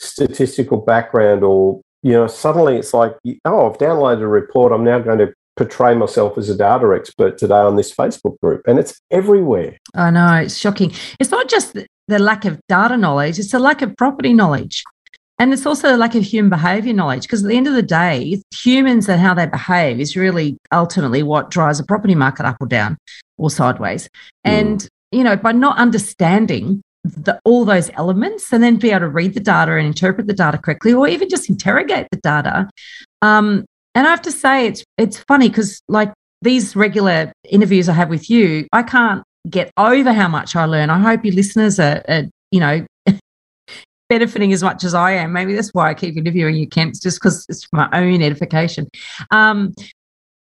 statistical 0.00 0.78
background 0.78 1.44
or 1.44 1.80
you 2.02 2.12
know 2.12 2.26
suddenly 2.26 2.76
it's 2.76 2.92
like 2.92 3.16
oh 3.44 3.70
i've 3.70 3.78
downloaded 3.78 4.22
a 4.22 4.26
report 4.26 4.72
i'm 4.72 4.84
now 4.84 4.98
going 4.98 5.18
to 5.18 5.32
portray 5.56 5.94
myself 5.94 6.36
as 6.36 6.48
a 6.48 6.56
data 6.56 6.92
expert 6.94 7.38
today 7.38 7.54
on 7.54 7.76
this 7.76 7.94
facebook 7.94 8.38
group 8.40 8.62
and 8.66 8.78
it's 8.78 9.00
everywhere 9.10 9.76
I 9.94 10.10
know 10.10 10.34
it's 10.34 10.56
shocking. 10.56 10.92
It's 11.20 11.30
not 11.30 11.48
just 11.48 11.76
the, 12.08 12.14
the 12.14 12.18
lack 12.18 12.44
of 12.44 12.60
data 12.68 12.96
knowledge; 12.96 13.38
it's 13.38 13.54
a 13.54 13.58
lack 13.58 13.82
of 13.82 13.96
property 13.96 14.32
knowledge, 14.32 14.82
and 15.38 15.52
it's 15.52 15.66
also 15.66 15.94
a 15.94 15.98
lack 15.98 16.14
of 16.14 16.24
human 16.24 16.50
behaviour 16.50 16.92
knowledge. 16.92 17.22
Because 17.22 17.44
at 17.44 17.48
the 17.48 17.56
end 17.56 17.66
of 17.66 17.74
the 17.74 17.82
day, 17.82 18.40
humans 18.54 19.08
and 19.08 19.20
how 19.20 19.34
they 19.34 19.46
behave 19.46 20.00
is 20.00 20.16
really 20.16 20.56
ultimately 20.72 21.22
what 21.22 21.50
drives 21.50 21.80
a 21.80 21.84
property 21.84 22.14
market 22.14 22.46
up 22.46 22.56
or 22.60 22.66
down 22.66 22.96
or 23.36 23.50
sideways. 23.50 24.08
Mm. 24.46 24.50
And 24.50 24.88
you 25.12 25.24
know, 25.24 25.36
by 25.36 25.52
not 25.52 25.78
understanding 25.78 26.82
the, 27.04 27.38
all 27.44 27.64
those 27.64 27.90
elements 27.94 28.52
and 28.52 28.62
then 28.62 28.76
be 28.76 28.90
able 28.90 29.00
to 29.00 29.08
read 29.08 29.34
the 29.34 29.40
data 29.40 29.76
and 29.76 29.86
interpret 29.86 30.26
the 30.26 30.32
data 30.32 30.58
correctly, 30.58 30.92
or 30.92 31.06
even 31.06 31.28
just 31.28 31.48
interrogate 31.48 32.08
the 32.10 32.18
data. 32.18 32.68
Um, 33.22 33.64
and 33.94 34.06
I 34.06 34.10
have 34.10 34.22
to 34.22 34.32
say, 34.32 34.66
it's 34.66 34.84
it's 34.98 35.18
funny 35.18 35.48
because 35.48 35.80
like 35.88 36.12
these 36.42 36.74
regular 36.74 37.32
interviews 37.48 37.88
I 37.88 37.92
have 37.92 38.10
with 38.10 38.28
you, 38.28 38.66
I 38.72 38.82
can't 38.82 39.22
get 39.48 39.70
over 39.76 40.12
how 40.12 40.28
much 40.28 40.56
I 40.56 40.64
learn. 40.64 40.90
I 40.90 40.98
hope 40.98 41.24
your 41.24 41.34
listeners 41.34 41.78
are, 41.78 42.02
are 42.08 42.24
you 42.50 42.60
know, 42.60 42.86
benefiting 44.08 44.52
as 44.52 44.62
much 44.62 44.84
as 44.84 44.94
I 44.94 45.12
am. 45.12 45.32
Maybe 45.32 45.54
that's 45.54 45.70
why 45.72 45.90
I 45.90 45.94
keep 45.94 46.16
interviewing 46.16 46.56
you, 46.56 46.68
Kent, 46.68 47.00
just 47.00 47.20
because 47.20 47.46
it's 47.48 47.64
for 47.64 47.76
my 47.76 47.88
own 47.92 48.22
edification. 48.22 48.88
Um, 49.30 49.74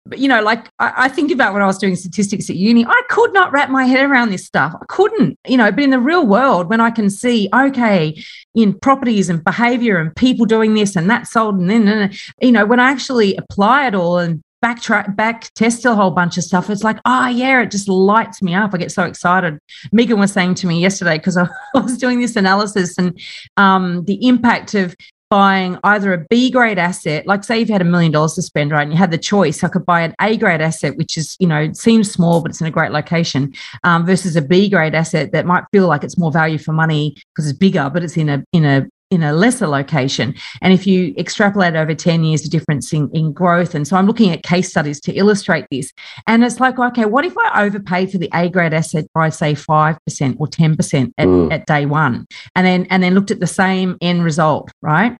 but 0.04 0.18
you 0.18 0.28
know, 0.28 0.42
like 0.42 0.68
I, 0.78 0.92
I 0.96 1.08
think 1.08 1.30
about 1.30 1.52
when 1.52 1.62
I 1.62 1.66
was 1.66 1.78
doing 1.78 1.94
statistics 1.94 2.50
at 2.50 2.56
uni, 2.56 2.84
I 2.84 3.02
could 3.08 3.32
not 3.32 3.52
wrap 3.52 3.70
my 3.70 3.84
head 3.84 4.04
around 4.04 4.30
this 4.30 4.44
stuff. 4.44 4.74
I 4.74 4.84
couldn't, 4.88 5.38
you 5.46 5.56
know, 5.56 5.70
but 5.70 5.84
in 5.84 5.90
the 5.90 6.00
real 6.00 6.26
world, 6.26 6.68
when 6.68 6.80
I 6.80 6.90
can 6.90 7.08
see, 7.08 7.48
okay, 7.54 8.20
in 8.54 8.78
properties 8.80 9.30
and 9.30 9.44
behavior 9.44 9.98
and 9.98 10.14
people 10.16 10.44
doing 10.44 10.74
this 10.74 10.96
and 10.96 11.08
that 11.08 11.28
sold, 11.28 11.58
and 11.60 11.70
then, 11.70 11.86
and 11.86 12.00
then, 12.00 12.18
you 12.40 12.50
know, 12.50 12.66
when 12.66 12.80
I 12.80 12.90
actually 12.90 13.36
apply 13.36 13.86
it 13.86 13.94
all 13.94 14.18
and 14.18 14.42
backtrack, 14.62 15.16
back 15.16 15.52
test 15.54 15.84
a 15.84 15.94
whole 15.94 16.10
bunch 16.10 16.38
of 16.38 16.44
stuff, 16.44 16.70
it's 16.70 16.84
like, 16.84 16.98
oh, 17.04 17.28
yeah, 17.28 17.62
it 17.62 17.70
just 17.70 17.88
lights 17.88 18.42
me 18.42 18.54
up. 18.54 18.72
I 18.72 18.78
get 18.78 18.92
so 18.92 19.04
excited. 19.04 19.58
Megan 19.92 20.18
was 20.18 20.32
saying 20.32 20.54
to 20.56 20.66
me 20.66 20.80
yesterday, 20.80 21.18
because 21.18 21.36
I 21.36 21.48
was 21.74 21.98
doing 21.98 22.20
this 22.20 22.36
analysis 22.36 22.96
and 22.98 23.18
um, 23.56 24.04
the 24.04 24.26
impact 24.26 24.74
of 24.74 24.94
buying 25.32 25.78
either 25.82 26.12
a 26.12 26.26
B 26.28 26.50
grade 26.50 26.78
asset, 26.78 27.26
like 27.26 27.42
say 27.42 27.58
you've 27.58 27.70
had 27.70 27.80
a 27.80 27.86
million 27.86 28.12
dollars 28.12 28.34
to 28.34 28.42
spend, 28.42 28.70
right? 28.70 28.82
And 28.82 28.92
you 28.92 28.98
had 28.98 29.10
the 29.10 29.16
choice, 29.16 29.64
I 29.64 29.68
could 29.68 29.86
buy 29.86 30.02
an 30.02 30.14
A 30.20 30.36
grade 30.36 30.60
asset, 30.60 30.98
which 30.98 31.16
is, 31.16 31.36
you 31.40 31.46
know, 31.46 31.72
seems 31.72 32.12
small, 32.12 32.42
but 32.42 32.50
it's 32.50 32.60
in 32.60 32.66
a 32.66 32.70
great 32.70 32.92
location, 32.92 33.54
um, 33.82 34.04
versus 34.04 34.36
a 34.36 34.42
B 34.42 34.68
grade 34.68 34.94
asset 34.94 35.32
that 35.32 35.46
might 35.46 35.64
feel 35.72 35.88
like 35.88 36.04
it's 36.04 36.18
more 36.18 36.30
value 36.30 36.58
for 36.58 36.74
money 36.74 37.16
because 37.34 37.48
it's 37.48 37.58
bigger, 37.58 37.90
but 37.90 38.04
it's 38.04 38.18
in 38.18 38.28
a 38.28 38.44
in 38.52 38.66
a 38.66 38.86
in 39.12 39.22
a 39.22 39.32
lesser 39.32 39.66
location. 39.68 40.34
And 40.62 40.72
if 40.72 40.86
you 40.86 41.14
extrapolate 41.18 41.74
over 41.76 41.94
10 41.94 42.24
years, 42.24 42.42
the 42.42 42.48
difference 42.48 42.92
in, 42.92 43.10
in 43.12 43.32
growth. 43.32 43.74
And 43.74 43.86
so 43.86 43.96
I'm 43.96 44.06
looking 44.06 44.30
at 44.30 44.42
case 44.42 44.70
studies 44.70 45.00
to 45.02 45.12
illustrate 45.12 45.66
this. 45.70 45.92
And 46.26 46.42
it's 46.42 46.58
like, 46.60 46.78
okay, 46.78 47.04
what 47.04 47.24
if 47.24 47.34
I 47.36 47.62
overpaid 47.64 48.10
for 48.10 48.18
the 48.18 48.30
A 48.34 48.48
grade 48.48 48.72
asset 48.72 49.04
by 49.14 49.28
say 49.28 49.52
5% 49.54 49.96
or 50.40 50.46
10% 50.46 51.12
at, 51.18 51.26
Mm. 51.28 51.52
at 51.52 51.66
day 51.66 51.86
one? 51.86 52.26
And 52.56 52.66
then 52.66 52.86
and 52.90 53.02
then 53.02 53.14
looked 53.14 53.30
at 53.30 53.38
the 53.40 53.46
same 53.46 53.98
end 54.00 54.24
result, 54.24 54.70
right? 54.80 55.16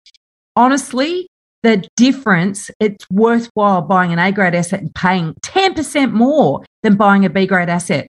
Honestly, 0.56 1.28
the 1.62 1.84
difference, 1.96 2.70
it's 2.80 3.08
worthwhile 3.10 3.82
buying 3.82 4.12
an 4.12 4.18
A 4.18 4.32
grade 4.32 4.54
asset 4.54 4.80
and 4.80 4.94
paying 4.94 5.34
10% 5.42 6.12
more 6.12 6.64
than 6.82 6.96
buying 6.96 7.24
a 7.24 7.30
B 7.30 7.46
grade 7.46 7.68
asset. 7.68 8.08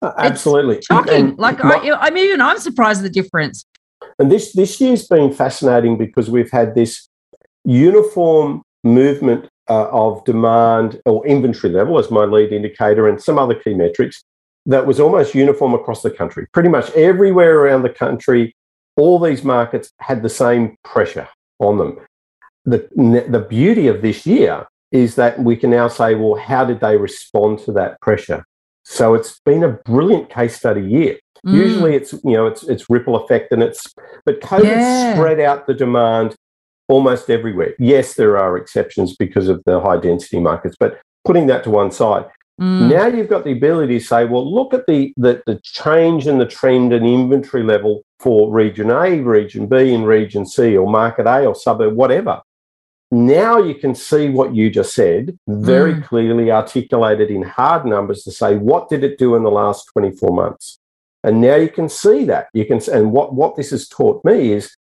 Uh, 0.00 0.12
absolutely 0.16 0.80
Shocking. 0.82 1.12
And 1.30 1.38
like 1.38 1.62
my- 1.62 1.74
I, 1.74 2.06
I'm 2.06 2.16
even 2.16 2.40
I'm 2.40 2.58
surprised 2.58 3.00
at 3.00 3.12
the 3.12 3.22
difference. 3.22 3.64
And 4.18 4.30
this 4.30 4.52
this 4.52 4.80
year's 4.80 5.06
been 5.06 5.32
fascinating 5.32 5.96
because 5.96 6.30
we've 6.30 6.50
had 6.50 6.74
this 6.74 7.08
uniform 7.64 8.62
movement 8.84 9.48
uh, 9.68 9.88
of 9.90 10.24
demand 10.24 11.00
or 11.04 11.26
inventory 11.26 11.72
level 11.72 11.98
as 11.98 12.10
my 12.10 12.24
lead 12.24 12.52
indicator 12.52 13.06
and 13.06 13.22
some 13.22 13.38
other 13.38 13.54
key 13.54 13.74
metrics 13.74 14.24
that 14.66 14.86
was 14.86 15.00
almost 15.00 15.34
uniform 15.34 15.74
across 15.74 16.02
the 16.02 16.10
country. 16.10 16.46
Pretty 16.52 16.68
much 16.68 16.90
everywhere 16.90 17.58
around 17.60 17.82
the 17.82 17.90
country, 17.90 18.54
all 18.96 19.18
these 19.18 19.44
markets 19.44 19.92
had 20.00 20.22
the 20.22 20.28
same 20.28 20.76
pressure 20.84 21.28
on 21.58 21.78
them. 21.78 21.98
The, 22.64 22.88
the 23.28 23.46
beauty 23.48 23.86
of 23.86 24.02
this 24.02 24.26
year 24.26 24.66
is 24.92 25.14
that 25.14 25.38
we 25.38 25.56
can 25.56 25.70
now 25.70 25.88
say, 25.88 26.14
well, 26.14 26.34
how 26.34 26.64
did 26.64 26.80
they 26.80 26.96
respond 26.96 27.60
to 27.60 27.72
that 27.72 28.00
pressure? 28.00 28.44
So 28.84 29.14
it's 29.14 29.40
been 29.44 29.62
a 29.62 29.68
brilliant 29.68 30.30
case 30.30 30.56
study 30.56 30.82
year. 30.82 31.18
Mm. 31.46 31.54
Usually 31.54 31.94
it's 31.94 32.12
you 32.12 32.32
know 32.36 32.46
it's 32.46 32.62
it's 32.64 32.88
ripple 32.90 33.16
effect 33.16 33.52
and 33.52 33.62
it's 33.62 33.86
but 34.24 34.40
COVID 34.40 34.64
Yeah. 34.64 35.14
spread 35.14 35.40
out 35.40 35.66
the 35.66 35.74
demand 35.74 36.34
almost 36.88 37.28
everywhere. 37.30 37.74
Yes, 37.78 38.14
there 38.14 38.38
are 38.38 38.56
exceptions 38.56 39.14
because 39.16 39.48
of 39.48 39.62
the 39.66 39.78
high 39.80 39.98
density 39.98 40.40
markets, 40.40 40.76
but 40.78 40.98
putting 41.24 41.46
that 41.48 41.62
to 41.64 41.70
one 41.70 41.90
side, 41.90 42.26
Mm. 42.60 42.88
now 42.90 43.06
you've 43.06 43.28
got 43.28 43.44
the 43.44 43.52
ability 43.52 43.98
to 44.00 44.04
say, 44.04 44.24
well, 44.24 44.44
look 44.52 44.74
at 44.74 44.84
the, 44.88 45.12
the 45.16 45.40
the 45.46 45.60
change 45.62 46.26
in 46.26 46.38
the 46.38 46.46
trend 46.46 46.92
and 46.92 47.06
inventory 47.06 47.62
level 47.62 48.02
for 48.18 48.50
region 48.50 48.90
A, 48.90 49.20
region 49.20 49.66
B, 49.68 49.94
and 49.94 50.04
region 50.06 50.44
C, 50.44 50.76
or 50.76 50.90
market 50.90 51.26
A 51.26 51.46
or 51.46 51.54
suburb, 51.54 51.94
whatever. 51.94 52.40
Now 53.10 53.58
you 53.58 53.74
can 53.76 53.94
see 53.94 54.28
what 54.28 54.54
you 54.54 54.68
just 54.70 54.92
said 54.92 55.38
very 55.46 55.94
Mm. 55.94 56.04
clearly 56.04 56.50
articulated 56.50 57.30
in 57.30 57.42
hard 57.42 57.86
numbers 57.86 58.22
to 58.24 58.30
say 58.32 58.56
what 58.56 58.88
did 58.90 59.04
it 59.04 59.18
do 59.18 59.34
in 59.36 59.44
the 59.44 59.50
last 59.50 59.86
24 59.92 60.30
months. 60.34 60.78
And 61.24 61.40
now 61.40 61.56
you 61.56 61.68
can 61.68 61.88
see 61.88 62.24
that. 62.26 62.48
You 62.52 62.64
can 62.64 62.80
and 62.92 63.12
what, 63.12 63.34
what 63.34 63.56
this 63.56 63.70
has 63.70 63.88
taught 63.88 64.24
me 64.24 64.52
is 64.52 64.74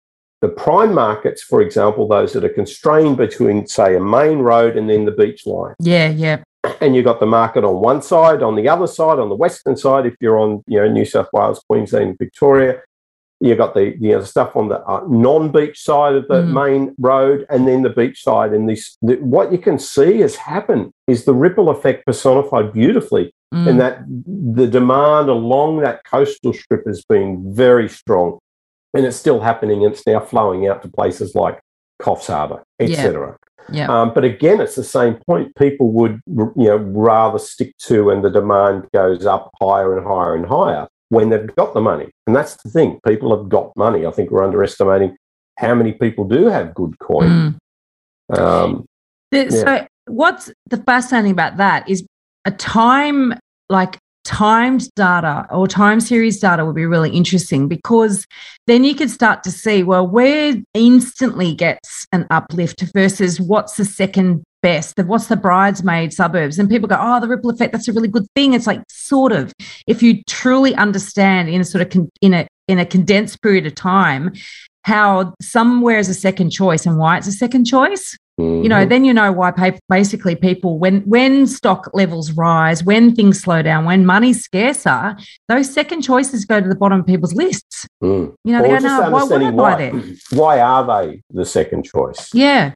the 0.42 0.50
prime 0.50 0.94
markets, 0.94 1.42
for 1.42 1.62
example, 1.62 2.08
those 2.08 2.34
that 2.34 2.44
are 2.44 2.50
constrained 2.50 3.18
between, 3.18 3.68
say, 3.68 3.96
a 3.96 4.00
main 4.00 4.40
road 4.40 4.76
and 4.78 4.90
then 4.90 5.06
the 5.06 5.12
beach 5.12 5.46
line 5.46 5.76
Yeah, 5.80 6.10
yeah. 6.10 6.44
and 6.82 6.96
you've 6.96 7.06
got 7.06 7.20
the 7.20 7.26
market 7.26 7.64
on 7.64 7.76
one 7.80 8.02
side, 8.02 8.44
on 8.44 8.56
the 8.56 8.68
other 8.68 8.88
side, 8.88 9.18
on 9.20 9.30
the 9.30 9.36
western 9.36 9.78
side, 9.78 10.06
if 10.06 10.16
you're 10.20 10.38
on 10.38 10.64
you 10.68 10.80
know 10.80 10.90
New 10.90 11.06
South 11.06 11.30
Wales, 11.32 11.64
Queensland, 11.70 12.18
Victoria, 12.20 12.82
you've 13.40 13.58
got 13.58 13.74
the 13.74 13.96
you 14.00 14.12
know 14.12 14.24
stuff 14.24 14.56
on 14.56 14.70
the 14.70 14.80
uh, 14.86 15.04
non-beach 15.08 15.80
side 15.80 16.16
of 16.16 16.28
the 16.28 16.42
Mm. 16.42 16.54
main 16.54 16.96
road, 17.00 17.46
and 17.50 17.68
then 17.68 17.82
the 17.84 17.90
beach 17.90 18.24
side. 18.24 18.52
And 18.54 18.68
this, 18.70 18.98
the, 19.02 19.16
what 19.16 19.52
you 19.52 19.58
can 19.58 19.78
see 19.80 20.20
has 20.22 20.36
happened 20.36 20.92
is 21.08 21.26
the 21.26 21.34
ripple 21.34 21.70
effect 21.70 22.06
personified 22.06 22.74
beautifully, 22.74 23.34
Mm. 23.54 23.68
in 23.68 23.78
that 23.78 24.00
the 24.56 24.68
demand 24.68 25.30
along 25.30 25.80
that 25.82 26.04
coastal 26.04 26.52
strip 26.52 26.86
has 26.88 27.06
been 27.08 27.54
very 27.54 27.88
strong, 27.88 28.40
and 28.94 29.06
it's 29.06 29.18
still 29.18 29.40
happening. 29.40 29.84
And 29.84 29.94
it's 29.94 30.06
now 30.06 30.20
flowing 30.20 30.68
out 30.68 30.82
to 30.82 30.90
places 30.90 31.36
like 31.36 31.60
Coffs 32.02 32.28
Harbour, 32.28 32.64
etc. 32.80 33.38
yeah. 33.72 33.88
Um, 33.88 34.14
but 34.14 34.24
again, 34.24 34.60
it's 34.62 34.76
the 34.76 34.84
same 34.84 35.16
point. 35.28 35.56
People 35.56 35.92
would, 35.92 36.20
you 36.28 36.54
know, 36.58 36.78
rather 36.78 37.40
stick 37.40 37.78
to, 37.84 38.10
and 38.10 38.24
the 38.24 38.30
demand 38.32 38.88
goes 38.94 39.26
up 39.26 39.52
higher 39.62 39.96
and 39.98 40.06
higher 40.06 40.36
and 40.36 40.46
higher 40.46 40.88
when 41.10 41.30
they've 41.30 41.56
got 41.56 41.74
the 41.74 41.82
money. 41.82 42.10
And 42.28 42.36
that's 42.36 42.56
the 42.64 42.70
thing. 42.70 43.00
People 43.08 43.36
have 43.38 43.48
got 43.48 43.72
money. 43.78 44.06
I 44.06 44.12
think 44.12 44.32
we're 44.32 44.44
underestimating 44.44 45.16
how 45.58 45.74
many 45.76 45.94
people 45.94 46.26
do 46.26 46.48
have 46.48 46.74
good 46.74 46.98
coin. 47.00 47.60
Mm. 48.32 48.40
Um, 48.40 48.86
The- 49.32 49.44
Yeah. 49.44 49.50
So, 49.50 49.88
what's 50.08 50.52
the 50.70 50.78
fascinating 50.78 51.32
about 51.32 51.58
that 51.58 51.88
is 51.90 52.06
a 52.46 52.52
time 52.52 53.34
like 53.70 53.98
timed 54.24 54.90
data 54.96 55.46
or 55.52 55.68
time 55.68 56.00
series 56.00 56.40
data 56.40 56.66
would 56.66 56.76
be 56.76 56.86
really 56.86 57.12
interesting 57.12 57.68
because 57.68 58.26
then 58.66 58.84
you 58.84 58.96
could 58.96 59.10
start 59.10 59.44
to 59.44 59.52
see 59.52 59.84
well 59.84 60.08
where 60.08 60.56
instantly 60.74 61.54
gets 61.54 62.08
an 62.12 62.26
uplift 62.32 62.84
versus 62.94 63.40
what's 63.40 63.78
the 63.78 63.86
second 63.86 64.44
best 64.66 64.98
what's 65.06 65.28
the 65.28 65.36
bridesmaid 65.36 66.12
suburbs? 66.12 66.58
And 66.58 66.68
people 66.68 66.90
go 66.90 66.98
oh 67.00 67.20
the 67.20 67.28
ripple 67.28 67.52
effect 67.52 67.72
that's 67.72 67.88
a 67.88 67.94
really 67.94 68.08
good 68.08 68.26
thing. 68.36 68.54
It's 68.54 68.66
like 68.66 68.82
sort 68.90 69.32
of 69.32 69.54
if 69.86 70.02
you 70.02 70.24
truly 70.24 70.74
understand 70.74 71.50
in 71.50 71.62
a 71.62 71.64
sort 71.64 71.84
of 71.84 71.92
con- 71.92 72.10
in 72.20 72.34
a 72.34 72.48
in 72.68 72.80
a 72.80 72.86
condensed 72.86 73.44
period 73.44 73.68
of 73.68 73.76
time 73.76 74.34
how 74.84 75.36
somewhere 75.40 76.00
is 76.00 76.10
a 76.10 76.16
second 76.16 76.50
choice 76.50 76.88
and 76.88 76.98
why 76.98 77.18
it's 77.18 77.28
a 77.28 77.32
second 77.32 77.66
choice 77.66 78.18
you 78.38 78.68
know 78.68 78.86
then 78.86 79.06
you 79.06 79.14
know 79.14 79.32
why 79.32 79.50
pa- 79.52 79.72
basically 79.88 80.36
people 80.36 80.78
when 80.78 81.02
when 81.02 81.48
stock 81.48 81.90
levels 81.94 82.32
rise 82.34 82.84
when 82.84 83.16
things 83.16 83.40
slow 83.40 83.62
down 83.62 83.86
when 83.86 84.06
money's 84.06 84.44
scarcer 84.44 85.16
those 85.48 85.74
second 85.74 86.02
choices 86.02 86.44
go 86.44 86.60
to 86.60 86.68
the 86.68 86.76
bottom 86.76 87.00
of 87.00 87.06
people's 87.06 87.34
lists 87.34 87.88
Mm. 88.04 88.36
you 88.44 88.52
know 88.52 88.62
they 88.62 88.68
go 88.68 88.80
no 88.80 89.10
why 89.10 89.24
would 89.24 89.42
i 89.42 89.52
buy 89.52 89.56
why. 89.56 89.76
there 89.78 89.94
Why 90.32 90.60
are 90.60 90.84
they 90.86 91.22
the 91.32 91.46
second 91.46 91.86
choice? 91.86 92.34
yeah 92.34 92.74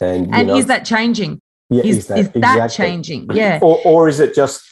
And, 0.00 0.34
and 0.34 0.48
know, 0.48 0.56
is 0.56 0.66
that 0.66 0.84
changing 0.84 1.40
yeah, 1.70 1.82
is, 1.84 1.96
is 1.98 2.06
that, 2.08 2.36
exactly. 2.36 2.84
changing 2.84 3.26
yeah 3.32 3.58
Or, 3.62 3.80
or 3.86 4.08
is 4.08 4.20
it 4.20 4.34
just 4.34 4.66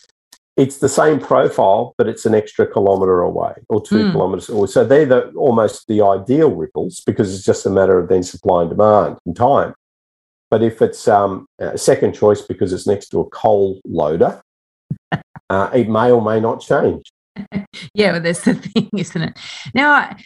it's 0.59 0.79
the 0.79 0.89
same 0.89 1.21
profile, 1.21 1.95
but 1.97 2.09
it's 2.09 2.27
an 2.27 2.35
extra 2.35 2.67
kilometre 2.67 3.21
away 3.21 3.55
or 3.69 3.81
two 3.81 4.03
Mm. 4.07 4.13
kilometres 4.13 4.49
away. 4.49 4.67
So 4.67 4.85
they're 4.85 5.07
the, 5.07 5.31
almost 5.37 5.87
the 5.87 6.03
ideal 6.03 6.51
ripples 6.53 7.01
because 7.07 7.33
it's 7.33 7.45
just 7.45 7.65
a 7.65 7.71
matter 7.71 7.97
of 8.01 8.09
then 8.09 8.25
supply 8.25 8.63
and 8.63 8.71
demand 8.71 9.19
and 9.25 9.37
time. 9.37 9.73
But 10.51 10.63
if 10.63 10.81
it's 10.81 11.07
um, 11.09 11.47
a 11.59 11.79
second 11.79 12.15
choice 12.15 12.43
because 12.43 12.73
it's 12.73 12.87
next 12.87 13.09
to 13.11 13.21
a 13.21 13.29
coal 13.31 13.81
loader, 13.85 14.41
uh, 15.51 15.71
it 15.75 15.89
may 15.89 16.11
or 16.11 16.23
may 16.23 16.41
not 16.41 16.61
change. 16.61 17.11
Yeah, 17.95 18.13
well, 18.13 18.21
that's 18.21 18.45
the 18.45 18.55
thing, 18.55 18.91
isn't 18.97 19.23
it? 19.23 19.39
Now, 19.73 20.17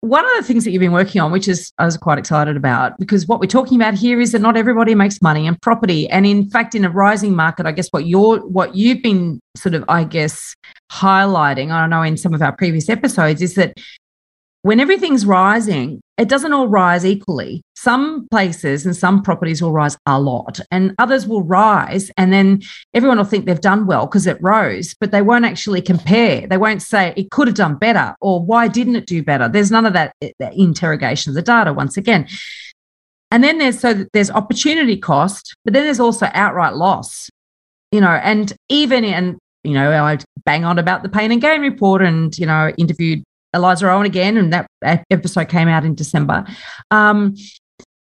one 0.00 0.24
of 0.24 0.32
the 0.36 0.42
things 0.42 0.64
that 0.64 0.72
you've 0.72 0.80
been 0.80 0.92
working 0.92 1.20
on, 1.20 1.30
which 1.30 1.46
is 1.46 1.72
I 1.78 1.84
was 1.84 1.96
quite 1.96 2.18
excited 2.18 2.56
about, 2.56 2.98
because 2.98 3.28
what 3.28 3.38
we're 3.38 3.46
talking 3.46 3.80
about 3.80 3.94
here 3.94 4.20
is 4.20 4.32
that 4.32 4.40
not 4.40 4.56
everybody 4.56 4.94
makes 4.94 5.22
money 5.22 5.46
in 5.46 5.56
property, 5.62 6.08
and 6.10 6.26
in 6.26 6.50
fact, 6.50 6.74
in 6.74 6.84
a 6.84 6.90
rising 6.90 7.36
market, 7.36 7.66
I 7.66 7.72
guess 7.72 7.88
what 7.90 8.06
you're 8.06 8.38
what 8.40 8.74
you've 8.74 9.00
been 9.00 9.38
sort 9.56 9.74
of, 9.74 9.84
I 9.88 10.04
guess, 10.04 10.56
highlighting. 10.90 11.70
I 11.70 11.80
don't 11.82 11.90
know 11.90 12.02
in 12.02 12.16
some 12.16 12.34
of 12.34 12.42
our 12.42 12.54
previous 12.54 12.88
episodes 12.88 13.40
is 13.42 13.54
that 13.54 13.74
when 14.62 14.78
everything's 14.78 15.26
rising, 15.26 16.00
it 16.16 16.28
doesn't 16.28 16.52
all 16.52 16.68
rise 16.68 17.04
equally. 17.04 17.62
Some 17.74 18.28
places 18.30 18.86
and 18.86 18.96
some 18.96 19.22
properties 19.22 19.60
will 19.60 19.72
rise 19.72 19.96
a 20.06 20.20
lot, 20.20 20.60
and 20.70 20.94
others 20.98 21.26
will 21.26 21.42
rise, 21.42 22.12
and 22.16 22.32
then 22.32 22.62
everyone 22.94 23.18
will 23.18 23.24
think 23.24 23.44
they've 23.44 23.60
done 23.60 23.86
well 23.86 24.06
because 24.06 24.28
it 24.28 24.38
rose, 24.40 24.94
but 25.00 25.10
they 25.10 25.20
won't 25.20 25.44
actually 25.44 25.82
compare. 25.82 26.46
They 26.46 26.58
won't 26.58 26.80
say 26.80 27.12
it 27.16 27.32
could 27.32 27.48
have 27.48 27.56
done 27.56 27.74
better 27.74 28.14
or 28.20 28.40
why 28.40 28.68
didn't 28.68 28.94
it 28.94 29.06
do 29.06 29.22
better. 29.22 29.48
There's 29.48 29.72
none 29.72 29.84
of 29.84 29.94
that, 29.94 30.14
eh, 30.22 30.30
that 30.38 30.56
interrogation 30.56 31.30
of 31.30 31.34
the 31.34 31.42
data 31.42 31.72
once 31.72 31.96
again. 31.96 32.28
And 33.32 33.42
then 33.42 33.58
there's 33.58 33.80
so 33.80 34.06
there's 34.12 34.30
opportunity 34.30 34.96
cost, 34.96 35.56
but 35.64 35.74
then 35.74 35.84
there's 35.84 36.00
also 36.00 36.28
outright 36.34 36.74
loss. 36.74 37.30
You 37.90 38.00
know, 38.00 38.10
and 38.10 38.52
even 38.68 39.02
in 39.02 39.38
you 39.64 39.72
know 39.74 39.90
I 39.90 40.18
bang 40.44 40.64
on 40.64 40.78
about 40.78 41.02
the 41.02 41.08
pain 41.08 41.32
and 41.32 41.40
gain 41.40 41.62
report, 41.62 42.02
and 42.02 42.36
you 42.38 42.46
know 42.46 42.70
interviewed 42.78 43.24
Eliza 43.54 43.90
Owen 43.90 44.06
again, 44.06 44.36
and 44.36 44.52
that, 44.52 44.66
episode 45.10 45.48
came 45.48 45.68
out 45.68 45.84
in 45.84 45.94
December. 45.94 46.44
Um, 46.90 47.34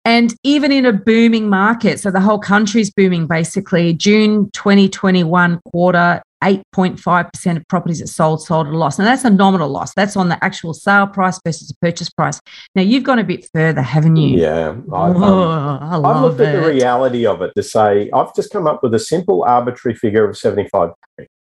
and 0.04 0.32
even 0.44 0.70
in 0.70 0.86
a 0.86 0.92
booming 0.92 1.48
market, 1.48 1.98
so 1.98 2.12
the 2.12 2.20
whole 2.20 2.38
country's 2.38 2.92
booming 2.92 3.26
basically, 3.26 3.92
June 3.92 4.50
2021 4.52 5.60
quarter, 5.72 6.22
8.5% 6.44 7.56
of 7.56 7.66
properties 7.66 7.98
that 7.98 8.06
sold 8.06 8.40
sold 8.40 8.68
at 8.68 8.72
a 8.72 8.76
loss. 8.76 9.00
Now 9.00 9.06
that's 9.06 9.24
a 9.24 9.30
nominal 9.30 9.68
loss. 9.68 9.92
That's 9.94 10.16
on 10.16 10.28
the 10.28 10.42
actual 10.44 10.74
sale 10.74 11.08
price 11.08 11.40
versus 11.44 11.68
the 11.68 11.74
purchase 11.80 12.08
price. 12.08 12.40
Now 12.76 12.82
you've 12.82 13.02
gone 13.02 13.18
a 13.18 13.24
bit 13.24 13.48
further, 13.52 13.82
haven't 13.82 14.14
you? 14.14 14.38
Yeah. 14.38 14.68
I've, 14.92 15.16
um, 15.16 15.22
Oh, 15.24 15.78
I 15.80 15.94
I've 15.94 16.00
love 16.02 16.22
looked 16.22 16.40
at 16.40 16.62
the 16.62 16.68
reality 16.68 17.26
of 17.26 17.42
it 17.42 17.52
to 17.56 17.62
say, 17.64 18.08
I've 18.12 18.32
just 18.34 18.52
come 18.52 18.68
up 18.68 18.84
with 18.84 18.94
a 18.94 19.00
simple 19.00 19.42
arbitrary 19.42 19.96
figure 19.96 20.28
of 20.28 20.36
75K. 20.36 20.94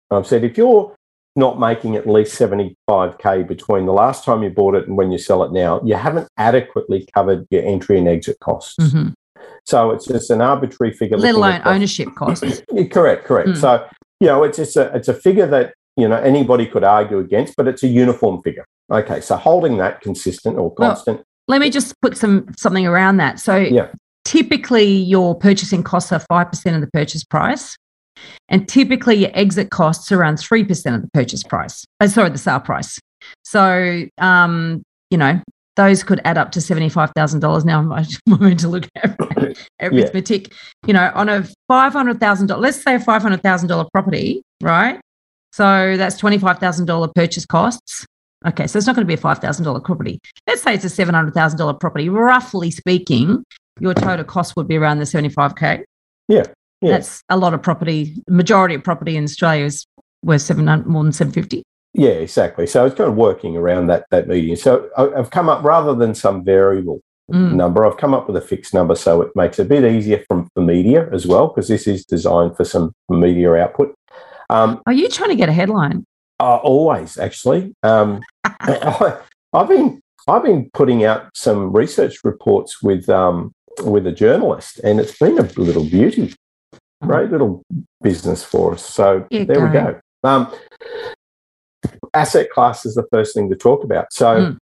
I've 0.09 0.25
said, 0.25 0.43
if 0.43 0.57
you're 0.57 0.95
not 1.37 1.59
making 1.59 1.95
at 1.95 2.07
least 2.07 2.37
75K 2.39 3.47
between 3.47 3.85
the 3.85 3.93
last 3.93 4.25
time 4.25 4.43
you 4.43 4.49
bought 4.49 4.75
it 4.75 4.87
and 4.87 4.97
when 4.97 5.11
you 5.11 5.17
sell 5.17 5.43
it 5.43 5.51
now, 5.51 5.79
you 5.85 5.95
haven't 5.95 6.27
adequately 6.37 7.07
covered 7.13 7.45
your 7.51 7.63
entry 7.63 7.97
and 7.97 8.07
exit 8.07 8.37
costs. 8.39 8.75
Mhm. 8.79 9.13
So 9.63 9.91
it's 9.91 10.07
just 10.07 10.29
an 10.31 10.41
arbitrary 10.41 10.93
figure. 10.93 11.17
Let 11.17 11.35
alone 11.35 11.61
ownership 11.65 12.09
costs. 12.15 12.61
Correct, 12.91 13.25
correct. 13.25 13.49
Mm. 13.49 13.57
So, 13.57 13.85
you 14.19 14.27
know, 14.27 14.43
it's, 14.43 14.57
it's, 14.59 14.75
a, 14.75 14.93
it's 14.95 15.07
a 15.09 15.13
figure 15.13 15.45
that, 15.47 15.73
you 15.95 16.07
know, 16.07 16.15
anybody 16.17 16.65
could 16.65 16.83
argue 16.83 17.19
against, 17.19 17.55
but 17.55 17.67
it's 17.67 17.83
a 17.83 17.87
uniform 17.87 18.41
figure. 18.41 18.65
Okay, 18.91 19.19
so 19.21 19.35
holding 19.35 19.77
that 19.77 20.01
consistent 20.01 20.57
or 20.57 20.73
Well, 20.77 20.89
constant. 20.91 21.21
Let 21.47 21.61
me 21.61 21.69
just 21.69 21.93
put 22.01 22.17
some 22.17 22.47
something 22.57 22.87
around 22.87 23.17
that. 23.17 23.39
So 23.39 23.57
Yeah. 23.57 23.89
typically 24.25 24.85
your 24.85 25.35
purchasing 25.35 25.83
costs 25.83 26.11
are 26.11 26.21
5% 26.31 26.75
of 26.75 26.81
the 26.81 26.87
purchase 26.87 27.23
price. 27.23 27.77
And 28.49 28.67
typically 28.67 29.15
your 29.15 29.31
exit 29.33 29.69
costs 29.69 30.11
are 30.11 30.19
around 30.19 30.35
3% 30.35 30.95
of 30.95 31.01
the 31.01 31.09
purchase 31.13 31.43
price. 31.43 31.85
Oh, 31.99 32.07
sorry, 32.07 32.29
the 32.29 32.37
sale 32.37 32.59
price. 32.59 32.99
So, 33.43 34.05
um, 34.19 34.83
you 35.09 35.17
know, 35.17 35.41
those 35.75 36.03
could 36.03 36.19
add 36.25 36.37
up 36.37 36.51
to 36.51 36.59
$75,000. 36.59 37.65
Now 37.65 37.79
I'm 37.93 38.37
going 38.37 38.57
to 38.57 38.67
look 38.67 38.87
at 38.95 39.17
arithmetic. 39.81 40.53
You 40.85 40.93
know, 40.93 41.11
on 41.15 41.29
a 41.29 41.47
$500,000, 41.69 42.59
let's 42.59 42.81
say 42.81 42.95
a 42.95 42.99
$500,000 42.99 43.87
property, 43.93 44.41
right? 44.61 44.99
So 45.53 45.95
that's 45.97 46.19
$25,000 46.21 47.15
purchase 47.15 47.45
costs. 47.45 48.05
Okay, 48.45 48.67
so 48.67 48.77
it's 48.77 48.85
not 48.85 48.95
going 48.95 49.07
to 49.07 49.07
be 49.07 49.19
a 49.19 49.23
$5,000 49.23 49.83
property. 49.83 50.19
Let's 50.45 50.61
say 50.61 50.75
it's 50.75 50.85
a 50.85 50.87
$700,000 51.05 51.79
property. 51.79 52.09
Roughly 52.09 52.69
speaking, 52.69 53.43
your 53.79 53.93
total 53.93 54.25
cost 54.25 54.55
would 54.55 54.67
be 54.67 54.77
around 54.77 54.99
the 54.99 55.05
75K. 55.05 55.83
Yeah, 56.27 56.43
yeah. 56.81 56.91
That's 56.91 57.23
a 57.29 57.37
lot 57.37 57.53
of 57.53 57.61
property. 57.61 58.15
Majority 58.29 58.75
of 58.75 58.83
property 58.83 59.17
in 59.17 59.23
Australia 59.23 59.65
is 59.65 59.85
worth 60.23 60.41
700, 60.41 60.85
more 60.87 61.03
than 61.03 61.11
750. 61.13 61.63
Yeah, 61.93 62.09
exactly. 62.09 62.67
So 62.67 62.85
it's 62.85 62.95
kind 62.95 63.09
of 63.09 63.15
working 63.15 63.57
around 63.57 63.87
that 63.87 64.05
that 64.11 64.27
median. 64.27 64.57
So 64.57 64.89
I've 64.97 65.31
come 65.31 65.49
up 65.49 65.63
rather 65.63 65.95
than 65.95 66.13
some 66.15 66.43
variable 66.43 67.01
Mm. 67.29 67.55
number, 67.55 67.85
I've 67.85 67.97
come 67.97 68.13
up 68.13 68.25
with 68.27 68.37
a 68.37 68.41
fixed 68.41 68.73
number, 68.73 68.95
so 68.95 69.21
it 69.21 69.35
makes 69.35 69.59
it 69.59 69.63
a 69.63 69.65
bit 69.65 69.83
easier 69.83 70.23
from 70.29 70.47
for 70.53 70.61
media 70.61 71.09
as 71.11 71.27
well, 71.27 71.47
because 71.49 71.67
this 71.67 71.85
is 71.85 72.05
designed 72.05 72.55
for 72.55 72.63
some 72.63 72.93
media 73.09 73.53
output. 73.55 73.93
Um, 74.49 74.81
Are 74.85 74.93
you 74.93 75.09
trying 75.09 75.31
to 75.31 75.35
get 75.35 75.49
a 75.49 75.51
headline? 75.51 76.05
uh, 76.39 76.55
always, 76.55 77.17
actually, 77.17 77.75
um, 77.83 78.21
I, 78.45 79.17
I've 79.51 79.67
been 79.67 79.99
I've 80.29 80.43
been 80.43 80.69
putting 80.73 81.03
out 81.03 81.27
some 81.33 81.73
research 81.73 82.19
reports 82.23 82.81
with 82.81 83.09
um, 83.09 83.51
with 83.83 84.07
a 84.07 84.13
journalist, 84.13 84.79
and 84.85 84.97
it's 85.01 85.17
been 85.17 85.37
a 85.37 85.41
little 85.57 85.83
beauty, 85.83 86.33
great 87.03 87.29
little 87.31 87.63
business 88.01 88.43
for 88.43 88.73
us. 88.73 88.83
So 88.85 89.25
there 89.31 89.65
we 89.65 89.71
go. 89.71 89.99
Um, 90.23 90.51
asset 92.13 92.49
class 92.49 92.85
is 92.85 92.95
the 92.95 93.05
first 93.11 93.33
thing 93.35 93.49
to 93.49 93.55
talk 93.55 93.83
about. 93.83 94.11
So 94.11 94.25
Mm. 94.35 94.57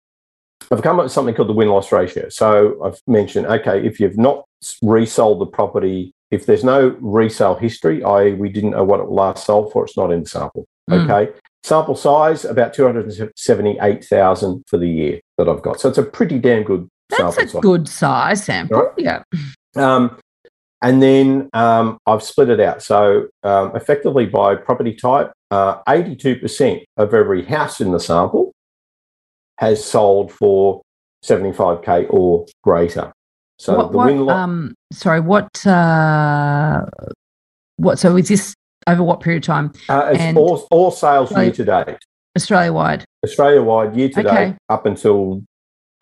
I've 0.70 0.82
come 0.82 0.98
up 0.98 1.04
with 1.04 1.12
something 1.12 1.34
called 1.34 1.48
the 1.48 1.52
win 1.54 1.68
loss 1.68 1.92
ratio. 1.92 2.28
So 2.30 2.82
I've 2.82 2.98
mentioned, 3.06 3.46
okay, 3.46 3.86
if 3.86 4.00
you've 4.00 4.16
not 4.18 4.44
resold 4.82 5.40
the 5.40 5.46
property, 5.46 6.12
if 6.30 6.46
there's 6.46 6.64
no 6.64 6.96
resale 7.00 7.54
history, 7.54 8.02
i.e., 8.02 8.32
we 8.32 8.48
didn't 8.48 8.70
know 8.70 8.82
what 8.84 9.00
it 9.00 9.08
last 9.08 9.44
sold 9.46 9.72
for, 9.72 9.84
it's 9.84 9.96
not 9.96 10.10
in 10.10 10.22
the 10.22 10.28
sample. 10.28 10.64
Mm. 10.90 11.04
Okay. 11.08 11.32
Sample 11.62 11.94
size 11.96 12.44
about 12.44 12.74
278,000 12.74 14.64
for 14.68 14.78
the 14.78 14.88
year 14.88 15.20
that 15.38 15.48
I've 15.48 15.62
got. 15.62 15.80
So 15.80 15.88
it's 15.88 15.98
a 15.98 16.02
pretty 16.02 16.38
damn 16.38 16.62
good 16.62 16.88
That's 17.10 17.36
a 17.38 17.48
size. 17.48 17.60
good 17.62 17.88
size 17.88 18.44
sample. 18.44 18.78
Right. 18.80 18.92
Yeah. 18.98 19.22
Um, 19.76 20.18
and 20.84 21.02
then 21.02 21.48
um, 21.54 21.98
I've 22.04 22.22
split 22.22 22.50
it 22.50 22.60
out. 22.60 22.82
So 22.82 23.28
um, 23.42 23.74
effectively 23.74 24.26
by 24.26 24.54
property 24.54 24.92
type, 24.94 25.32
uh, 25.50 25.82
82% 25.84 26.84
of 26.98 27.14
every 27.14 27.42
house 27.42 27.80
in 27.80 27.90
the 27.90 27.98
sample 27.98 28.52
has 29.56 29.82
sold 29.82 30.30
for 30.30 30.82
75k 31.24 32.06
or 32.10 32.44
greater. 32.62 33.12
So 33.58 33.76
what, 33.78 33.92
the 33.92 33.96
what, 33.98 34.06
win 34.06 34.28
um, 34.28 34.74
sorry, 34.92 35.20
what, 35.20 35.66
uh, 35.66 36.84
what, 37.76 37.98
so 37.98 38.16
is 38.18 38.28
this 38.28 38.54
over 38.86 39.02
what 39.02 39.20
period 39.20 39.42
of 39.42 39.46
time? 39.46 39.72
uh, 39.88 40.10
it's 40.12 40.20
and- 40.20 40.36
all, 40.36 40.66
all 40.70 40.90
sales 40.90 41.32
year 41.32 41.50
to 41.50 41.64
date, 41.64 41.96
Australia 42.36 42.74
wide. 42.74 43.06
Australia 43.24 43.62
wide 43.62 43.96
year 43.96 44.10
to 44.10 44.20
Okay. 44.20 44.50
date, 44.50 44.56
up 44.68 44.84
until 44.84 45.42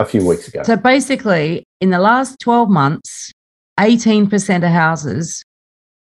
a 0.00 0.04
few 0.04 0.26
weeks 0.26 0.48
ago. 0.48 0.64
So 0.64 0.74
basically, 0.74 1.62
in 1.80 1.90
the 1.90 2.00
last 2.00 2.40
12 2.40 2.68
months, 2.68 3.30
18% 3.78 4.56
of 4.56 4.62
houses, 4.70 5.44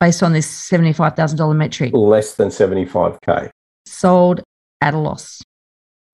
based 0.00 0.22
on 0.22 0.32
this 0.32 0.70
$75,000 0.70 1.56
metric, 1.56 1.92
Less 1.94 2.34
than 2.34 2.48
75k. 2.48 3.50
sold 3.86 4.42
at 4.80 4.94
a 4.94 4.98
loss. 4.98 5.42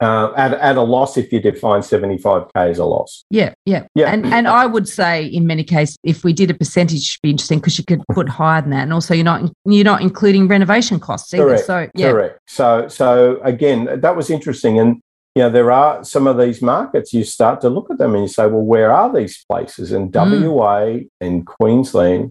Uh, 0.03 0.33
at, 0.37 0.53
at 0.55 0.77
a 0.77 0.83
loss 0.83 1.17
if 1.17 1.33
you 1.33 1.41
define 1.41 1.81
75k 1.81 2.51
as 2.57 2.79
a 2.79 2.85
loss. 2.85 3.25
Yeah, 3.31 3.55
yeah. 3.65 3.87
Yeah. 3.95 4.13
And 4.13 4.27
and 4.27 4.49
I 4.49 4.67
would 4.67 4.89
say 4.89 5.25
in 5.25 5.47
many 5.47 5.63
cases, 5.63 5.97
if 6.03 6.25
we 6.25 6.33
did 6.33 6.51
a 6.51 6.55
percentage, 6.55 7.13
it'd 7.13 7.23
be 7.23 7.31
interesting 7.31 7.61
because 7.61 7.79
you 7.79 7.85
could 7.85 8.03
put 8.13 8.29
higher 8.29 8.61
than 8.61 8.71
that, 8.73 8.83
and 8.83 8.93
also 8.93 9.15
you're 9.15 9.25
not 9.25 9.49
you're 9.65 9.85
not 9.85 10.03
including 10.03 10.49
renovation 10.49 10.99
costs 10.99 11.33
either. 11.33 11.45
Correct, 11.45 11.67
So 11.67 11.89
yeah, 11.95 12.11
Correct. 12.11 12.41
So, 12.49 12.89
so 12.89 13.41
again, 13.45 14.01
that 14.01 14.17
was 14.17 14.31
interesting. 14.31 14.81
And, 14.81 15.01
you 15.35 15.43
know, 15.43 15.51
there 15.51 15.73
are 15.73 16.05
some 16.05 16.27
of 16.29 16.39
these 16.39 16.63
markets, 16.63 17.13
you 17.13 17.25
start 17.25 17.61
to 17.63 17.69
look 17.69 17.91
at 17.91 17.99
them 17.99 18.15
and 18.15 18.23
you 18.25 18.29
say, 18.29 18.47
well, 18.47 18.63
where 18.63 18.93
are 18.93 19.13
these 19.13 19.45
places? 19.51 19.91
And 19.91 20.13
Mm. 20.13 20.51
WA 20.53 21.01
and 21.21 21.45
Queensland 21.47 22.31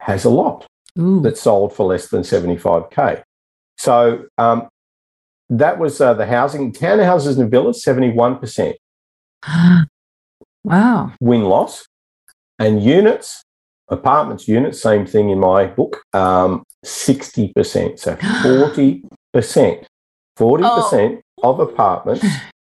has 0.00 0.24
a 0.24 0.30
lot 0.30 0.66
Ooh. 0.98 1.20
that 1.22 1.36
sold 1.36 1.72
for 1.74 1.86
less 1.86 2.08
than 2.08 2.22
75K. 2.22 3.22
So 3.76 4.26
um, 4.38 4.68
that 5.50 5.78
was 5.80 6.00
uh, 6.00 6.14
the 6.14 6.26
housing, 6.26 6.72
townhouses 6.72 7.38
and 7.40 7.50
villas, 7.50 7.84
71% 7.84 8.74
wow. 10.64 11.12
win 11.20 11.42
loss. 11.42 11.86
And 12.60 12.80
units, 12.84 13.42
apartments, 13.88 14.46
units, 14.46 14.80
same 14.80 15.06
thing 15.06 15.30
in 15.30 15.40
my 15.40 15.66
book, 15.66 16.02
um, 16.12 16.62
60%. 16.86 17.98
So 17.98 18.14
40%, 18.16 19.02
40% 19.34 19.84
Oh. 20.38 21.20
Of 21.44 21.60
apartments 21.60 22.24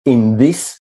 in 0.05 0.37
this 0.37 0.77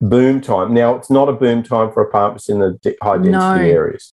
boom 0.00 0.40
time. 0.40 0.72
Now, 0.74 0.96
it's 0.96 1.10
not 1.10 1.28
a 1.28 1.32
boom 1.32 1.62
time 1.62 1.92
for 1.92 2.02
apartments 2.02 2.48
in 2.48 2.58
the 2.58 2.96
high 3.02 3.16
density 3.18 3.30
No. 3.32 3.54
areas. 3.54 4.12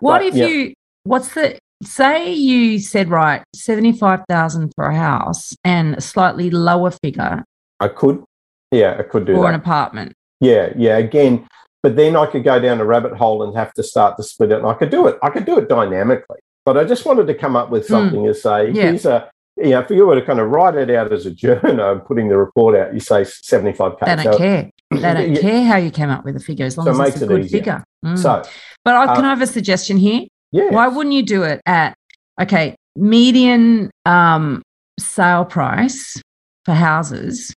What 0.00 0.18
But, 0.18 0.26
if 0.26 0.34
yeah. 0.34 0.46
you? 0.46 0.74
What's 1.04 1.32
the 1.34 1.58
say 1.82 2.32
you 2.32 2.78
said 2.80 3.08
right, 3.08 3.42
seventy 3.54 3.92
five 3.92 4.20
thousand 4.28 4.72
for 4.74 4.86
a 4.86 4.96
house 4.96 5.54
and 5.64 5.94
a 5.94 6.00
slightly 6.00 6.50
lower 6.50 6.90
figure 6.90 7.44
I 7.80 7.88
could, 7.88 8.24
yeah, 8.72 8.96
I 8.98 9.04
could 9.04 9.24
do 9.24 9.36
for 9.36 9.42
that. 9.42 9.48
an 9.50 9.54
apartment. 9.54 10.12
Yeah, 10.40 10.72
yeah. 10.76 10.96
Again, 10.96 11.46
but 11.82 11.94
then 11.96 12.16
I 12.16 12.26
could 12.26 12.42
go 12.42 12.58
down 12.60 12.80
a 12.80 12.84
rabbit 12.84 13.12
hole 13.12 13.42
and 13.44 13.56
have 13.56 13.72
to 13.74 13.82
start 13.84 14.16
to 14.16 14.22
split 14.24 14.50
it. 14.50 14.58
And 14.58 14.66
I 14.66 14.74
could 14.74 14.90
do 14.90 15.06
it. 15.06 15.16
I 15.22 15.30
could 15.30 15.46
do 15.46 15.56
it 15.58 15.68
dynamically. 15.68 16.38
But 16.66 16.76
I 16.76 16.84
just 16.84 17.06
wanted 17.06 17.28
to 17.28 17.34
come 17.34 17.54
up 17.56 17.70
with 17.70 17.86
something 17.86 18.24
to 18.26 18.34
say, 18.34 18.70
Hmm. 18.70 18.76
Yeah. 18.76 18.82
here's 18.82 19.06
a, 19.06 19.30
you 19.60 19.70
know, 19.70 19.80
if 19.80 19.90
you 19.90 20.06
were 20.06 20.14
to 20.18 20.24
kind 20.24 20.38
of 20.40 20.50
write 20.50 20.74
it 20.76 20.90
out 20.90 21.12
as 21.12 21.26
a 21.26 21.30
journal 21.30 21.90
and 21.92 22.04
putting 22.08 22.28
the 22.28 22.36
report 22.36 22.76
out, 22.76 22.94
you 22.94 23.00
say 23.00 23.22
75K. 23.22 24.00
They 24.06 24.16
don't 24.16 24.32
so, 24.32 24.38
care. 24.38 24.70
They 24.90 25.00
don't 25.00 25.34
Yeah. 25.34 25.40
care 25.40 25.64
how 25.64 25.76
you 25.76 25.90
came 25.90 26.08
up 26.10 26.24
with 26.24 26.34
the 26.34 26.40
figure 26.40 26.64
as 26.66 26.76
long 26.78 26.86
So 26.86 26.92
as 26.92 26.98
it 27.00 27.12
it's 27.14 27.20
a 27.22 27.24
it 27.24 27.28
good 27.28 27.44
easier. 27.44 27.58
figure. 27.58 27.84
Mm. 28.04 28.18
So, 28.18 28.42
but 28.84 28.94
I, 28.94 29.14
can 29.14 29.24
uh, 29.24 29.28
I 29.28 29.30
have 29.30 29.42
a 29.42 29.46
suggestion 29.46 29.96
here? 29.98 30.22
yeah. 30.52 30.70
Why 30.70 30.88
wouldn't 30.88 31.14
you 31.14 31.22
do 31.22 31.42
it 31.42 31.60
at 31.66 31.94
okay 32.40 32.74
median 32.96 33.90
um, 34.06 34.62
sale 34.98 35.44
price 35.44 36.20
for 36.64 36.74
houses, 36.74 37.52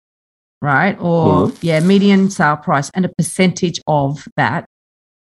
right? 0.62 0.98
Or 1.00 1.48
Mm-hmm. 1.48 1.58
yeah, 1.62 1.80
median 1.82 2.30
sale 2.30 2.58
price 2.58 2.90
and 2.96 3.06
a 3.06 3.10
percentage 3.18 3.80
of 3.88 4.26
that 4.38 4.66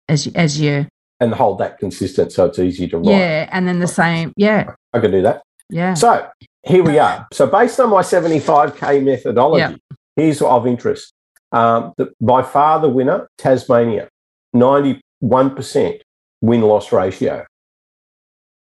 as 0.08 0.26
you- 0.26 0.32
as 0.36 0.60
you 0.60 0.88
And 1.20 1.34
hold 1.34 1.60
that 1.60 1.78
consistent 1.80 2.32
so 2.32 2.46
it's 2.46 2.58
easy 2.60 2.88
to 2.88 2.98
write. 2.98 3.08
yeah, 3.18 3.50
and 3.52 3.68
then 3.68 3.80
the 3.80 3.88
same 3.88 4.32
yeah 4.38 4.74
I 4.94 5.00
could 5.00 5.12
do 5.12 5.22
that. 5.22 5.44
yeah 5.70 5.94
So 5.94 6.28
here 6.64 6.84
we 6.84 7.00
are. 7.00 7.28
So 7.34 7.48
based 7.48 7.80
on 7.80 7.90
my 7.90 8.02
75k 8.02 9.04
methodology, 9.04 9.60
Yeah. 9.62 9.96
here's 10.16 10.42
of 10.42 10.68
interest. 10.68 11.14
Um, 11.52 11.94
the, 11.98 12.12
by 12.22 12.44
far 12.44 12.80
the 12.80 12.90
winner, 12.90 13.28
Tasmania, 13.38 14.10
91% 14.56 16.02
win 16.42 16.62
loss 16.62 16.92
ratio. 16.92 17.46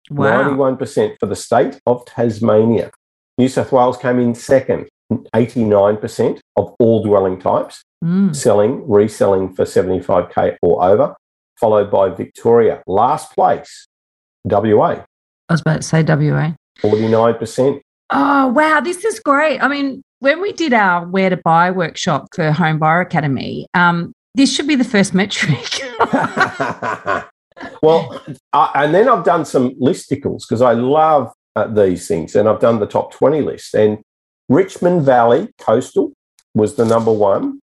wow 0.09 0.49
91% 0.49 1.15
for 1.19 1.25
the 1.27 1.35
state 1.35 1.79
of 1.85 2.03
Tasmania. 2.05 2.91
New 3.37 3.47
South 3.47 3.71
Wales 3.71 3.97
came 3.97 4.19
in 4.19 4.35
second, 4.35 4.89
89% 5.33 6.39
of 6.57 6.75
all 6.79 7.03
dwelling 7.03 7.39
types 7.39 7.83
Mm. 8.03 8.35
selling, 8.35 8.89
reselling 8.89 9.53
for 9.53 9.63
75k 9.63 10.57
or 10.63 10.83
over, 10.83 11.15
followed 11.59 11.91
by 11.91 12.09
Victoria. 12.09 12.81
Last 12.87 13.31
place, 13.35 13.87
WA, 14.43 15.05
I 15.47 15.53
was 15.53 15.61
about 15.61 15.81
to 15.83 15.87
say 15.87 16.01
WA. 16.01 16.55
49%. 16.81 17.81
Oh 18.13 18.47
wow, 18.49 18.81
this 18.81 19.05
is 19.05 19.19
great. 19.19 19.59
I 19.61 19.67
mean, 19.67 20.03
when 20.19 20.41
we 20.41 20.51
did 20.51 20.73
our 20.73 21.07
where 21.07 21.29
to 21.29 21.37
buy 21.37 21.71
workshop 21.71 22.27
for 22.35 22.51
Home 22.51 22.77
Buyer 22.77 23.01
Academy, 23.01 23.67
um, 23.73 24.13
this 24.35 24.53
should 24.53 24.67
be 24.67 24.75
the 24.75 24.83
first 24.83 25.13
metric. 25.13 25.81
well, 27.81 28.21
I, 28.53 28.71
and 28.75 28.93
then 28.93 29.07
I've 29.07 29.23
done 29.23 29.45
some 29.45 29.71
listicles 29.75 30.41
because 30.47 30.61
I 30.61 30.73
love 30.73 31.31
uh, 31.55 31.67
these 31.67 32.07
things, 32.07 32.35
and 32.35 32.49
I've 32.49 32.59
done 32.59 32.79
the 32.79 32.85
top 32.85 33.13
twenty 33.13 33.41
list. 33.41 33.73
And 33.73 33.99
Richmond 34.49 35.03
Valley 35.03 35.49
Coastal 35.59 36.11
was 36.53 36.75
the 36.75 36.85
number 36.85 37.11
one 37.11 37.59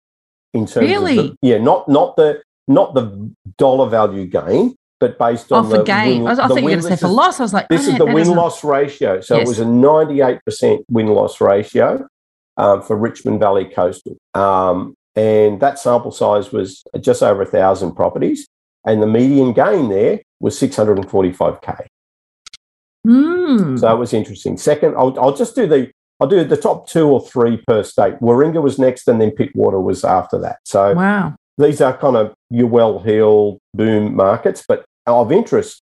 in 0.54 0.66
terms 0.66 0.76
of 0.76 0.82
Really? 0.82 1.16
the, 1.16 1.36
yeah, 1.42 1.58
not 1.58 1.90
not 1.90 2.16
the 2.16 2.42
not 2.68 2.94
the 2.94 3.32
dollar 3.58 3.90
value 3.90 4.26
gain, 4.28 4.76
but 5.00 5.18
based 5.20 5.52
oh, 5.52 5.58
on 5.58 5.70
for 5.70 5.78
the 5.78 5.84
gain. 5.84 6.24
win- 6.24 6.28
I, 6.28 6.30
was- 6.32 6.40
I 6.40 6.48
thought 6.48 6.58
you 6.58 6.64
were 6.64 6.70
going 6.72 6.82
to 6.82 6.88
say 6.90 6.96
for 6.96 7.08
loss. 7.08 7.40
I 7.40 7.44
was 7.44 7.54
like, 7.54 7.68
This 7.68 7.88
oh, 7.88 7.92
is 7.92 7.98
the 7.98 8.06
win 8.06 8.30
loss 8.30 8.64
ratio. 8.64 9.22
So 9.22 9.38
Yes. 9.38 9.46
it 9.46 9.50
was 9.50 9.60
a 9.60 9.66
98% 9.66 10.86
win 10.90 11.08
loss 11.08 11.42
ratio 11.42 12.08
um, 12.58 12.82
for 12.82 12.96
Richmond 12.96 13.40
Valley 13.40 13.66
Coastal. 13.66 14.18
Um, 14.34 14.96
and 15.16 15.60
that 15.62 15.80
sample 15.80 16.12
size 16.12 16.52
was 16.52 16.84
just 17.00 17.24
over 17.24 17.42
a 17.42 17.46
thousand 17.46 17.94
properties. 17.94 18.48
And 18.86 19.02
the 19.02 19.08
median 19.08 19.54
gain 19.54 19.90
there 19.90 20.22
was 20.40 20.60
645K. 20.60 21.88
Mm. 23.08 23.80
So 23.80 23.94
it 23.94 23.98
was 23.98 24.14
interesting. 24.14 24.58
Second, 24.58 24.96
I'll, 24.98 25.18
I'll 25.20 25.36
just 25.36 25.56
do 25.56 25.68
the 25.68 25.92
I'll 26.20 26.28
do 26.28 26.44
the 26.44 26.58
top 26.58 26.88
two 26.88 27.08
or 27.08 27.22
three 27.22 27.58
per 27.68 27.84
state. 27.84 28.16
Warringah 28.22 28.62
was 28.62 28.80
next, 28.80 29.08
and 29.08 29.20
then 29.20 29.32
Pittwater 29.32 29.84
was 29.84 30.06
after 30.06 30.40
that. 30.40 30.60
So 30.64 30.94
wow. 30.94 31.36
these 31.58 31.82
are 31.82 31.96
kind 31.98 32.16
of 32.16 32.34
your 32.56 32.68
well-heeled 32.68 33.60
boom 33.74 34.16
markets, 34.16 34.64
but 34.68 34.86
of 35.06 35.32
interest, 35.32 35.82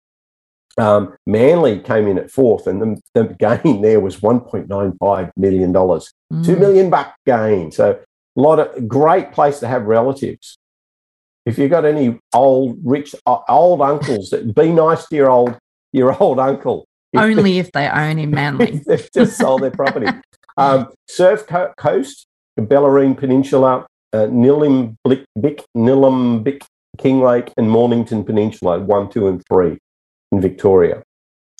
um, 0.77 1.13
Manly 1.27 1.79
came 1.79 2.07
in 2.07 2.17
at 2.17 2.31
fourth, 2.31 2.65
and 2.65 2.81
the, 2.81 3.01
the 3.13 3.23
gain 3.35 3.81
there 3.81 3.99
was 3.99 4.21
one 4.21 4.39
point 4.39 4.69
nine 4.69 4.93
five 4.99 5.29
million 5.35 5.71
dollars, 5.73 6.11
two 6.43 6.55
Mm. 6.55 6.59
million 6.59 6.89
buck 6.89 7.13
gain. 7.25 7.71
So 7.71 7.99
a 8.37 8.41
lot 8.41 8.59
of 8.59 8.87
great 8.87 9.33
place 9.33 9.59
to 9.59 9.67
have 9.67 9.83
relatives. 9.83 10.57
If 11.45 11.57
you've 11.57 11.71
got 11.71 11.83
any 11.85 12.17
old 12.33 12.77
rich 12.83 13.13
uh, 13.25 13.39
old 13.49 13.81
uncles, 13.81 14.29
that 14.29 14.55
be 14.55 14.71
nice 14.71 15.05
to 15.07 15.15
your 15.15 15.29
old 15.29 15.57
your 15.91 16.15
old 16.23 16.39
uncle. 16.39 16.87
If- 17.11 17.19
Only 17.29 17.59
if 17.59 17.71
they 17.73 17.89
own 17.89 18.17
in 18.19 18.31
Manly. 18.31 18.81
They've 18.87 19.09
just 19.13 19.37
sold 19.37 19.61
their 19.63 19.71
property. 19.71 20.07
Um, 20.57 20.89
Surf 21.07 21.47
Co- 21.47 21.71
Coast, 21.77 22.27
Bellarine 22.59 23.17
Peninsula, 23.17 23.87
uh, 24.13 24.27
Nillumbik, 24.27 25.25
Nillumbik, 25.75 26.61
Kinglake, 26.97 27.51
and 27.57 27.69
Mornington 27.69 28.23
Peninsula, 28.23 28.79
one, 28.79 29.09
two, 29.09 29.27
and 29.27 29.41
three 29.47 29.77
in 30.31 30.41
Victoria. 30.41 31.03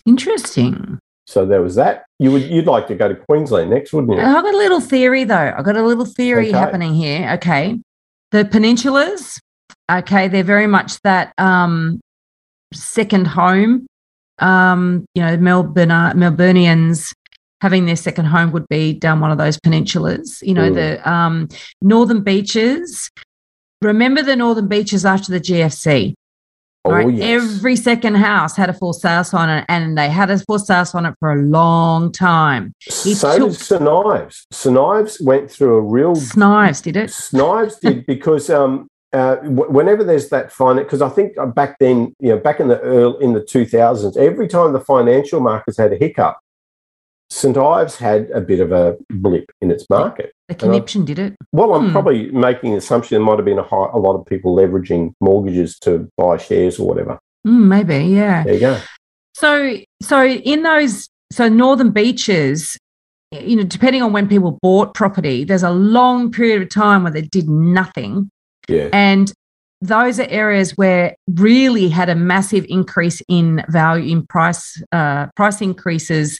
Interesting. 0.05 0.99
So 1.27 1.45
there 1.45 1.61
was 1.61 1.75
that. 1.75 2.05
You 2.19 2.31
would 2.31 2.43
you'd 2.43 2.65
like 2.65 2.87
to 2.87 2.95
go 2.95 3.07
to 3.07 3.15
Queensland 3.15 3.69
next, 3.69 3.93
wouldn't 3.93 4.13
you? 4.13 4.19
I've 4.23 4.43
got 4.43 4.53
a 4.53 4.57
little 4.57 4.81
theory 4.81 5.23
though. 5.23 5.53
I've 5.55 5.63
got 5.63 5.77
a 5.77 5.83
little 5.83 6.05
theory 6.05 6.49
Okay. 6.49 6.57
happening 6.57 6.93
here. 6.93 7.29
Okay. 7.35 7.79
The 8.31 8.43
peninsulas, 8.45 9.39
okay, 9.91 10.27
they're 10.27 10.43
very 10.43 10.67
much 10.67 10.99
that 11.01 11.33
um, 11.37 11.99
second 12.73 13.27
home. 13.27 13.85
Um, 14.39 15.05
you 15.13 15.21
know, 15.21 15.37
Melbourne, 15.37 15.91
uh, 15.91 16.13
Melburnians 16.13 17.13
having 17.61 17.85
their 17.85 17.95
second 17.95 18.25
home 18.25 18.51
would 18.51 18.67
be 18.69 18.93
down 18.93 19.19
one 19.19 19.31
of 19.31 19.37
those 19.37 19.57
peninsulas. 19.59 20.41
You 20.41 20.53
know, 20.55 20.71
Mm. 20.71 20.75
the 20.75 21.09
um, 21.09 21.47
northern 21.81 22.21
beaches. 22.23 23.09
Remember 23.81 24.21
the 24.21 24.35
northern 24.35 24.67
beaches 24.67 25.05
after 25.05 25.31
the 25.31 25.39
GFC? 25.39 26.13
Oh 26.83 26.91
right? 26.91 27.13
yes. 27.13 27.43
Every 27.43 27.75
second 27.75 28.15
house 28.15 28.55
had 28.55 28.67
a 28.69 28.73
full 28.73 28.93
sales 28.93 29.33
on 29.35 29.49
it, 29.49 29.65
and 29.69 29.95
they 29.95 30.09
had 30.09 30.31
a 30.31 30.39
full 30.39 30.57
sales 30.57 30.95
on 30.95 31.05
it 31.05 31.13
for 31.19 31.31
a 31.31 31.35
long 31.41 32.11
time. 32.11 32.73
it 32.87 32.91
so 33.15 33.37
took- 33.37 33.49
did 33.51 33.59
St 33.59 33.87
Ives. 33.87 34.47
St 34.51 34.77
Ives 34.77 35.21
went 35.21 35.51
through 35.51 35.75
a 35.75 35.81
real 35.81 36.15
Snives 36.15 36.81
did 36.81 36.97
it. 36.97 37.11
Snives 37.11 37.77
did 37.77 38.05
because 38.07 38.49
um, 38.49 38.87
uh, 39.13 39.35
w- 39.35 39.69
whenever 39.69 40.03
there's 40.03 40.29
that 40.29 40.51
finance, 40.51 40.85
because 40.85 41.03
I 41.03 41.09
think 41.09 41.37
uh, 41.37 41.45
back 41.45 41.77
then, 41.79 42.15
you 42.19 42.29
know, 42.29 42.37
back 42.37 42.59
in 42.59 42.67
the 42.67 42.79
early 42.79 43.23
in 43.23 43.33
the 43.33 43.41
2000s, 43.41 44.17
every 44.17 44.47
time 44.47 44.73
the 44.73 44.79
financial 44.79 45.39
markets 45.39 45.77
had 45.77 45.93
a 45.93 45.97
hiccup, 45.97 46.37
St 47.31 47.55
Ives 47.57 47.95
had 47.95 48.29
a 48.31 48.41
bit 48.41 48.59
of 48.59 48.73
a 48.73 48.97
blip 49.09 49.49
in 49.61 49.71
its 49.71 49.89
market. 49.89 50.33
The 50.49 50.55
I- 50.55 50.57
conniption 50.57 51.05
did 51.05 51.17
it. 51.17 51.33
Well, 51.53 51.73
I'm 51.73 51.87
Hmm. 51.87 51.91
probably 51.93 52.29
making 52.31 52.73
an 52.73 52.77
assumption 52.77 53.15
there 53.17 53.25
might 53.25 53.37
have 53.37 53.45
been 53.45 53.57
a, 53.57 53.63
high, 53.63 53.87
a 53.93 53.97
lot 53.97 54.19
of 54.19 54.25
people 54.25 54.53
leveraging 54.53 55.13
mortgages 55.21 55.79
to 55.79 56.09
buy 56.17 56.35
shares 56.35 56.77
or 56.77 56.87
whatever. 56.87 57.19
Mm, 57.47 57.67
maybe, 57.67 57.97
yeah. 58.05 58.43
There 58.43 58.53
you 58.53 58.59
go. 58.59 58.77
So, 59.33 59.77
so 60.01 60.25
in 60.27 60.63
those, 60.63 61.07
so 61.31 61.47
northern 61.47 61.91
beaches, 61.91 62.77
you 63.31 63.55
know, 63.55 63.63
depending 63.63 64.01
on 64.01 64.11
when 64.11 64.27
people 64.27 64.59
bought 64.61 64.93
property, 64.93 65.45
there's 65.45 65.63
a 65.63 65.71
long 65.71 66.31
period 66.31 66.61
of 66.61 66.69
time 66.69 67.03
where 67.03 67.13
they 67.13 67.21
did 67.21 67.47
nothing, 67.47 68.29
Yeah. 68.67 68.89
and 68.91 69.31
those 69.79 70.19
are 70.19 70.27
areas 70.29 70.77
where 70.77 71.15
really 71.35 71.87
had 71.87 72.09
a 72.09 72.13
massive 72.15 72.65
increase 72.67 73.21
in 73.29 73.63
value 73.69 74.11
in 74.11 74.27
price, 74.27 74.83
uh, 74.91 75.27
price 75.37 75.61
increases 75.61 76.39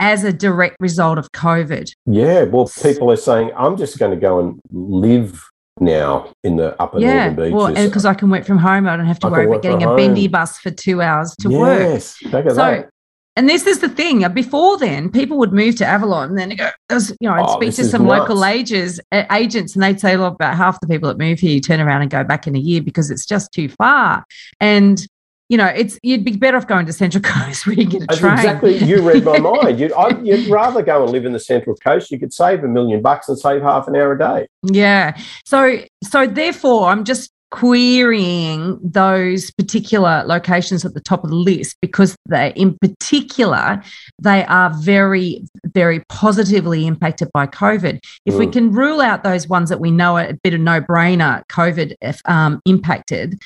as 0.00 0.24
a 0.24 0.32
direct 0.32 0.76
result 0.80 1.18
of 1.18 1.30
COVID. 1.32 1.92
Yeah. 2.06 2.44
Well, 2.44 2.68
people 2.82 3.10
are 3.12 3.16
saying, 3.16 3.52
I'm 3.56 3.76
just 3.76 3.98
going 3.98 4.10
to 4.10 4.16
go 4.20 4.40
and 4.40 4.58
live 4.72 5.40
now 5.78 6.32
in 6.42 6.56
the 6.56 6.74
upper 6.82 6.98
yeah, 6.98 7.26
northern 7.28 7.36
beaches. 7.36 7.52
well, 7.54 7.86
because 7.86 8.04
I 8.04 8.14
can 8.14 8.30
work 8.30 8.44
from 8.44 8.58
home, 8.58 8.88
I 8.88 8.96
don't 8.96 9.06
have 9.06 9.18
to 9.20 9.28
I 9.28 9.30
worry 9.30 9.46
about 9.46 9.62
getting 9.62 9.82
a 9.82 9.86
from 9.86 9.96
bendy 9.96 10.26
bus 10.26 10.58
for 10.58 10.70
two 10.70 11.00
hours 11.00 11.34
to 11.40 11.48
work. 11.50 11.78
yes. 11.78 12.16
At 12.26 12.48
So, 12.48 12.54
that. 12.54 12.90
and 13.36 13.48
this 13.48 13.66
is 13.66 13.78
the 13.80 13.88
thing. 13.88 14.24
uh, 14.24 14.28
Before 14.30 14.76
then, 14.78 15.10
people 15.10 15.38
would 15.38 15.52
move 15.52 15.76
to 15.76 15.86
Avalon, 15.86 16.30
and 16.30 16.38
then 16.38 16.56
go, 16.56 16.70
there's- 16.88 17.12
you 17.20 17.28
know, 17.28 17.34
I'd 17.34 17.44
Oh, 17.46 17.56
speak 17.60 17.74
to 17.76 17.84
some 17.84 18.06
local 18.06 18.36
nuts. 18.36 18.54
agents, 18.54 19.00
uh, 19.12 19.24
agents, 19.32 19.74
and 19.74 19.82
they'd 19.82 20.00
say, 20.00 20.16
"Look, 20.16 20.34
about 20.34 20.56
half 20.56 20.80
the 20.80 20.86
people 20.86 21.08
that 21.08 21.18
move 21.18 21.38
here 21.40 21.60
turn 21.60 21.80
around 21.80 22.02
and 22.02 22.10
go 22.10 22.24
back 22.24 22.46
in 22.46 22.56
a 22.56 22.58
year 22.58 22.82
because 22.82 23.10
it's 23.10 23.24
just 23.24 23.52
too 23.52 23.68
far." 23.68 24.24
And 24.60 25.06
you 25.50 25.56
know, 25.58 25.66
it's 25.66 25.98
you'd 26.02 26.24
be 26.24 26.36
better 26.36 26.56
off 26.56 26.66
going 26.66 26.86
to 26.86 26.92
Central 26.94 27.20
Coast 27.22 27.66
where 27.66 27.74
you 27.74 27.84
get 27.84 28.02
a 28.02 28.06
That's 28.06 28.20
train. 28.20 28.32
exactly. 28.34 28.76
You 28.78 29.02
read 29.06 29.24
my 29.24 29.38
mind. 29.38 29.78
You'd, 29.80 29.92
I, 29.92 30.18
you'd 30.22 30.48
rather 30.48 30.80
go 30.82 31.02
and 31.02 31.12
live 31.12 31.26
in 31.26 31.32
the 31.32 31.40
Central 31.40 31.76
Coast. 31.76 32.10
You 32.10 32.18
could 32.18 32.32
save 32.32 32.64
a 32.64 32.68
million 32.68 33.02
bucks 33.02 33.28
and 33.28 33.38
save 33.38 33.60
half 33.60 33.86
an 33.88 33.96
hour 33.96 34.12
a 34.12 34.18
day. 34.18 34.46
Yeah. 34.62 35.20
So 35.44 35.80
so 36.04 36.26
therefore 36.26 36.88
I'm 36.88 37.04
just 37.04 37.30
querying 37.50 38.78
those 38.82 39.50
particular 39.50 40.22
locations 40.24 40.84
at 40.84 40.94
the 40.94 41.00
top 41.00 41.24
of 41.24 41.30
the 41.30 41.36
list 41.36 41.76
because 41.82 42.16
they 42.28 42.52
in 42.54 42.78
particular 42.78 43.82
they 44.22 44.44
are 44.44 44.72
very 44.80 45.44
very 45.66 46.00
positively 46.08 46.86
impacted 46.86 47.28
by 47.34 47.48
covid 47.48 47.98
if 48.24 48.36
we 48.36 48.46
Mm. 48.46 48.52
can 48.52 48.72
rule 48.72 49.00
out 49.00 49.24
those 49.24 49.48
ones 49.48 49.68
that 49.68 49.80
we 49.80 49.90
know 49.90 50.16
are 50.16 50.26
a 50.28 50.34
bit 50.44 50.54
of 50.54 50.60
no 50.60 50.80
brainer 50.80 51.42
covid 51.50 51.94
um, 52.26 52.60
impacted 52.66 53.36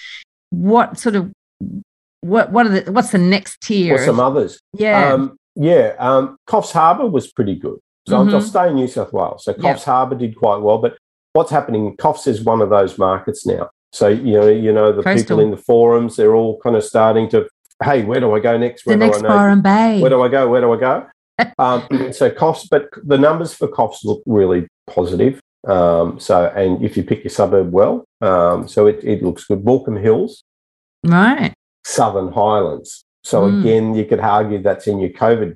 what 0.51 0.99
sort 0.99 1.17
of 1.17 1.33
what 2.25 2.51
what 2.53 2.67
are 2.67 2.81
the 2.81 2.93
what's 2.93 3.11
the 3.11 3.19
next 3.19 3.61
tier? 3.61 3.95
or 3.95 3.99
some 4.05 4.19
others. 4.21 4.59
yeah. 4.73 5.13
Um, 5.13 5.37
yeah, 5.57 5.95
um, 5.99 6.37
Coffs 6.49 6.73
Harbour 6.73 7.07
was 7.07 7.31
pretty 7.31 7.55
good. 7.55 7.79
So 8.09 8.17
I'll- 8.17 8.35
I'll 8.35 8.41
stay 8.41 8.69
in 8.69 8.75
New 8.75 8.89
South 8.89 9.13
Wales. 9.13 9.45
So 9.45 9.53
Yep. 9.53 9.61
Coffs 9.61 9.85
Harbour 9.85 10.17
did 10.17 10.35
quite 10.37 10.61
well, 10.61 10.79
but 10.79 10.97
what's 11.33 11.51
happening? 11.53 11.97
Coffs 11.97 12.27
is 12.27 12.43
one 12.43 12.61
of 12.61 12.71
those 12.71 12.99
markets 12.99 13.47
now. 13.47 13.71
So 13.93 14.09
you 14.09 14.33
know, 14.41 14.49
you 14.49 14.73
know, 14.73 14.91
the 14.93 15.03
Coastal. 15.03 15.23
people 15.23 15.41
in 15.41 15.51
the 15.53 15.57
forums, 15.57 16.17
they're 16.17 16.35
all 16.35 16.59
kind 16.61 16.75
of 16.77 16.83
starting 16.83 17.29
to, 17.31 17.47
hey, 17.85 18.03
where 18.03 18.19
do 18.21 18.35
I 18.35 18.41
go 18.41 18.59
next? 18.59 18.85
the 18.85 18.91
Where 18.91 18.97
next 18.99 19.21
do 19.21 19.27
I 19.27 19.29
know? 19.29 19.35
Byron 19.37 19.61
Bay. 19.63 20.01
Where 20.01 20.11
do 20.11 20.23
I 20.23 20.29
go? 20.29 20.49
Where 20.49 20.61
do 20.61 20.73
I 20.73 20.77
go? 20.77 21.07
um, 21.59 22.13
so 22.13 22.31
Coffs, 22.31 22.67
but 22.69 22.89
the 23.05 23.19
numbers 23.19 23.55
for 23.55 23.69
Coffs 23.69 24.05
look 24.05 24.23
really 24.27 24.67
positive. 24.89 25.41
Um, 25.67 26.19
so, 26.19 26.47
and 26.57 26.85
if 26.85 26.97
you 26.97 27.05
pick 27.05 27.23
your 27.25 27.31
suburb 27.31 27.71
well, 27.73 28.05
um, 28.21 28.67
so 28.69 28.87
it, 28.87 28.99
it 29.05 29.23
looks 29.23 29.45
good. 29.45 29.65
Baulkham 29.65 30.01
Hills, 30.01 30.43
right. 31.05 31.55
Southern 31.85 32.33
Highlands. 32.33 33.05
So 33.23 33.43
Mm. 33.43 33.61
again, 33.61 33.95
you 33.95 34.05
could 34.05 34.21
argue 34.21 34.63
that's 34.63 34.87
in 34.87 34.99
your 34.99 35.11
COVID 35.11 35.55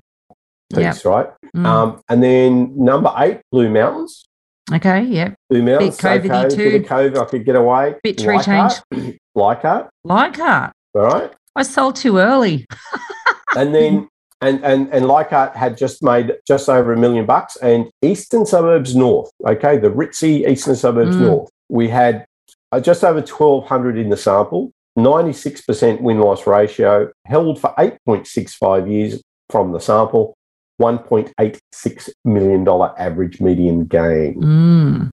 piece, 0.75 1.05
right? 1.05 1.29
Mm. 1.57 1.67
Um, 1.67 2.01
and 2.09 2.23
then 2.23 2.73
number 2.77 3.13
eight, 3.19 3.41
Blue 3.53 3.69
Mountains. 3.71 4.25
okay. 4.73 5.03
yeah. 5.03 5.33
Blue 5.51 5.63
Mountains, 5.63 5.99
COVID-y 5.99 6.45
okay, 6.47 6.55
too. 6.57 6.71
bit 6.71 6.83
of 6.83 6.89
COVID, 6.89 7.17
I 7.21 7.25
could 7.25 7.45
get 7.45 7.57
away. 7.57 7.95
Bit 8.03 8.19
tree 8.19 8.37
Leichhardt, 8.37 8.83
Leichhardt, 9.35 9.89
Leichhardt. 10.05 10.73
all 10.95 11.03
right. 11.03 11.33
I 11.57 11.63
sold 11.63 11.97
too 11.97 12.19
early. 12.19 12.67
And 13.57 13.75
then 13.75 14.09
and 14.43 14.63
and 14.63 14.93
and 14.93 15.07
Leichhardt 15.09 15.57
had 15.57 15.77
just 15.79 16.03
made 16.03 16.35
just 16.47 16.69
over 16.69 16.93
a 16.93 16.97
million 16.99 17.25
bucks. 17.25 17.57
And 17.57 17.87
Eastern 18.03 18.45
Suburbs 18.45 18.95
North, 18.95 19.31
okay, 19.49 19.79
the 19.79 19.89
ritzy 19.91 20.47
Eastern 20.49 20.77
Suburbs 20.77 21.17
Mm. 21.17 21.21
North, 21.23 21.51
we 21.71 21.89
had 21.89 22.27
uh, 22.71 22.79
just 22.79 23.03
over 23.03 23.23
twelve 23.23 23.67
hundred 23.67 23.97
in 23.97 24.11
the 24.11 24.17
sample, 24.19 24.71
ninety 24.99 25.33
six 25.33 25.61
percent 25.63 26.03
win 26.03 26.19
loss 26.21 26.47
ratio, 26.47 27.11
held 27.25 27.61
for 27.61 27.75
eight 27.79 27.97
point 28.05 28.27
six 28.27 28.55
five 28.55 28.89
years 28.89 29.23
from 29.51 29.73
the 29.73 29.81
sample. 29.81 30.35
$1.86 30.81 32.09
million 32.25 32.69
average 32.97 33.41
median 33.41 33.85
gain. 33.85 34.41
Mm. 34.41 35.11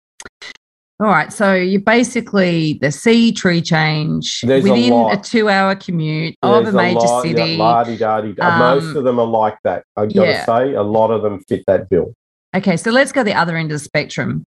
All 0.99 1.07
right. 1.07 1.33
So 1.33 1.53
you 1.53 1.79
basically 1.79 2.73
the 2.81 2.91
sea 2.91 3.31
tree 3.31 3.61
change 3.61 4.41
There's 4.41 4.63
within 4.63 4.93
a, 4.93 4.95
lot. 4.95 5.23
two-hour 5.23 5.75
commute 5.75 6.36
of 6.41 6.59
a 6.59 6.63
There's 6.63 6.75
major 6.75 6.99
lot- 6.99 7.23
city. 7.23 7.55
Yeah. 7.55 8.31
Um, 8.41 8.59
Most 8.59 8.95
of 8.95 9.03
them 9.03 9.19
are 9.19 9.25
like 9.25 9.57
that. 9.63 9.83
I've 9.97 10.13
got 10.13 10.27
yeah. 10.27 10.39
to 10.39 10.45
say, 10.45 10.73
a 10.73 10.83
lot 10.83 11.11
of 11.11 11.21
them 11.21 11.41
fit 11.49 11.63
that 11.67 11.89
bill. 11.89 12.13
Okay, 12.55 12.77
so 12.77 12.91
let's 12.91 13.11
go 13.11 13.23
the 13.23 13.33
other 13.33 13.57
end 13.57 13.71
of 13.71 13.75
the 13.75 13.83
spectrum. 13.83 14.45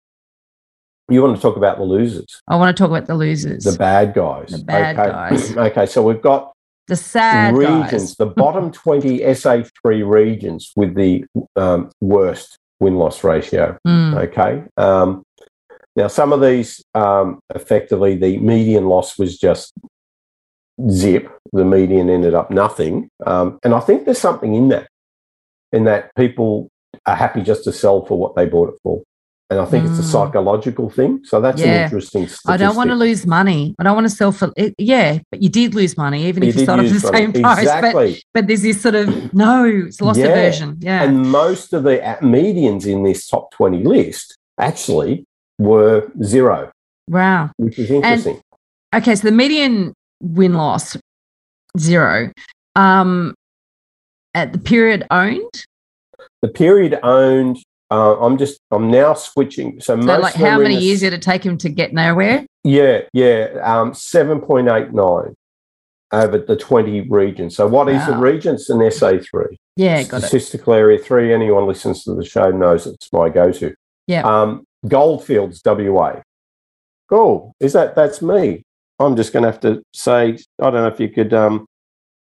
You 1.10 1.22
want 1.22 1.36
to 1.36 1.42
talk 1.42 1.56
about 1.56 1.76
the 1.76 1.84
losers, 1.84 2.40
I 2.48 2.56
want 2.56 2.74
to 2.74 2.80
talk 2.80 2.90
about 2.90 3.06
the 3.06 3.14
losers, 3.14 3.64
the 3.64 3.76
bad 3.76 4.14
guys. 4.14 4.50
The 4.50 4.64
bad 4.64 4.98
okay. 4.98 5.10
guys. 5.10 5.56
okay, 5.56 5.86
so 5.86 6.02
we've 6.02 6.22
got 6.22 6.52
the 6.88 6.96
sad 6.96 7.54
regions, 7.54 7.90
guys. 7.90 8.16
the 8.16 8.26
bottom 8.26 8.70
20 8.72 9.20
SA3 9.20 10.08
regions 10.08 10.72
with 10.76 10.94
the 10.94 11.24
um, 11.56 11.90
worst 12.00 12.58
win 12.80 12.96
loss 12.96 13.22
ratio. 13.24 13.78
Mm, 13.86 14.28
Okay. 14.28 14.64
Um, 14.76 15.22
now, 15.96 16.08
some 16.08 16.32
of 16.32 16.40
these, 16.40 16.82
um, 16.94 17.38
effectively, 17.54 18.16
the 18.16 18.38
median 18.38 18.86
loss 18.86 19.16
was 19.16 19.38
just 19.38 19.72
zip. 20.90 21.30
The 21.52 21.64
median 21.64 22.10
ended 22.10 22.34
up 22.34 22.50
nothing. 22.50 23.08
Um, 23.24 23.60
and 23.62 23.74
I 23.74 23.80
think 23.80 24.04
there's 24.04 24.18
something 24.18 24.54
in 24.54 24.68
that, 24.70 24.88
in 25.72 25.84
that 25.84 26.10
people 26.16 26.68
are 27.06 27.14
happy 27.14 27.42
just 27.42 27.62
to 27.64 27.72
sell 27.72 28.04
for 28.04 28.18
what 28.18 28.34
they 28.34 28.46
bought 28.46 28.70
it 28.70 28.80
for. 28.82 29.02
And 29.50 29.60
I 29.60 29.66
think 29.66 29.84
it's 29.84 29.98
a 29.98 30.02
Mm. 30.02 30.10
psychological 30.10 30.88
thing. 30.88 31.20
So 31.24 31.38
that's 31.40 31.60
Yeah. 31.60 31.66
an 31.66 31.84
interesting 31.84 32.22
statistic. 32.26 32.50
I 32.50 32.56
don't 32.56 32.76
want 32.76 32.88
to 32.90 32.96
lose 32.96 33.26
money. 33.26 33.74
I 33.78 33.82
don't 33.84 33.94
want 33.94 34.06
to 34.08 34.14
sell 34.14 34.32
for 34.32 34.50
it. 34.56 34.74
Yeah, 34.78 35.18
but 35.30 35.42
you 35.42 35.50
did 35.50 35.74
lose 35.74 35.98
money, 35.98 36.26
even 36.26 36.42
You 36.42 36.48
if 36.48 36.56
you 36.56 36.62
it 36.62 36.66
for 36.66 36.76
the 36.78 36.82
money. 36.82 36.88
same 36.98 37.32
price. 37.32 37.42
But, 37.56 37.58
Exactly. 37.62 38.22
but 38.32 38.46
there's 38.46 38.62
this 38.62 38.80
sort 38.80 38.94
of 38.94 39.34
no, 39.34 39.64
it's 39.66 40.00
lost 40.00 40.18
Yeah. 40.18 40.26
aversion. 40.26 40.78
Yeah. 40.80 41.02
And 41.02 41.30
most 41.30 41.74
of 41.74 41.82
the 41.84 41.98
medians 42.22 42.86
in 42.86 43.02
this 43.04 43.26
top 43.26 43.50
20 43.52 43.84
list 43.84 44.34
actually 44.58 45.26
were 45.58 46.10
zero, 46.22 46.70
wow. 47.10 47.50
which 47.58 47.78
is 47.78 47.90
interesting. 47.90 48.40
Okay, 48.94 49.14
so 49.14 49.28
the 49.28 49.32
median 49.32 49.92
win 50.22 50.54
loss 50.54 50.96
zero. 51.78 52.30
Um, 52.76 53.34
at 54.34 54.52
the 54.52 54.58
period 54.58 55.06
owned. 55.10 55.64
the 56.42 56.48
period 56.48 56.98
owned, 57.02 57.58
uh, 57.94 58.18
I'm 58.20 58.36
just, 58.36 58.58
I'm 58.70 58.90
now 58.90 59.14
switching. 59.14 59.80
So, 59.80 60.00
So, 60.00 60.18
like, 60.18 60.34
how 60.34 60.58
many 60.58 60.76
years 60.76 61.00
did 61.00 61.12
it 61.12 61.22
take 61.22 61.44
him 61.44 61.56
to 61.58 61.68
get 61.68 61.92
nowhere? 61.92 62.44
Yeah, 62.64 63.02
yeah, 63.12 63.58
um, 63.62 63.92
7.89 63.92 65.34
over 66.12 66.38
the 66.38 66.56
20 66.56 67.02
regions. 67.02 67.54
So, 67.56 67.66
what 67.66 67.88
is 67.88 68.04
the 68.06 68.12
Wow. 68.12 68.20
region? 68.20 68.54
It's 68.56 68.70
an 68.70 68.78
SA3. 68.82 69.56
Yeah, 69.76 70.02
got 70.04 70.22
it. 70.22 70.26
Statistical 70.26 70.74
area 70.74 70.98
three. 70.98 71.32
Anyone 71.32 71.66
listens 71.66 72.04
to 72.04 72.14
the 72.14 72.24
show 72.24 72.50
knows 72.50 72.86
it's 72.86 73.12
my 73.12 73.28
go 73.28 73.52
to. 73.52 73.74
Yeah. 74.06 74.22
Um, 74.22 74.64
Goldfields, 74.86 75.62
WA. 75.64 76.20
Cool. 77.08 77.52
Is 77.60 77.72
that, 77.74 77.94
that's 77.94 78.20
me. 78.22 78.62
I'm 78.98 79.16
just 79.16 79.32
going 79.32 79.42
to 79.44 79.50
have 79.50 79.60
to 79.60 79.82
say, 79.92 80.38
I 80.60 80.70
don't 80.70 80.74
know 80.74 80.86
if 80.86 81.00
you 81.00 81.08
could, 81.08 81.32
um, 81.34 81.66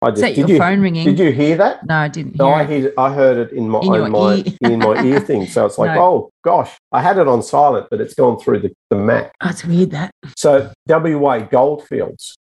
I 0.00 0.10
Is 0.10 0.20
that 0.20 0.28
did 0.28 0.38
your 0.38 0.48
you, 0.50 0.58
phone 0.58 0.80
ringing? 0.80 1.04
did 1.04 1.18
you 1.18 1.32
hear 1.32 1.56
that? 1.56 1.84
No, 1.86 1.96
I 1.96 2.08
didn't. 2.08 2.36
No, 2.36 2.48
I 2.50 2.62
it. 2.62 2.68
heard, 2.68 2.92
I 2.98 3.12
heard 3.12 3.36
it 3.38 3.52
in 3.52 3.68
my, 3.68 3.80
In 3.80 4.12
my, 4.12 4.34
ear. 4.36 4.44
in 4.62 4.78
my 4.78 5.02
ear 5.02 5.18
thing. 5.28 5.46
So 5.46 5.66
it's 5.66 5.76
like, 5.76 5.94
No. 5.96 6.02
oh 6.04 6.30
gosh, 6.44 6.70
I 6.92 7.02
had 7.02 7.18
it 7.18 7.26
on 7.26 7.42
silent, 7.42 7.88
but 7.90 8.00
it's 8.00 8.14
gone 8.14 8.38
through 8.38 8.60
the, 8.60 8.72
the 8.90 8.96
Mac. 8.96 9.32
Oh, 9.42 9.48
it's 9.48 9.64
weird 9.64 9.90
that. 9.90 10.12
So 10.36 10.70
WA 10.86 11.40
Goldfields, 11.40 12.36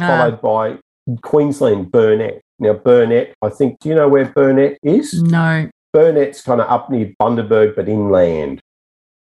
Ah, 0.00 0.06
followed 0.08 0.40
by 0.40 0.78
Queensland 1.22 1.90
Burnett. 1.92 2.40
Now 2.58 2.72
Burnett, 2.72 3.34
I 3.42 3.50
think, 3.50 3.78
do 3.80 3.90
you 3.90 3.94
know 3.94 4.08
where 4.08 4.24
Burnett 4.26 4.78
is? 4.82 5.22
no. 5.22 5.68
Burnett's 5.92 6.42
kind 6.42 6.60
of 6.60 6.68
up 6.70 6.90
near 6.90 7.10
Bundaberg, 7.20 7.74
but 7.76 7.88
inland. 7.88 8.60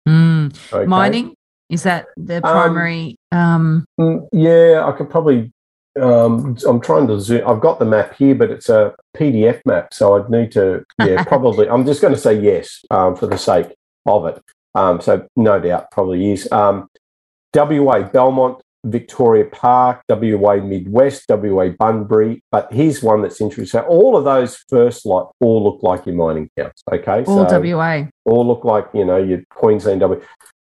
Mm. 0.08 0.56
okay? 0.72 0.86
Mining 0.86 1.34
is 1.70 1.82
that 1.84 2.06
the 2.16 2.40
primary? 2.40 3.16
Um, 3.32 3.84
Mm, 3.98 4.28
Yeah, 4.32 4.84
I 4.86 4.92
could 4.92 5.08
probably. 5.10 5.50
Um, 6.00 6.56
I'm 6.66 6.80
trying 6.80 7.06
to 7.08 7.20
zoom. 7.20 7.46
I've 7.46 7.60
got 7.60 7.78
the 7.78 7.84
map 7.84 8.16
here, 8.16 8.34
but 8.34 8.50
it's 8.50 8.68
a 8.68 8.94
PDF 9.16 9.60
map, 9.64 9.94
so 9.94 10.16
I'd 10.16 10.30
need 10.30 10.52
to. 10.52 10.84
Yeah, 10.98 11.22
probably. 11.26 11.68
I'm 11.68 11.86
just 11.86 12.00
going 12.00 12.14
to 12.14 12.20
say 12.20 12.38
yes 12.40 12.84
um, 12.90 13.16
for 13.16 13.26
the 13.26 13.38
sake 13.38 13.74
of 14.06 14.26
it. 14.26 14.42
Um, 14.74 15.00
so 15.00 15.26
no 15.36 15.60
doubt, 15.60 15.90
probably 15.90 16.32
is. 16.32 16.50
Um, 16.50 16.88
WA 17.54 18.02
Belmont, 18.02 18.60
Victoria 18.84 19.44
Park, 19.44 20.02
WA 20.08 20.56
Midwest, 20.56 21.24
WA 21.28 21.68
Bunbury. 21.68 22.42
But 22.50 22.72
here's 22.72 23.02
one 23.02 23.22
that's 23.22 23.40
interesting. 23.40 23.80
So 23.80 23.86
all 23.86 24.16
of 24.16 24.24
those 24.24 24.56
first 24.68 25.06
lot 25.06 25.32
all 25.40 25.62
look 25.62 25.82
like 25.82 26.06
your 26.06 26.16
mining 26.16 26.50
counts. 26.58 26.82
Okay, 26.92 27.24
all 27.24 27.48
so 27.48 27.60
WA. 27.60 28.04
all 28.24 28.46
look 28.46 28.64
like 28.64 28.88
you 28.92 29.04
know 29.04 29.16
your 29.16 29.42
Queensland 29.50 30.00
W. 30.00 30.20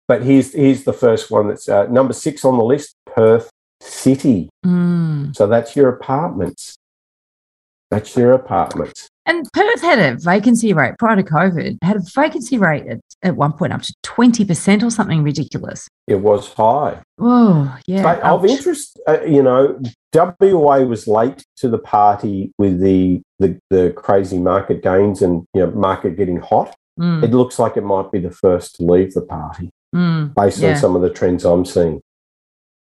But 0.08 0.22
here's 0.22 0.52
here's 0.52 0.84
the 0.84 0.92
first 0.92 1.30
one 1.30 1.48
that's 1.48 1.68
uh, 1.68 1.86
number 1.88 2.12
six 2.12 2.44
on 2.44 2.56
the 2.58 2.64
list: 2.64 2.94
Perth 3.06 3.50
City. 3.80 4.48
Mm. 4.64 5.34
So 5.36 5.46
that's 5.46 5.76
your 5.76 5.88
apartments. 5.88 6.76
That's 7.90 8.16
your 8.16 8.32
apartments. 8.32 9.08
And 9.26 9.46
Perth 9.52 9.80
had 9.80 9.98
a 9.98 10.16
vacancy 10.18 10.72
rate 10.72 10.94
prior 10.98 11.16
to 11.16 11.22
COVID, 11.22 11.78
had 11.82 11.96
a 11.96 12.02
vacancy 12.14 12.58
rate 12.58 12.86
at, 12.86 13.00
at 13.22 13.36
one 13.36 13.52
point 13.52 13.72
up 13.72 13.82
to 13.82 13.94
20% 14.04 14.82
or 14.84 14.90
something 14.90 15.22
ridiculous. 15.22 15.88
It 16.06 16.16
was 16.16 16.52
high. 16.52 17.00
Oh, 17.18 17.76
yeah. 17.86 18.02
but 18.02 18.20
of 18.22 18.44
interest, 18.44 19.00
uh, 19.08 19.20
you 19.22 19.42
know, 19.42 19.80
WA 20.14 20.78
was 20.80 21.06
late 21.08 21.44
to 21.56 21.68
the 21.68 21.78
party 21.78 22.52
with 22.58 22.80
the, 22.80 23.20
the 23.38 23.58
the 23.70 23.92
crazy 23.96 24.38
market 24.38 24.82
gains 24.82 25.22
and 25.22 25.44
you 25.54 25.60
know 25.60 25.70
market 25.72 26.16
getting 26.16 26.38
hot. 26.38 26.74
Mm, 26.98 27.22
It 27.22 27.32
looks 27.32 27.58
like 27.58 27.76
it 27.76 27.84
might 27.84 28.10
be 28.10 28.20
the 28.20 28.30
first 28.30 28.76
to 28.76 28.84
leave 28.84 29.12
the 29.12 29.22
party 29.22 29.70
mm. 29.94 30.32
based 30.34 30.60
Yeah. 30.60 30.70
on 30.70 30.76
some 30.76 30.96
of 30.96 31.02
the 31.02 31.10
trends 31.10 31.44
I'm 31.44 31.64
seeing. 31.64 32.00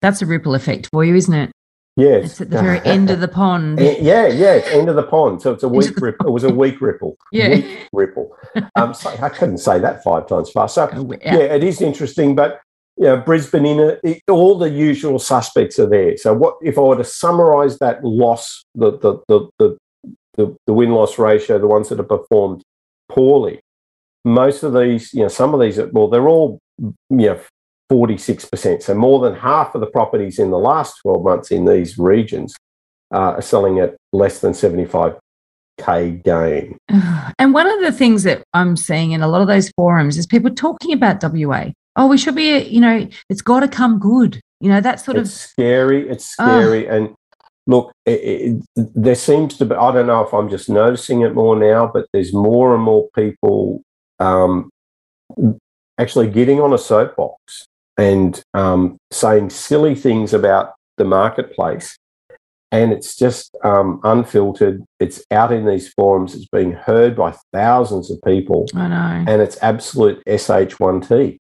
That's 0.06 0.22
a 0.22 0.28
ripple 0.28 0.54
effect 0.54 0.88
for 0.92 1.04
you, 1.04 1.16
isn't 1.16 1.34
it? 1.34 1.52
Yeah, 1.98 2.18
It's 2.18 2.40
at 2.40 2.52
the 2.52 2.62
very 2.62 2.80
end 2.86 3.10
of 3.10 3.22
the 3.22 3.28
pond. 3.28 3.80
Yeah, 3.82 4.28
yeah, 4.28 4.54
it's 4.54 4.68
end 4.68 4.88
of 4.88 4.96
the 4.96 5.02
pond. 5.02 5.42
So 5.42 5.52
it's 5.54 5.64
a 5.64 5.68
weak 5.68 6.00
ripple. 6.00 6.28
It 6.28 6.32
was 6.32 6.44
a 6.44 6.54
weak 6.54 6.80
ripple. 6.80 7.18
Yeah. 7.32 7.50
Weak 7.56 7.88
ripple. 7.92 8.36
Um, 8.76 8.94
so 8.94 9.10
I 9.20 9.30
couldn't 9.30 9.58
say 9.58 9.80
that 9.80 10.04
five 10.04 10.28
times 10.28 10.52
fast. 10.52 10.76
So 10.76 10.88
Oh, 10.94 11.12
yeah. 11.24 11.38
it 11.38 11.64
is 11.64 11.82
interesting, 11.82 12.36
but 12.36 12.62
you 12.98 13.06
know, 13.06 13.18
Brisbane 13.18 13.66
in 13.66 13.80
it, 13.80 14.00
it- 14.04 14.22
all 14.30 14.60
the 14.60 14.70
usual 14.70 15.18
suspects 15.18 15.80
are 15.80 15.90
there. 15.90 16.16
So 16.18 16.36
what 16.36 16.58
if 16.62 16.78
I 16.78 16.82
were 16.82 16.98
to 16.98 17.04
summarise 17.04 17.80
that 17.80 18.04
loss, 18.04 18.64
the 18.76 18.92
the 19.00 19.12
the 19.28 19.50
the, 19.58 19.78
the, 20.36 20.56
the 20.68 20.74
win 20.74 20.92
loss 20.92 21.18
ratio, 21.18 21.58
the 21.58 21.66
ones 21.66 21.90
that 21.90 21.98
have 21.98 22.10
performed 22.10 22.62
poorly, 23.10 23.60
most 24.24 24.62
of 24.64 24.74
these, 24.74 25.14
you 25.16 25.22
know, 25.24 25.30
some 25.30 25.54
of 25.56 25.60
these, 25.62 25.80
are- 25.80 25.88
well, 25.88 26.10
they're 26.10 26.28
all 26.30 26.60
you 26.78 26.94
know. 27.10 27.40
46%. 27.92 28.82
So 28.82 28.94
more 28.94 29.20
than 29.20 29.36
half 29.36 29.76
of 29.76 29.82
the 29.82 29.88
properties 29.88 30.40
in 30.40 30.50
the 30.50 30.58
last 30.58 30.98
12 31.04 31.24
months 31.24 31.52
in 31.52 31.66
these 31.66 31.98
regions 31.98 32.56
uh, 33.14 33.34
are 33.34 33.42
selling 33.42 33.80
at 33.80 33.96
less 34.12 34.40
than 34.40 34.54
75k 34.54 35.18
gain. 36.24 36.78
And 37.38 37.54
one 37.54 37.68
of 37.68 37.82
the 37.82 37.92
things 37.92 38.24
that 38.24 38.44
I'm 38.54 38.78
seeing 38.78 39.12
in 39.12 39.22
a 39.22 39.28
lot 39.28 39.42
of 39.42 39.48
those 39.48 39.70
forums 39.76 40.18
is 40.18 40.26
people 40.26 40.50
talking 40.52 40.94
about 40.94 41.22
WA. 41.22 41.72
Oh, 41.98 42.08
we 42.08 42.18
should 42.18 42.36
be, 42.36 42.60
you 42.60 42.80
know, 42.80 43.08
it's 43.30 43.42
got 43.42 43.60
to 43.60 43.68
come 43.68 44.00
good. 44.00 44.40
You 44.62 44.70
know, 44.70 44.82
that 44.82 45.00
sort 45.00 45.18
it's 45.18 45.36
of, 45.36 45.50
scary. 45.50 46.08
It's 46.10 46.26
scary. 46.26 46.88
and 46.88 47.14
look, 47.68 47.92
it, 48.06 48.12
it, 48.12 48.64
there 48.96 49.16
seems 49.16 49.58
to 49.58 49.66
be, 49.66 49.76
I 49.76 49.92
don't 49.92 50.08
know 50.08 50.24
if 50.24 50.34
I'm 50.34 50.50
just 50.50 50.70
noticing 50.70 51.22
it 51.22 51.36
more 51.36 51.56
now, 51.56 51.92
but 51.94 52.08
there's 52.14 52.34
more 52.34 52.74
and 52.74 52.84
more 52.84 53.10
people 53.14 53.82
um, 54.20 54.70
actually 55.98 56.30
getting 56.30 56.62
on 56.62 56.74
a 56.74 56.78
soapbox 56.78 57.66
and 57.98 58.44
um, 58.54 58.98
saying 59.12 59.50
silly 59.50 59.96
things 59.96 60.34
about 60.34 60.74
the 60.98 61.06
marketplace. 61.06 61.98
And 62.72 62.92
it's 62.92 63.16
just 63.16 63.56
um, 63.64 64.02
unfiltered. 64.04 64.84
It's 65.00 65.24
out 65.32 65.54
in 65.54 65.66
these 65.66 65.94
forums. 65.94 66.36
It's 66.36 66.48
being 66.48 66.74
heard 66.74 67.16
by 67.16 67.34
thousands 67.54 68.12
of 68.12 68.20
people. 68.26 68.66
I 68.76 68.88
know. 68.88 69.32
And 69.32 69.42
it's 69.42 69.58
absolute 69.62 70.22
SH1T. 70.26 71.38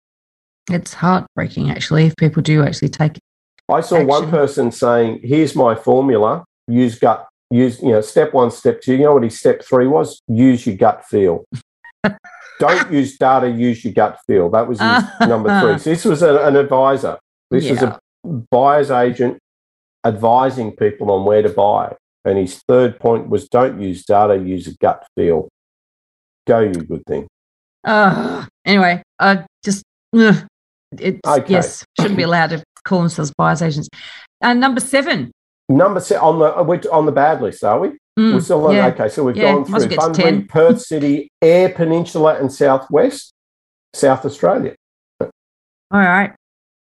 It's 0.70 0.94
heartbreaking, 0.94 1.70
actually, 1.70 2.07
if 2.07 2.16
people 2.16 2.42
do 2.42 2.62
actually 2.62 2.90
take 2.90 3.16
it. 3.16 3.22
I 3.68 3.80
saw 3.80 4.03
one 4.05 4.28
person 4.28 4.70
saying, 4.70 5.20
"Here's 5.22 5.57
my 5.57 5.74
formula. 5.74 6.44
Use 6.68 6.98
gut. 6.98 7.26
Use 7.50 7.80
you 7.80 7.90
know 7.90 8.00
step 8.00 8.34
one, 8.34 8.50
step 8.50 8.80
two. 8.80 8.94
You 8.94 9.05
know 9.05 9.14
what 9.14 9.22
his 9.22 9.38
step 9.38 9.62
three 9.64 9.86
was? 9.86 10.20
Use 10.28 10.66
your 10.66 10.76
gut 10.76 11.05
feel. 11.05 11.44
Don't 12.59 12.92
use 12.92 13.16
data. 13.18 13.48
Use 13.50 13.84
your 13.84 13.92
gut 13.94 14.18
feel. 14.26 14.50
That 14.50 14.68
was 14.68 14.78
his 14.80 15.05
number 15.28 15.61
three. 15.61 15.78
So 15.78 15.90
this 15.90 16.05
was 16.05 16.22
a, 16.22 16.44
an 16.46 16.57
advisor. 16.57 17.18
This 17.50 17.68
was 17.68 17.82
a 17.82 17.98
buyer's 18.50 18.90
agent 18.90 19.38
advising 20.05 20.72
people 20.72 21.11
on 21.11 21.24
where 21.24 21.42
to 21.42 21.48
buy. 21.48 21.94
And 22.24 22.38
his 22.38 22.62
third 22.68 23.00
point 23.00 23.28
was, 23.28 23.48
don't 23.48 23.80
use 23.80 24.05
data. 24.05 24.36
Use 24.36 24.68
a 24.68 24.74
gut 24.76 25.05
feel. 25.16 25.48
Go, 26.46 26.61
you 26.61 26.72
good 26.72 27.05
thing. 27.07 27.26
Uh, 27.84 28.46
anyway, 28.64 29.03
I 29.18 29.44
just, 29.64 29.82
ugh, 30.16 30.46
it's, 30.98 31.18
Okay. 31.26 31.53
yes, 31.53 31.84
shouldn't 31.98 32.16
be 32.16 32.22
allowed 32.22 32.50
to 32.50 32.62
call 32.84 33.00
themselves 33.00 33.32
buyer's 33.36 33.62
agents. 33.62 33.88
And 34.40 34.61
number 34.61 34.80
seven. 34.80 35.32
Number 35.68 36.00
se- 36.00 36.16
on 36.16 36.38
the 36.38 36.90
on 36.92 37.07
the 37.07 37.12
bad 37.12 37.40
list, 37.40 37.64
are 37.64 37.78
we? 37.80 37.92
Mm, 38.19 38.35
We're 38.35 38.41
still 38.41 38.67
on. 38.67 38.75
yeah. 38.75 38.87
Okay, 38.89 39.09
so 39.09 39.25
we've 39.25 39.37
Yeah, 39.37 39.53
gone 39.53 39.65
through 39.65 39.97
Bunbury, 39.97 40.43
Perth 40.43 40.81
City, 40.83 41.31
Eyre 41.41 41.71
Peninsula, 41.71 42.39
and 42.39 42.53
Southwest, 42.53 43.33
South 43.95 44.25
Australia. 44.27 44.75
All 45.21 45.31
right. 46.01 46.33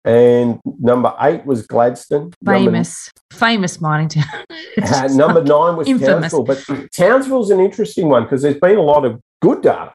And 0.05 0.61
number 0.64 1.12
eight 1.20 1.45
was 1.45 1.66
Gladstone. 1.66 2.33
Number- 2.41 2.70
Famous, 2.70 3.11
famous 3.33 3.81
mining 3.81 4.09
town. 4.09 4.24
Uh, 4.83 5.09
number 5.12 5.43
nine 5.43 5.74
was 5.77 5.89
Infamous. 5.89 6.31
Townsville, 6.33 6.45
but 6.45 6.91
Townsville's 6.93 7.51
an 7.51 7.59
interesting 7.61 8.09
one 8.09 8.22
because 8.24 8.43
there's 8.43 8.59
been 8.61 8.77
a 8.77 8.83
lot 8.83 9.05
of 9.07 9.18
good 9.41 9.62
data 9.62 9.93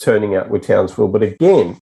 turning 0.00 0.34
out 0.34 0.50
with 0.50 0.66
Townsville. 0.66 1.08
But 1.08 1.22
again, 1.22 1.78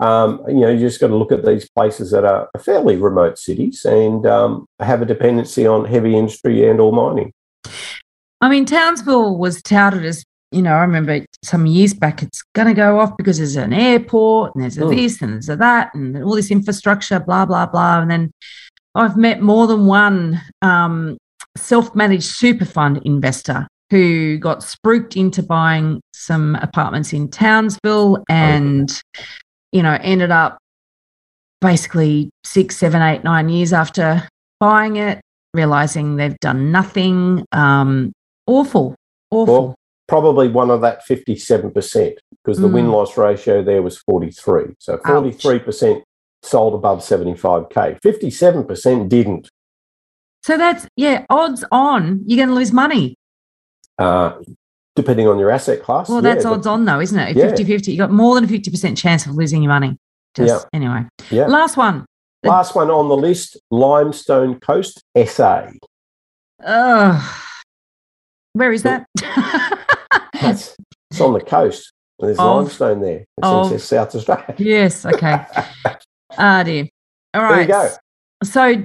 um, 0.00 0.42
you 0.48 0.54
know, 0.60 0.68
you 0.70 0.80
just 0.80 1.00
got 1.00 1.06
to 1.08 1.16
look 1.16 1.30
at 1.32 1.46
these 1.46 1.68
places 1.70 2.10
that 2.10 2.24
are 2.24 2.48
fairly 2.60 2.96
remote 2.96 3.38
cities 3.38 3.84
and 3.84 4.26
um, 4.26 4.66
have 4.80 5.00
a 5.02 5.06
dependency 5.06 5.66
on 5.66 5.84
heavy 5.86 6.16
industry 6.16 6.68
and 6.68 6.80
or 6.80 6.92
mining. 6.92 7.32
I 8.40 8.48
mean, 8.48 8.64
Townsville 8.64 9.36
was 9.36 9.62
touted 9.62 10.04
as, 10.04 10.24
you 10.52 10.62
know, 10.62 10.72
I 10.72 10.80
remember 10.80 11.24
some 11.44 11.66
years 11.66 11.92
back, 11.92 12.22
it's 12.22 12.42
going 12.54 12.68
to 12.68 12.74
go 12.74 13.00
off 13.00 13.16
because 13.16 13.38
there's 13.38 13.56
an 13.56 13.72
airport 13.72 14.54
and 14.54 14.62
there's 14.62 14.78
a 14.78 14.82
Mm. 14.82 14.96
this 14.96 15.20
and 15.22 15.32
there's 15.34 15.48
a 15.48 15.56
that 15.56 15.94
and 15.94 16.22
all 16.22 16.36
this 16.36 16.50
infrastructure, 16.50 17.18
blah, 17.20 17.44
blah, 17.44 17.66
blah. 17.66 18.00
And 18.00 18.10
then 18.10 18.30
I've 18.94 19.16
met 19.16 19.42
more 19.42 19.66
than 19.66 19.86
one 19.86 20.40
um, 20.62 21.18
self 21.56 21.94
managed 21.94 22.24
super 22.24 22.64
fund 22.64 23.00
investor 23.04 23.66
who 23.90 24.38
got 24.38 24.60
spruiked 24.60 25.16
into 25.16 25.42
buying 25.42 26.00
some 26.12 26.54
apartments 26.56 27.12
in 27.12 27.28
Townsville 27.30 28.22
and, 28.28 29.02
you 29.72 29.82
know, 29.82 29.98
ended 30.02 30.30
up 30.30 30.58
basically 31.60 32.30
six, 32.44 32.76
seven, 32.76 33.02
eight, 33.02 33.24
nine 33.24 33.48
years 33.48 33.72
after 33.72 34.26
buying 34.60 34.96
it, 34.96 35.20
realizing 35.54 36.16
they've 36.16 36.38
done 36.40 36.70
nothing. 36.70 37.44
Um, 37.52 38.12
awful, 38.48 38.94
awful. 39.30 39.54
Well, 39.54 39.74
probably 40.08 40.48
one 40.48 40.70
of 40.70 40.80
that 40.80 41.04
57% 41.06 42.14
because 42.44 42.58
the 42.58 42.68
Mm. 42.68 42.72
win 42.72 42.90
loss 42.90 43.16
ratio 43.16 43.62
there 43.62 43.82
was 43.82 43.98
43. 43.98 44.74
So 44.78 44.96
43% 44.98 46.02
sold 46.42 46.74
above 46.74 47.00
75K. 47.04 47.98
57% 48.02 49.08
didn't. 49.08 49.48
so 50.44 50.56
that's, 50.56 50.86
yeah, 50.96 51.26
odds 51.28 51.64
on 51.70 52.22
you're 52.26 52.36
going 52.38 52.48
to 52.48 52.54
lose 52.54 52.72
money. 52.72 53.14
Uh, 53.98 54.32
depending 54.96 55.28
on 55.28 55.38
your 55.38 55.50
asset 55.50 55.82
class. 55.82 56.08
Well, 56.08 56.24
yeah, 56.24 56.34
that's 56.34 56.44
odds 56.46 56.66
on, 56.66 56.84
though, 56.84 57.00
isn't 57.00 57.18
it? 57.18 57.36
Yeah. 57.36 57.48
50 57.48 57.64
50, 57.64 57.92
you 57.92 57.98
got 57.98 58.10
more 58.10 58.34
than 58.34 58.44
a 58.44 58.46
50% 58.48 58.96
chance 58.96 59.26
of 59.26 59.34
losing 59.34 59.62
your 59.62 59.72
money. 59.72 59.96
Just 60.34 60.66
anyway. 60.72 61.04
Yeah. 61.30 61.46
Last 61.48 61.76
one. 61.76 62.06
Last 62.44 62.74
one 62.76 62.88
on 62.90 63.08
the 63.08 63.16
list 63.16 63.56
Limestone 63.70 64.58
Coast, 64.60 65.02
SA. 65.26 65.70
Ugh. 66.64 67.34
Where 68.58 68.72
is 68.72 68.82
that? 68.82 69.06
That's, 70.40 70.74
it's 71.10 71.20
on 71.20 71.32
the 71.32 71.40
coast. 71.40 71.92
There's 72.18 72.38
limestone 72.38 73.00
there. 73.00 73.20
It 73.20 73.26
of- 73.44 73.68
says 73.68 73.84
South 73.84 74.14
Australia. 74.14 74.54
yes. 74.58 75.06
Okay. 75.06 75.44
Ah, 76.36 76.62
dear. 76.62 76.86
All 77.34 77.42
right. 77.42 77.66
There 77.66 77.86
you 77.86 77.88
go. 77.90 77.96
So 78.44 78.84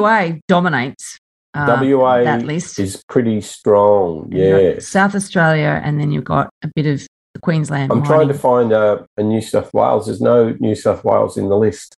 WA 0.00 0.32
dominates 0.48 1.18
uh, 1.54 1.78
WA 1.82 2.24
that 2.24 2.42
list. 2.44 2.78
is 2.78 3.02
pretty 3.08 3.40
strong. 3.42 4.22
And 4.32 4.32
you've 4.34 4.50
got 4.52 4.62
Yes. 4.62 4.88
South 4.88 5.14
Australia, 5.14 5.80
and 5.84 6.00
then 6.00 6.10
you've 6.10 6.24
got 6.24 6.48
a 6.62 6.70
bit 6.74 6.86
of 6.86 7.06
Queensland. 7.42 7.92
I'm 7.92 8.02
trying 8.02 8.28
to 8.28 8.34
find 8.34 8.72
a, 8.72 9.06
a 9.18 9.22
New 9.22 9.42
South 9.42 9.72
Wales. 9.74 10.06
There's 10.06 10.22
no 10.22 10.56
New 10.58 10.74
South 10.74 11.04
Wales 11.04 11.36
in 11.36 11.48
the 11.50 11.56
list. 11.56 11.94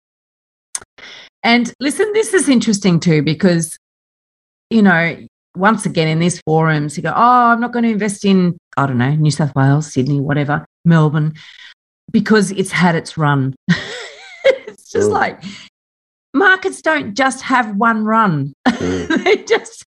And 1.45 1.72
listen, 1.78 2.12
this 2.12 2.35
is 2.35 2.49
interesting 2.49 2.99
too 3.01 3.22
because, 3.22 3.78
you 4.68 4.83
know, 4.83 5.16
once 5.57 5.85
again 5.87 6.09
in 6.09 6.19
these 6.19 6.41
forums, 6.47 6.97
you 6.97 7.03
go, 7.03 7.13
oh, 7.15 7.47
I'm 7.51 7.61
not 7.61 7.73
going 7.73 7.85
to 7.85 7.91
invest 7.91 8.25
in, 8.25 8.57
I 8.77 8.87
don't 8.87 8.99
know, 8.99 9.15
New 9.15 9.31
South 9.31 9.55
Wales, 9.55 9.93
Sydney, 9.93 10.21
whatever, 10.21 10.65
Melbourne, 10.85 11.35
because 12.11 12.51
it's 12.53 12.71
had 12.71 12.95
its 12.95 13.17
run. 13.19 13.55
it's 14.45 14.91
just 14.91 15.11
Mm. 15.11 15.15
like 15.15 15.43
markets 16.33 16.81
don't 16.83 17.15
just 17.15 17.43
have 17.43 17.77
one 17.77 18.05
run, 18.05 18.53
Mm. 18.69 19.25
they 19.25 19.37
just, 19.45 19.85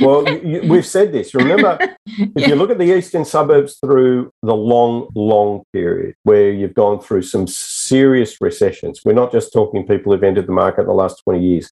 Well, 0.00 0.28
you, 0.44 0.62
we've 0.68 0.84
said 0.86 1.12
this. 1.12 1.34
Remember, 1.34 1.78
if 2.06 2.30
Yeah. 2.36 2.48
you 2.48 2.54
look 2.56 2.70
at 2.70 2.78
the 2.78 2.94
eastern 2.96 3.24
suburbs 3.24 3.78
through 3.82 4.30
the 4.42 4.54
long, 4.54 5.08
long 5.14 5.62
period 5.72 6.14
where 6.24 6.52
you've 6.52 6.74
gone 6.74 7.00
through 7.00 7.22
some 7.22 7.46
serious 7.46 8.36
recessions, 8.42 9.00
we're 9.04 9.14
not 9.14 9.32
just 9.32 9.52
talking 9.54 9.86
people 9.86 10.12
who've 10.12 10.22
entered 10.22 10.46
the 10.46 10.52
market 10.52 10.82
in 10.82 10.86
the 10.88 10.92
last 10.92 11.22
20 11.24 11.42
years. 11.42 11.70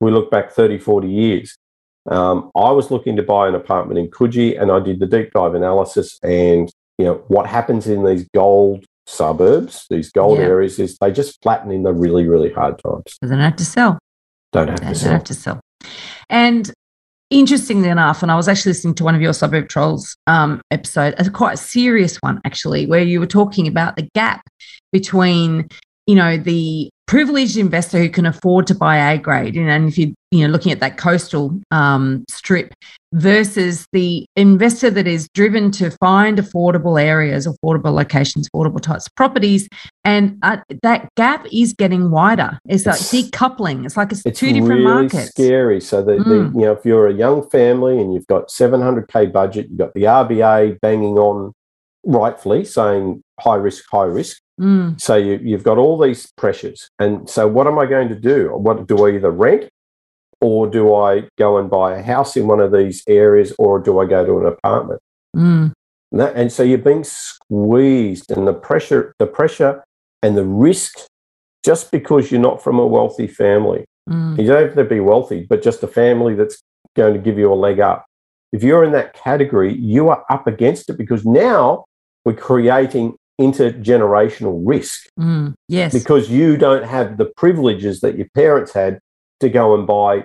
We 0.00 0.10
look 0.10 0.30
back 0.32 0.50
30, 0.50 0.78
40 0.78 1.08
years. 1.08 1.56
Um, 2.10 2.50
I 2.56 2.70
was 2.70 2.90
looking 2.90 3.16
to 3.16 3.22
buy 3.22 3.48
an 3.48 3.54
apartment 3.54 3.98
in 3.98 4.08
Coogee 4.08 4.60
and 4.60 4.70
I 4.70 4.80
did 4.80 5.00
the 5.00 5.06
deep 5.06 5.32
dive 5.32 5.54
analysis. 5.54 6.18
And, 6.22 6.70
you 6.98 7.04
know, 7.06 7.24
what 7.28 7.46
happens 7.46 7.86
in 7.86 8.04
these 8.04 8.26
gold 8.34 8.84
suburbs, 9.06 9.86
these 9.90 10.10
gold 10.10 10.38
Yeah. 10.38 10.44
areas, 10.46 10.78
is 10.78 10.96
they 10.98 11.10
just 11.12 11.40
flatten 11.42 11.70
in 11.70 11.82
the 11.82 11.92
really, 11.92 12.26
really 12.28 12.52
hard 12.52 12.78
times. 12.78 13.04
they 13.22 13.28
don't 13.28 13.38
have 13.40 13.56
to 13.56 13.64
sell. 13.64 13.98
Don't 14.52 14.68
have 14.68 14.80
They 14.80 14.86
to 14.86 14.92
don't 14.92 14.96
sell. 14.98 15.12
have 15.12 15.24
to 15.24 15.34
sell. 15.34 15.60
And 16.30 16.70
interestingly 17.30 17.88
enough, 17.88 18.22
and 18.22 18.30
I 18.30 18.36
was 18.36 18.48
actually 18.48 18.70
listening 18.70 18.94
to 18.96 19.04
one 19.04 19.14
of 19.14 19.20
your 19.20 19.32
suburb 19.32 19.68
trolls 19.68 20.16
um, 20.26 20.60
episode, 20.70 21.14
a 21.18 21.28
quite 21.30 21.58
serious 21.58 22.16
one 22.18 22.40
actually, 22.44 22.86
where 22.86 23.02
you 23.02 23.18
were 23.20 23.26
talking 23.26 23.66
about 23.66 23.96
the 23.96 24.08
gap 24.14 24.42
between, 24.92 25.68
you 26.06 26.14
know, 26.14 26.36
the 26.36 26.90
privileged 27.06 27.56
investor 27.56 27.98
who 27.98 28.08
can 28.08 28.24
afford 28.26 28.66
to 28.68 28.74
buy 28.74 29.12
A 29.12 29.18
grade, 29.18 29.56
and, 29.56 29.68
and 29.70 29.88
if 29.88 29.98
you 29.98 30.14
you 30.34 30.46
know 30.46 30.52
looking 30.52 30.72
at 30.72 30.80
that 30.80 30.96
coastal 30.98 31.60
um, 31.70 32.24
strip 32.28 32.74
versus 33.12 33.86
the 33.92 34.26
investor 34.34 34.90
that 34.90 35.06
is 35.06 35.28
driven 35.34 35.70
to 35.70 35.88
find 35.92 36.38
affordable 36.38 37.00
areas, 37.00 37.46
affordable 37.46 37.92
locations, 37.92 38.48
affordable 38.48 38.80
types 38.80 39.06
of 39.06 39.14
properties, 39.14 39.68
and 40.04 40.36
uh, 40.42 40.56
that 40.82 41.08
gap 41.16 41.46
is 41.52 41.72
getting 41.74 42.10
wider. 42.10 42.58
It's 42.68 42.86
like 42.86 42.98
decoupling. 42.98 43.84
It's 43.86 43.96
like 43.96 44.10
it's, 44.10 44.22
it's 44.26 44.38
two 44.40 44.48
different 44.52 44.68
really 44.80 44.82
markets. 44.84 45.28
scary. 45.30 45.80
So 45.80 46.02
the, 46.02 46.12
Mm. 46.14 46.24
the 46.24 46.58
you 46.58 46.66
know 46.66 46.72
if 46.72 46.84
you're 46.84 47.06
a 47.06 47.14
young 47.14 47.48
family 47.50 48.00
and 48.00 48.12
you've 48.12 48.26
got 48.26 48.48
700k 48.48 49.32
budget, 49.32 49.68
you've 49.68 49.78
got 49.78 49.94
the 49.94 50.02
RBA 50.04 50.80
banging 50.80 51.16
on 51.18 51.52
rightfully 52.04 52.64
saying 52.64 53.22
high 53.40 53.54
risk, 53.56 53.84
high 53.90 54.04
risk. 54.04 54.38
Mm, 54.60 55.00
So 55.00 55.16
you, 55.16 55.40
you've 55.42 55.64
got 55.64 55.78
all 55.78 55.98
these 56.00 56.30
pressures, 56.36 56.88
and 56.98 57.28
so 57.28 57.48
what 57.48 57.66
am 57.66 57.78
I 57.78 57.86
going 57.86 58.08
to 58.08 58.14
do? 58.14 58.50
What 58.54 58.86
do 58.86 59.06
I 59.06 59.10
either 59.16 59.30
rent, 59.30 59.68
or 60.40 60.66
do 60.68 60.94
I 60.94 61.28
go 61.38 61.58
and 61.58 61.70
buy 61.70 61.96
a 61.96 62.02
house 62.02 62.36
in 62.36 62.46
one 62.46 62.60
of 62.60 62.72
these 62.72 63.02
areas, 63.08 63.52
or 63.58 63.78
do 63.78 63.98
I 64.00 64.06
go 64.06 64.24
to 64.24 64.38
an 64.38 64.46
apartment? 64.46 65.00
mm, 65.36 65.72
And, 66.12 66.20
that, 66.20 66.34
and 66.36 66.52
so 66.52 66.62
you're 66.62 66.78
being 66.78 67.04
squeezed, 67.04 68.30
and 68.30 68.46
the 68.46 68.54
pressure, 68.54 69.14
the 69.18 69.26
pressure, 69.26 69.84
and 70.22 70.36
the 70.36 70.44
risk, 70.44 70.98
just 71.64 71.90
because 71.90 72.30
you're 72.30 72.40
not 72.40 72.62
from 72.62 72.78
a 72.78 72.86
wealthy 72.86 73.26
family. 73.26 73.84
mm. 74.08 74.38
You 74.38 74.46
don't 74.46 74.62
have 74.66 74.74
to 74.76 74.84
be 74.84 75.00
wealthy, 75.00 75.46
but 75.48 75.62
just 75.62 75.82
a 75.82 75.86
family 75.88 76.34
that's 76.34 76.62
going 76.96 77.14
to 77.14 77.20
give 77.20 77.38
you 77.38 77.52
a 77.52 77.54
leg 77.54 77.80
up. 77.80 78.04
If 78.52 78.62
you're 78.62 78.84
in 78.84 78.92
that 78.92 79.14
category, 79.14 79.74
you 79.74 80.08
are 80.10 80.24
up 80.30 80.46
against 80.46 80.88
it 80.90 80.96
because 80.96 81.24
now 81.24 81.84
we're 82.24 82.34
creating 82.34 83.16
intergenerational 83.40 84.62
risk 84.64 85.08
Mm, 85.18 85.54
yes. 85.68 85.92
because 85.92 86.30
you 86.30 86.56
don't 86.56 86.84
have 86.84 87.16
the 87.16 87.24
privileges 87.36 88.00
that 88.00 88.16
your 88.16 88.28
parents 88.34 88.72
had 88.72 89.00
to 89.40 89.48
go 89.48 89.74
and 89.74 89.86
buy 89.86 90.24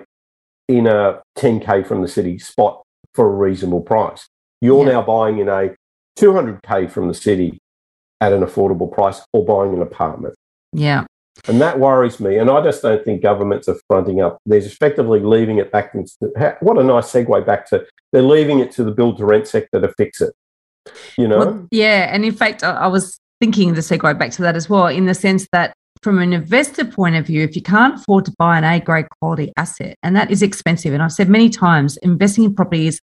in 0.68 0.86
a 0.86 1.20
10k 1.38 1.86
from 1.86 2.02
the 2.02 2.08
city 2.08 2.38
spot 2.38 2.82
for 3.14 3.26
a 3.26 3.34
reasonable 3.34 3.80
price. 3.80 4.28
You're 4.60 4.86
Yeah. 4.86 4.92
now 4.92 5.02
buying 5.02 5.38
in 5.38 5.48
a 5.48 5.74
200k 6.18 6.86
from 6.90 7.08
the 7.08 7.14
city 7.14 7.58
at 8.20 8.32
an 8.32 8.42
affordable 8.42 8.90
price 8.90 9.20
or 9.32 9.44
buying 9.44 9.72
an 9.74 9.82
apartment. 9.82 10.34
Yeah. 10.72 11.04
And 11.48 11.60
that 11.60 11.78
worries 11.80 12.20
me. 12.20 12.36
And 12.36 12.50
I 12.50 12.62
just 12.62 12.82
don't 12.82 13.02
think 13.04 13.22
governments 13.22 13.66
are 13.68 13.76
fronting 13.88 14.20
up. 14.20 14.38
They're 14.44 14.58
effectively 14.58 15.20
leaving 15.20 15.58
it 15.58 15.72
back. 15.72 15.92
To, 15.92 16.32
ha- 16.38 16.56
what 16.60 16.78
a 16.78 16.84
nice 16.84 17.10
segue 17.10 17.46
back 17.46 17.66
to 17.70 17.86
they're 18.12 18.22
leaving 18.22 18.58
it 18.58 18.70
to 18.72 18.84
the 18.84 18.90
build 18.90 19.16
to 19.18 19.24
rent 19.24 19.46
sector 19.48 19.80
to 19.80 19.92
fix 19.96 20.20
it. 20.20 20.34
You 21.16 21.28
know? 21.28 21.38
Well, 21.38 21.68
yeah. 21.70 22.10
And 22.12 22.24
in 22.24 22.32
fact, 22.32 22.62
I, 22.62 22.72
I 22.72 22.86
was 22.88 23.18
thinking 23.40 23.72
the 23.74 23.80
segue 23.80 24.18
back 24.18 24.32
to 24.32 24.42
that 24.42 24.54
as 24.56 24.68
well, 24.68 24.86
in 24.88 25.06
the 25.06 25.14
sense 25.14 25.48
that 25.52 25.72
from 26.02 26.18
an 26.18 26.32
investor 26.32 26.84
point 26.84 27.16
of 27.16 27.26
view, 27.26 27.42
if 27.42 27.54
you 27.54 27.62
can't 27.62 28.00
afford 28.00 28.24
to 28.24 28.32
buy 28.38 28.56
an 28.58 28.64
A 28.64 28.80
grade 28.80 29.06
quality 29.20 29.52
asset, 29.56 29.96
and 30.02 30.16
that 30.16 30.30
is 30.30 30.42
expensive, 30.42 30.94
and 30.94 31.02
I've 31.02 31.12
said 31.12 31.28
many 31.28 31.50
times, 31.50 31.96
investing 31.98 32.44
in 32.44 32.54
property 32.54 32.86
is 32.86 33.00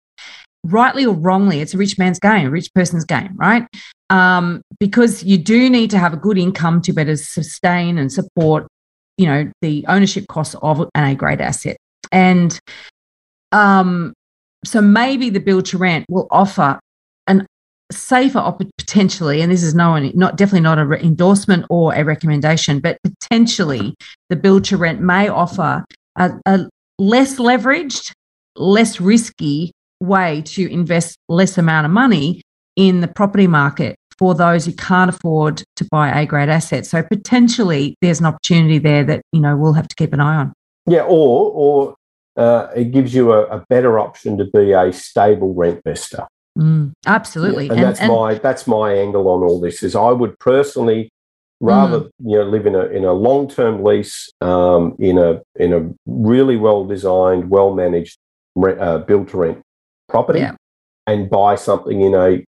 rightly 0.65 1.05
or 1.05 1.15
wrongly, 1.15 1.59
it's 1.59 1.73
a 1.73 1.77
rich 1.77 1.97
man's 1.97 2.19
game, 2.19 2.47
a 2.47 2.51
rich 2.51 2.73
person's 2.73 3.05
game, 3.05 3.35
right? 3.35 3.65
Um, 4.09 4.61
because 4.79 5.23
you 5.23 5.37
do 5.37 5.69
need 5.69 5.89
to 5.91 5.99
have 5.99 6.13
a 6.13 6.17
good 6.17 6.37
income 6.37 6.81
to 6.83 6.93
better 6.93 7.15
sustain 7.15 7.97
and 7.97 8.11
support, 8.11 8.67
you 9.17 9.25
know, 9.25 9.51
the 9.61 9.85
ownership 9.87 10.27
costs 10.27 10.55
of 10.61 10.79
an 10.79 10.89
A 10.95 11.15
grade 11.15 11.41
asset. 11.41 11.77
And 12.11 12.57
um, 13.51 14.13
so 14.63 14.81
maybe 14.81 15.29
the 15.29 15.39
build 15.39 15.65
to 15.65 15.77
rent 15.77 16.05
will 16.09 16.27
offer 16.29 16.79
safer 17.91 18.53
potentially, 18.77 19.41
and 19.41 19.51
this 19.51 19.63
is 19.63 19.75
no 19.75 19.97
not 20.13 20.37
definitely 20.37 20.61
not 20.61 20.79
a 20.79 20.85
re- 20.85 21.01
endorsement 21.01 21.65
or 21.69 21.93
a 21.93 22.03
recommendation, 22.03 22.79
but 22.79 22.97
potentially 23.03 23.95
the 24.29 24.35
build 24.35 24.63
to 24.65 24.77
rent 24.77 25.01
may 25.01 25.27
offer 25.27 25.85
a, 26.17 26.31
a 26.45 26.69
less 26.99 27.37
leveraged, 27.37 28.11
less 28.55 28.99
risky 28.99 29.71
way 29.99 30.41
to 30.41 30.71
invest 30.71 31.17
less 31.29 31.57
amount 31.57 31.85
of 31.85 31.91
money 31.91 32.41
in 32.75 33.01
the 33.01 33.07
property 33.07 33.47
market 33.47 33.95
for 34.17 34.35
those 34.35 34.65
who 34.65 34.73
can't 34.73 35.09
afford 35.09 35.63
to 35.75 35.85
buy 35.85 36.09
A 36.21 36.25
grade 36.25 36.49
assets. 36.49 36.89
So 36.89 37.03
potentially 37.03 37.95
there's 38.01 38.19
an 38.19 38.25
opportunity 38.25 38.77
there 38.77 39.03
that 39.03 39.21
you 39.31 39.39
know 39.39 39.55
we'll 39.55 39.73
have 39.73 39.87
to 39.87 39.95
keep 39.95 40.13
an 40.13 40.19
eye 40.19 40.35
on. 40.35 40.53
Yeah, 40.85 41.03
or 41.03 41.51
or 41.53 41.95
uh, 42.35 42.67
it 42.75 42.91
gives 42.91 43.13
you 43.13 43.31
a, 43.31 43.43
a 43.45 43.65
better 43.69 43.99
option 43.99 44.37
to 44.37 44.45
be 44.45 44.71
a 44.71 44.91
stable 44.91 45.53
rent 45.53 45.81
investor. 45.85 46.27
Mm, 46.57 46.93
absolutely, 47.07 47.69
and, 47.69 47.81
that's 47.81 48.01
my 48.01 48.35
that's 48.35 48.67
my 48.67 48.93
angle 48.93 49.27
on 49.27 49.41
all 49.41 49.59
this. 49.59 49.81
Is 49.81 49.95
I 49.95 50.11
would 50.11 50.37
personally 50.39 51.09
rather 51.59 52.09
you 52.19 52.37
know 52.37 52.43
live 52.43 52.65
in 52.67 52.75
a 52.75 52.85
in 52.85 53.05
a 53.05 53.13
long 53.13 53.47
term 53.49 53.83
lease 53.83 54.29
um, 54.41 54.95
in 54.99 55.17
a 55.17 55.41
in 55.55 55.73
a 55.73 55.89
really 56.05 56.57
well 56.57 56.85
designed, 56.85 57.49
well 57.49 57.73
managed 57.73 58.17
uh, 58.57 58.99
build 58.99 59.29
to 59.29 59.37
rent 59.37 59.61
property, 60.09 60.39
Yeah. 60.39 60.55
and 61.07 61.29
buy 61.29 61.55
something 61.55 62.01
in 62.01 62.13
a 62.13 62.43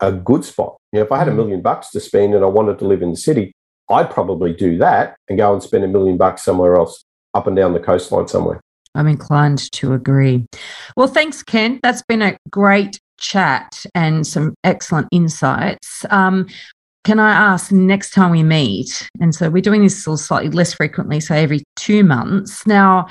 a 0.00 0.10
good 0.12 0.44
spot. 0.44 0.76
You 0.92 1.00
know, 1.00 1.04
if 1.04 1.12
I 1.12 1.18
had 1.18 1.28
a 1.28 1.32
Mm. 1.32 1.36
million 1.36 1.60
bucks 1.60 1.90
to 1.90 2.00
spend 2.00 2.34
and 2.34 2.42
I 2.42 2.48
wanted 2.48 2.78
to 2.78 2.86
live 2.86 3.02
in 3.02 3.10
the 3.10 3.16
city, 3.18 3.52
I'd 3.90 4.08
probably 4.08 4.54
do 4.54 4.78
that 4.78 5.16
and 5.28 5.36
go 5.36 5.52
and 5.52 5.62
spend 5.62 5.84
a 5.84 5.88
million 5.88 6.16
bucks 6.16 6.42
somewhere 6.42 6.76
else, 6.76 7.04
up 7.34 7.46
and 7.46 7.54
down 7.54 7.74
the 7.74 7.80
coastline 7.80 8.26
somewhere. 8.26 8.60
I'm 8.94 9.06
inclined 9.06 9.70
to 9.72 9.92
agree. 9.92 10.46
Well, 10.96 11.06
thanks, 11.06 11.42
Ken. 11.42 11.78
That's 11.82 12.02
been 12.02 12.22
a 12.22 12.36
great 12.50 12.98
chat 13.20 13.84
and 13.94 14.26
some 14.26 14.54
excellent 14.64 15.08
insights. 15.12 16.04
Um, 16.10 16.48
can 17.04 17.18
I 17.18 17.30
ask 17.30 17.72
next 17.72 18.10
time 18.10 18.30
we 18.30 18.42
meet? 18.42 19.08
And 19.20 19.34
so 19.34 19.48
we're 19.48 19.62
doing 19.62 19.82
this 19.82 20.02
slightly 20.04 20.50
less 20.50 20.74
frequently, 20.74 21.20
so 21.20 21.34
every 21.34 21.62
two 21.76 22.04
months. 22.04 22.66
Now, 22.66 23.06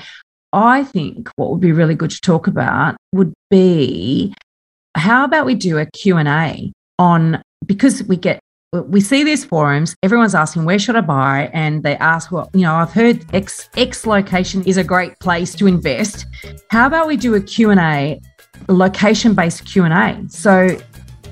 I 0.52 0.84
think 0.84 1.28
what 1.36 1.50
would 1.50 1.60
be 1.60 1.72
really 1.72 1.94
good 1.94 2.10
to 2.10 2.20
talk 2.20 2.46
about 2.46 2.96
would 3.12 3.32
be 3.50 4.34
how 4.96 5.24
about 5.24 5.46
we 5.46 5.54
do 5.54 5.78
a 5.78 5.86
Q&A 5.86 6.72
on 6.98 7.42
because 7.66 8.02
we 8.04 8.16
get 8.16 8.40
we 8.72 9.00
see 9.00 9.24
these 9.24 9.44
forums 9.44 9.96
everyone's 10.04 10.34
asking 10.34 10.64
where 10.64 10.78
should 10.78 10.94
i 10.94 11.00
buy 11.00 11.50
and 11.52 11.82
they 11.82 11.96
ask 11.96 12.30
well 12.30 12.48
you 12.54 12.60
know 12.60 12.74
i've 12.74 12.92
heard 12.92 13.24
x 13.34 13.68
x 13.76 14.06
location 14.06 14.62
is 14.64 14.76
a 14.76 14.84
great 14.84 15.18
place 15.18 15.56
to 15.56 15.66
invest 15.66 16.24
how 16.70 16.86
about 16.86 17.08
we 17.08 17.16
do 17.16 17.34
a 17.34 17.40
q&a 17.40 18.20
location 18.68 19.34
based 19.34 19.64
q&a 19.66 20.18
so 20.28 20.76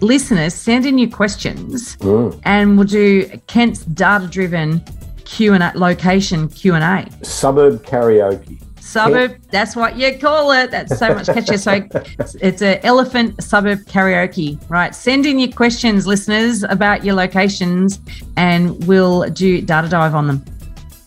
listeners 0.01 0.55
send 0.55 0.87
in 0.87 0.99
your 0.99 1.11
questions 1.11 1.97
Mm. 1.97 2.41
and 2.45 2.77
we'll 2.79 2.87
do 2.87 3.25
kent's 3.47 3.85
data 3.85 4.27
driven 4.27 4.83
q&a 5.25 5.73
location 5.75 6.49
q&a 6.49 7.07
Suburb 7.23 7.85
karaoke. 7.85 8.61
suburb 8.81 9.37
that's 9.51 9.77
what 9.77 9.97
you 9.99 10.17
call 10.19 10.53
it 10.53 10.71
that's 10.71 10.99
so 10.99 11.13
much 11.15 11.27
catchier 11.27 11.59
so 11.59 11.73
it's- 12.01 12.37
it's 12.41 12.63
an 12.63 12.79
elephant 12.83 13.43
suburb 13.43 13.81
karaoke 13.87 14.59
right 14.71 14.95
send 14.95 15.27
in 15.27 15.39
your 15.39 15.51
questions 15.53 16.07
listeners 16.07 16.63
about 16.65 17.05
your 17.05 17.15
locations 17.15 18.01
and 18.37 18.83
we'll 18.87 19.29
do 19.31 19.61
data 19.61 19.89
dive 19.89 20.15
on 20.15 20.27
them 20.29 20.45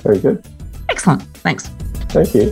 Very 0.03 0.19
good. 0.19 0.45
excellent 0.89 1.23
thanks 1.37 1.69
Thank 2.13 2.33
you. 2.35 2.51